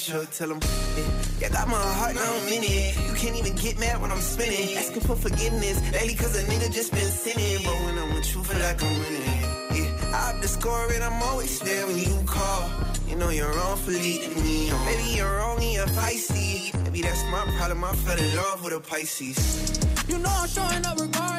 You. 0.09 0.27
Tell 0.33 0.49
them, 0.49 0.61
yeah, 1.41 1.49
got 1.49 1.69
my 1.69 1.77
heart, 1.77 2.15
now 2.15 2.35
I'm 2.35 2.49
in. 2.49 2.63
You 2.63 3.15
can't 3.15 3.37
even 3.37 3.55
get 3.57 3.79
mad 3.79 4.01
when 4.01 4.11
I'm 4.11 4.21
spinning. 4.21 4.77
Asking 4.77 5.03
for 5.03 5.17
forgiveness, 5.17 5.77
lately 5.93 6.15
cause 6.15 6.35
a 6.37 6.43
nigga 6.45 6.73
just 6.73 6.93
been 6.93 7.11
sinning. 7.11 7.61
But 7.65 7.77
when 7.85 7.99
I'm 7.99 8.15
with 8.15 8.35
you, 8.35 8.43
feel 8.43 8.61
like 8.61 8.83
I'm 8.83 8.99
winning. 9.03 9.43
Yeah, 9.77 10.17
I 10.17 10.31
up 10.31 10.41
the 10.41 10.49
score 10.49 10.93
and 10.93 11.05
I'm 11.05 11.23
always 11.23 11.59
there 11.61 11.87
when 11.87 11.99
you 11.99 12.17
call. 12.27 12.71
You 13.09 13.17
know 13.17 13.31
you're 13.31 13.53
wrong 13.53 13.77
for 13.77 13.91
leading 13.91 14.35
me 14.43 14.71
on. 14.71 14.85
Maybe 14.87 15.17
you're 15.17 15.37
wrong 15.37 15.59
and 15.63 15.73
you're 15.73 15.87
feisty. 15.87 16.73
Maybe 16.85 17.03
that's 17.03 17.25
my 17.31 17.45
problem, 17.57 17.85
I 17.85 17.93
fell 17.95 18.19
in 18.19 18.37
love 18.37 18.65
with 18.65 18.75
a 18.75 18.81
Pisces. 18.81 19.79
You 20.09 20.19
know 20.19 20.31
I'm 20.31 20.49
showing 20.49 20.85
up 20.87 20.99
regardless. 20.99 21.32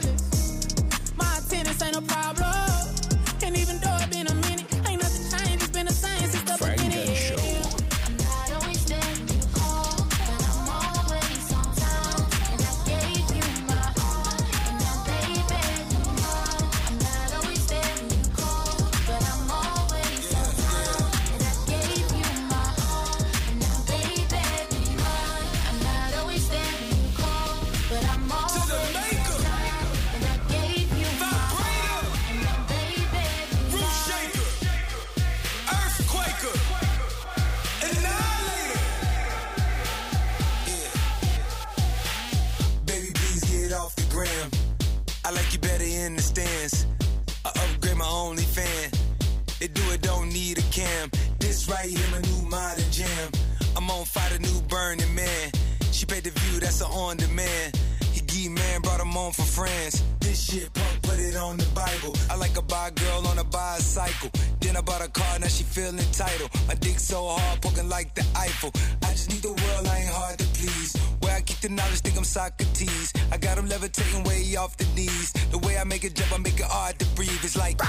New 54.54 54.62
burning 54.68 55.14
man. 55.16 55.52
She 55.92 56.06
paid 56.06 56.24
the 56.24 56.32
view, 56.32 56.60
that's 56.60 56.82
a 56.82 56.86
on 56.86 57.18
demand. 57.18 57.80
He 58.12 58.22
gee 58.22 58.50
man, 58.50 58.82
brought 58.82 59.00
him 59.00 59.16
on 59.18 59.32
for 59.32 59.44
friends. 59.44 60.04
This 60.20 60.40
shit 60.46 60.72
punk, 60.74 61.02
put 61.02 61.20
it 61.20 61.36
on 61.36 61.58
the 61.58 61.68
Bible. 61.74 62.16
I 62.30 62.36
like 62.36 62.58
a 62.58 62.62
bi 62.62 62.92
girl 62.92 63.28
on 63.28 63.38
a 63.40 63.44
bicycle. 63.44 64.30
Then 64.60 64.78
I 64.78 64.82
bought 64.82 65.02
a 65.02 65.10
car, 65.10 65.40
now 65.40 65.48
she 65.48 65.64
feel 65.64 65.90
entitled. 65.90 66.50
My 66.68 66.76
dick 66.76 67.00
so 67.00 67.28
hard, 67.28 67.62
poking 67.62 67.90
like 67.90 68.14
the 68.16 68.26
Eiffel. 68.36 68.72
I 69.04 69.12
just 69.12 69.30
need 69.30 69.42
the 69.42 69.54
world, 69.54 69.88
I 69.88 70.00
ain't 70.00 70.10
hard 70.10 70.38
to 70.40 70.46
please. 70.60 70.96
Where 71.22 71.36
I 71.36 71.42
keep 71.42 71.60
the 71.60 71.70
knowledge, 71.70 72.02
think 72.02 72.18
I'm 72.18 72.24
Socrates. 72.24 73.14
I 73.32 73.38
got 73.38 73.58
him 73.58 73.68
levitating 73.68 74.24
way 74.24 74.56
off 74.56 74.78
the 74.78 74.86
knees. 74.96 75.34
The 75.52 75.60
way 75.60 75.78
I 75.78 75.84
make 75.84 76.04
it 76.04 76.16
jump, 76.16 76.34
I 76.34 76.38
make 76.38 76.60
it 76.60 76.66
hard 76.66 77.00
to 77.00 77.06
breathe. 77.16 77.44
It's 77.44 77.58
like. 77.58 77.80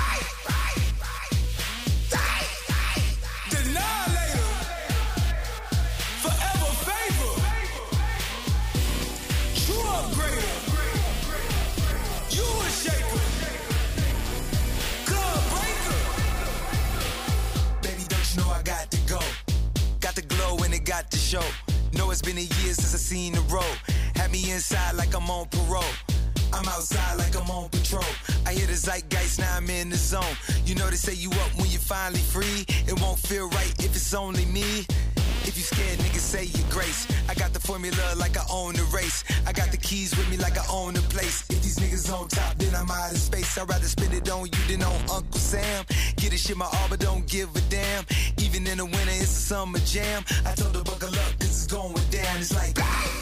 Show. 21.24 21.42
Know 21.96 22.10
it's 22.10 22.20
been 22.20 22.36
a 22.36 22.48
year 22.60 22.74
since 22.74 22.94
I 22.94 22.98
seen 22.98 23.32
the 23.32 23.40
road. 23.42 23.76
Had 24.14 24.30
me 24.30 24.50
inside 24.52 24.94
like 24.94 25.14
I'm 25.16 25.30
on 25.30 25.46
parole. 25.46 25.94
I'm 26.52 26.68
outside 26.68 27.16
like 27.16 27.34
I'm 27.34 27.50
on 27.50 27.70
patrol. 27.70 28.04
I 28.46 28.52
hear 28.52 28.66
the 28.66 28.76
zeitgeist, 28.76 29.38
now 29.38 29.56
I'm 29.56 29.68
in 29.70 29.88
the 29.88 29.96
zone. 29.96 30.36
You 30.66 30.74
know 30.74 30.86
they 30.88 30.96
say 30.96 31.14
you 31.14 31.30
up 31.30 31.50
when 31.56 31.70
you're 31.70 31.80
finally 31.80 32.20
free. 32.20 32.66
It 32.86 33.00
won't 33.00 33.18
feel 33.18 33.48
right 33.48 33.74
if 33.78 33.96
it's 33.96 34.12
only 34.12 34.44
me. 34.44 34.86
If 35.44 35.56
you 35.56 35.62
scared, 35.62 35.98
niggas 35.98 36.26
say 36.34 36.44
your 36.44 36.68
grace. 36.70 37.06
I 37.28 37.34
got 37.34 37.52
the 37.52 37.60
formula 37.60 38.14
like 38.16 38.36
I 38.36 38.44
own 38.50 38.74
the 38.74 38.84
race. 38.84 39.24
I 39.46 39.52
got 39.52 39.70
the 39.70 39.76
keys 39.76 40.16
with 40.16 40.28
me 40.30 40.36
like 40.38 40.58
I 40.58 40.64
own 40.70 40.94
the 40.94 41.02
place. 41.02 41.44
If 41.50 41.62
these 41.62 41.78
niggas 41.78 42.12
on 42.12 42.28
top, 42.28 42.56
then 42.56 42.74
I'm 42.74 42.90
out 42.90 43.12
of 43.12 43.18
space. 43.18 43.56
I'd 43.58 43.68
rather 43.68 43.86
spend 43.86 44.14
it 44.14 44.28
on 44.30 44.46
you 44.46 44.62
than 44.68 44.82
on 44.82 45.00
Uncle 45.10 45.38
Sam. 45.38 45.84
Get 46.16 46.32
a 46.32 46.38
shit 46.38 46.56
my 46.56 46.64
all, 46.66 46.88
but 46.88 47.00
don't 47.00 47.26
give 47.26 47.54
a 47.54 47.60
damn. 47.68 48.04
Even 48.38 48.66
in 48.66 48.78
the 48.78 48.86
winter, 48.86 49.16
it's 49.22 49.24
a 49.24 49.44
summer 49.52 49.78
jam. 49.80 50.24
I 50.46 50.54
told 50.54 50.74
her 50.74 50.82
buckle 50.82 51.08
up, 51.08 51.38
cause 51.38 51.50
it's 51.50 51.66
going 51.66 51.94
down. 52.10 52.38
It's 52.38 52.54
like. 52.54 52.74
Chewbacca, 52.74 53.13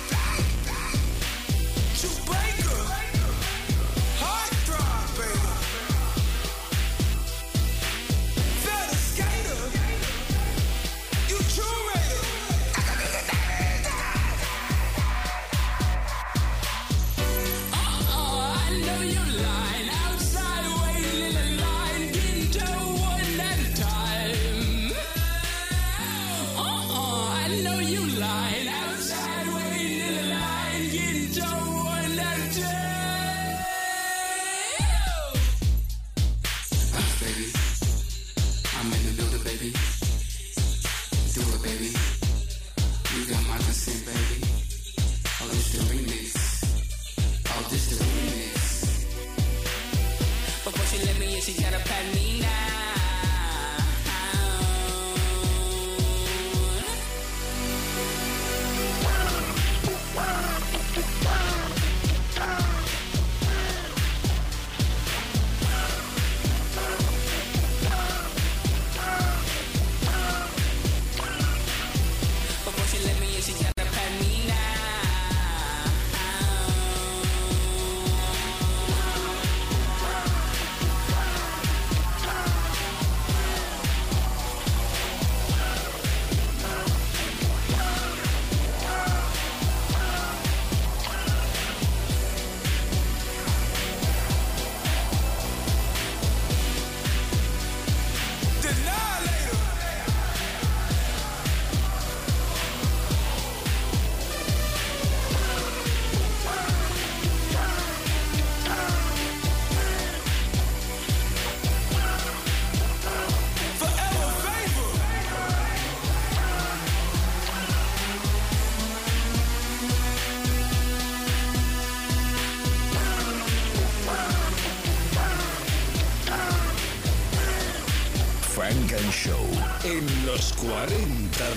40 130.63 130.95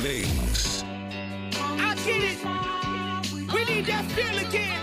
Dance. 0.01 0.83
I 1.53 1.93
get 2.03 2.23
it. 2.23 3.53
We 3.53 3.65
need 3.65 3.85
that 3.85 4.05
feel 4.15 4.37
again. 4.39 4.81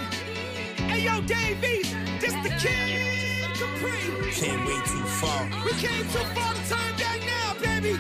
Hey 0.88 1.02
yo, 1.02 1.20
Dave 1.22 1.64
East, 1.64 1.96
this 2.20 2.32
the 2.44 2.50
kid 2.62 3.50
Capri. 3.58 4.30
Came 4.30 4.64
way 4.64 4.78
too 4.86 5.02
far. 5.18 5.50
We 5.64 5.72
came 5.72 6.04
too 6.14 6.22
far 6.38 6.54
to 6.54 6.62
turn 6.70 6.92
back 7.02 7.18
now, 7.26 7.54
baby. 7.60 7.98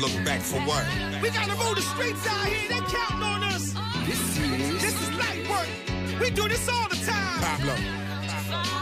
Look 0.00 0.24
back 0.24 0.40
for 0.40 0.60
what? 0.60 0.86
We 1.20 1.28
gotta 1.28 1.52
rule 1.52 1.74
the 1.74 1.82
streets 1.82 2.26
out 2.26 2.46
here. 2.46 2.68
They 2.70 2.80
counting 2.80 3.22
on 3.22 3.44
us. 3.44 3.74
This 4.06 4.38
is 4.38 4.80
This 4.82 4.94
is 5.02 5.10
light 5.12 5.44
work. 5.50 5.68
We 6.22 6.30
do 6.30 6.48
this 6.48 6.66
all 6.70 6.88
the 6.88 6.96
time. 7.04 7.40
Pablo. 7.44 7.74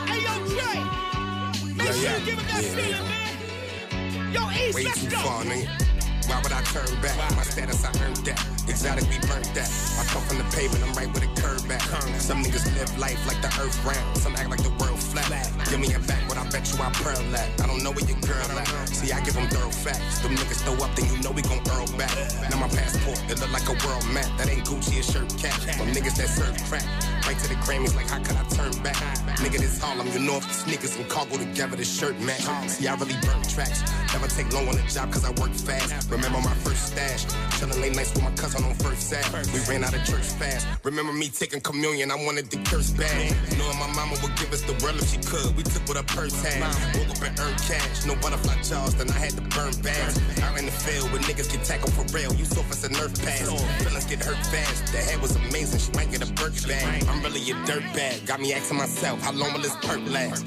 Hey 0.06 0.22
yo, 0.22 0.46
Dre. 0.46 1.74
Make 1.74 1.86
Yeah, 1.88 1.92
sure 1.92 2.02
yeah. 2.04 2.18
you 2.18 2.24
give 2.24 2.38
him 2.38 2.46
that 2.46 2.62
Yeah, 2.62 2.70
feeling, 2.70 3.08
man. 3.10 4.32
Yo, 4.32 4.42
East, 4.64 4.74
Way 4.76 4.84
let's 4.84 5.02
too 5.02 5.10
go. 5.10 5.16
far, 5.18 5.42
nigga. 5.42 5.87
Why 6.28 6.40
would 6.42 6.52
I 6.52 6.60
turn 6.68 6.92
back? 7.00 7.16
My 7.34 7.42
status, 7.42 7.82
I 7.84 7.88
earned 8.04 8.20
that. 8.28 8.36
Exotic, 8.68 9.08
we 9.08 9.16
burnt 9.24 9.48
that. 9.56 9.70
I 9.96 10.04
come 10.12 10.20
from 10.28 10.36
the 10.36 10.44
pavement, 10.52 10.84
I'm 10.84 10.92
right 10.92 11.08
with 11.08 11.24
a 11.24 11.30
curve 11.40 11.66
back. 11.66 11.80
Some 12.20 12.44
niggas 12.44 12.68
live 12.76 12.92
life 12.98 13.16
like 13.26 13.40
the 13.40 13.48
earth 13.56 13.80
round. 13.82 14.16
Some 14.18 14.36
act 14.36 14.50
like 14.50 14.62
the 14.62 14.70
world 14.76 15.00
flat. 15.00 15.24
Give 15.70 15.80
me 15.80 15.88
a 15.94 15.98
back, 16.04 16.28
what 16.28 16.36
I 16.36 16.44
bet 16.50 16.68
you 16.68 16.76
I 16.84 16.92
pearl 17.00 17.16
at. 17.34 17.48
I 17.60 17.66
don't 17.66 17.82
know 17.82 17.92
where 17.92 18.04
your 18.04 18.20
girl 18.20 18.44
at. 18.60 18.68
See, 18.92 19.10
I 19.10 19.24
give 19.24 19.34
them 19.34 19.48
thorough 19.48 19.72
facts. 19.72 20.20
Them 20.20 20.36
niggas 20.36 20.60
throw 20.68 20.76
up, 20.84 20.94
then 20.94 21.08
you 21.08 21.16
know 21.24 21.32
we 21.32 21.40
gon' 21.40 21.64
earl 21.72 21.88
back. 21.96 22.12
Now 22.52 22.60
my 22.60 22.68
passport, 22.68 23.18
it 23.32 23.40
look 23.40 23.50
like 23.50 23.64
a 23.72 23.76
world 23.88 24.04
map. 24.12 24.28
That 24.36 24.52
ain't 24.52 24.68
Gucci, 24.68 25.00
a 25.00 25.02
shirt 25.02 25.32
cap. 25.40 25.56
From 25.80 25.88
niggas 25.96 26.20
that 26.20 26.28
serve 26.28 26.56
crack. 26.68 26.84
Right 27.28 27.38
to 27.40 27.48
the 27.48 27.56
Grammys, 27.56 27.94
like 27.94 28.08
how 28.08 28.20
could 28.24 28.36
I 28.36 28.44
turn 28.56 28.72
back? 28.82 28.96
Nigga, 29.44 29.58
this 29.60 29.78
Harlem, 29.82 30.08
you 30.16 30.18
know 30.18 30.38
if 30.38 30.48
the 30.48 30.54
sneakers 30.54 30.96
and 30.96 31.06
cargo 31.10 31.36
together, 31.36 31.76
the 31.76 31.84
shirt 31.84 32.18
match. 32.20 32.40
See, 32.70 32.88
I 32.88 32.94
really 32.94 33.20
burn 33.20 33.42
tracks. 33.42 33.84
Never 34.14 34.28
take 34.28 34.50
long 34.54 34.66
on 34.66 34.76
the 34.76 34.82
job 34.88 35.12
cause 35.12 35.26
I 35.26 35.30
work 35.36 35.52
fast. 35.52 36.10
Remember 36.10 36.40
my 36.40 36.54
first 36.64 36.96
stash. 36.96 37.26
Chillin' 37.60 37.82
late 37.82 37.94
nights 37.94 38.14
with 38.14 38.24
my 38.24 38.30
cousin 38.30 38.64
on 38.64 38.72
first 38.76 39.10
sat. 39.10 39.28
We 39.52 39.60
ran 39.68 39.84
out 39.84 39.92
of 39.92 40.02
church 40.08 40.24
fast. 40.40 40.66
Remember 40.84 41.12
me 41.12 41.28
taking 41.28 41.60
communion, 41.60 42.10
I 42.10 42.16
wanted 42.16 42.48
the 42.48 42.64
curse 42.64 42.92
bag. 42.92 43.36
Knowing 43.58 43.78
my 43.78 43.92
mama 43.92 44.16
would 44.22 44.34
give 44.40 44.50
us 44.50 44.62
the 44.62 44.72
world 44.80 44.96
if 44.96 45.12
she 45.12 45.18
could. 45.20 45.54
We 45.54 45.64
took 45.64 45.84
what 45.84 45.98
her 45.98 46.08
purse 46.16 46.32
had. 46.40 46.64
Woke 46.96 47.12
up 47.12 47.28
and 47.28 47.38
earned 47.40 47.60
cash. 47.60 48.06
No 48.06 48.16
butterfly 48.16 48.56
jaws, 48.64 48.94
then 48.94 49.10
I 49.10 49.18
had 49.20 49.36
to 49.36 49.44
burn 49.52 49.76
bags. 49.84 50.16
Out 50.40 50.58
in 50.58 50.64
the 50.64 50.72
field 50.72 51.12
where 51.12 51.20
niggas 51.28 51.52
get 51.52 51.62
tackled 51.62 51.92
for 51.92 52.08
real. 52.16 52.32
You 52.32 52.46
soft 52.46 52.72
as 52.72 52.84
a 52.84 52.88
nerf 52.88 53.12
pass. 53.20 53.44
Feelings 53.84 54.06
get 54.06 54.24
hurt 54.24 54.40
fast. 54.48 54.92
The 54.92 55.04
head 55.04 55.20
was 55.20 55.36
amazing. 55.36 55.78
She 55.78 55.92
might 55.92 56.10
get 56.10 56.24
a 56.24 56.32
birch 56.32 56.66
bag. 56.66 57.04
I'm 57.04 57.17
really 57.22 57.50
a 57.50 57.54
dirt 57.66 57.82
bag. 57.94 58.26
Got 58.26 58.40
me 58.40 58.52
asking 58.52 58.78
myself, 58.78 59.20
how 59.22 59.32
long 59.32 59.52
will 59.52 59.60
this 59.60 59.76
perk 59.76 60.00
last? 60.06 60.46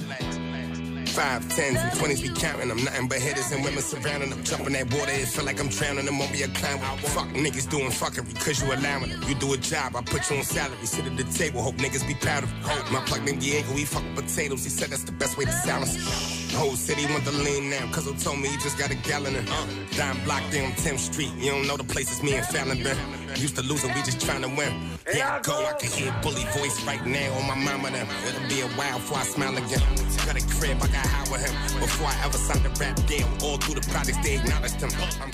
Five, 1.12 1.48
tens, 1.54 1.78
and 1.78 1.94
twenties, 2.00 2.22
we 2.24 2.30
counting 2.30 2.70
them. 2.70 2.82
Nothing 2.86 3.08
but 3.10 3.20
hitters 3.20 3.52
and 3.52 3.66
women 3.66 3.82
surrounding 3.82 4.30
them. 4.30 4.44
Jumping 4.46 4.74
that 4.74 4.94
water, 4.94 5.12
it 5.12 5.28
feel 5.28 5.44
like 5.44 5.60
I'm 5.60 5.68
drowning 5.68 6.06
them. 6.06 6.18
Won't 6.18 6.32
be 6.32 6.44
a 6.44 6.48
clown. 6.48 6.80
Fuck 7.00 7.28
niggas 7.30 7.70
doing 7.70 7.92
fuckery, 7.92 8.34
cause 8.40 8.62
you 8.62 8.72
allowing 8.72 9.10
them. 9.10 9.22
You 9.28 9.36
do 9.36 9.52
a 9.52 9.58
job, 9.58 9.98
I 9.98 10.02
put 10.04 10.30
you 10.30 10.38
on 10.38 10.44
salary. 10.44 10.86
Sit 10.86 11.06
at 11.06 11.18
the 11.18 11.26
table, 11.26 11.62
hope 11.62 11.76
niggas 11.76 12.08
be 12.08 12.14
proud 12.16 12.44
of 12.44 12.50
you. 12.50 12.94
My 12.94 13.04
plug 13.06 13.24
named 13.26 13.42
Diego, 13.42 13.74
he 13.74 13.84
fuck 13.84 14.04
potatoes. 14.16 14.64
He 14.64 14.70
said 14.70 14.90
that's 14.90 15.04
the 15.04 15.12
best 15.12 15.38
way 15.38 15.44
to 15.44 15.52
silence. 15.52 16.41
Whole 16.54 16.76
city 16.76 17.06
want 17.12 17.24
to 17.26 17.32
lean 17.32 17.70
now, 17.70 17.86
he 17.88 18.14
told 18.16 18.40
me 18.40 18.50
he 18.50 18.58
just 18.58 18.78
got 18.78 18.92
a 18.92 18.96
gallon 18.96 19.36
of 19.36 19.50
uh, 19.50 19.66
Dime 19.98 20.24
block 20.24 20.44
on 20.44 20.72
10th 20.84 21.00
Street. 21.00 21.32
You 21.38 21.52
don't 21.52 21.68
know 21.68 21.78
the 21.78 21.84
places 21.84 22.22
me 22.22 22.36
and 22.36 22.46
Fallon 22.46 22.84
been. 22.84 22.98
Used 23.36 23.56
to 23.56 23.64
lose 23.64 23.84
and 23.84 23.94
we 23.96 24.02
just 24.02 24.22
trying 24.22 24.42
to 24.42 24.48
win. 24.48 24.74
Here 25.12 25.26
I 25.26 25.40
go, 25.42 25.66
I 25.66 25.74
can 25.74 25.90
hear 25.90 26.14
bully 26.22 26.44
voice 26.58 26.84
right 26.86 27.04
now 27.06 27.34
on 27.34 27.48
my 27.48 27.56
mama 27.56 27.92
them. 27.92 28.08
It'll 28.28 28.48
be 28.48 28.62
a 28.62 28.68
while 28.78 29.00
before 29.00 29.20
I 29.20 29.24
smile 29.24 29.58
again. 29.58 29.82
Got 30.26 30.38
a 30.38 30.46
crib, 30.60 30.78
I 30.82 30.88
got 30.88 31.08
high 31.08 31.32
with 31.32 31.42
him. 31.46 31.80
Before 31.80 32.08
I 32.08 32.16
ever 32.26 32.38
signed 32.38 32.66
a 32.66 32.70
rap 32.80 32.96
deal, 33.08 33.28
all 33.44 33.58
through 33.58 33.80
the 33.80 33.88
projects 33.90 34.20
they 34.24 34.36
acknowledged 34.36 34.82
him. 34.82 34.92
I'm 35.02 35.32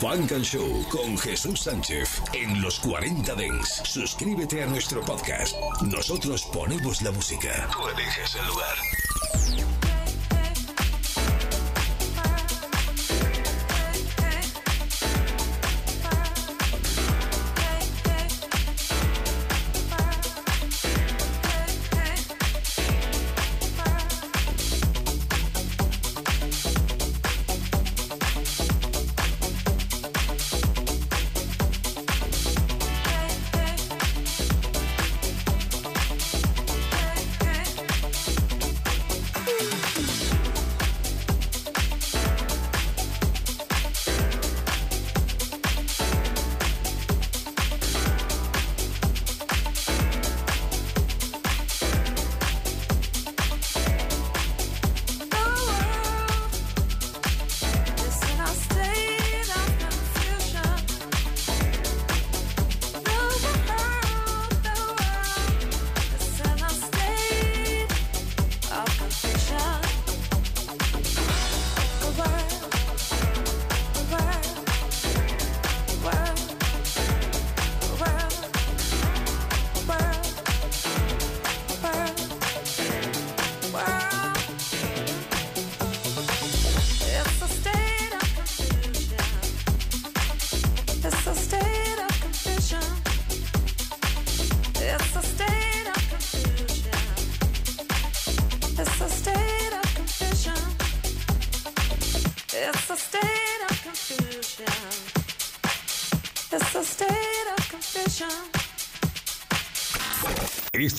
Funk 0.00 0.30
and 0.32 0.44
Show 0.44 0.84
con 0.90 1.16
Jesús 1.18 1.60
Sánchez 1.60 2.22
en 2.34 2.60
los 2.62 2.78
40 2.80 3.34
Dance. 3.34 3.82
Suscríbete 3.84 4.62
a 4.62 4.66
nuestro 4.66 5.00
podcast. 5.02 5.54
Nosotros 5.82 6.42
ponemos 6.52 7.02
la 7.02 7.10
música. 7.12 7.68
Tú 7.72 7.88
eliges 7.88 8.34
el 8.34 8.46
lugar. 8.46 9.69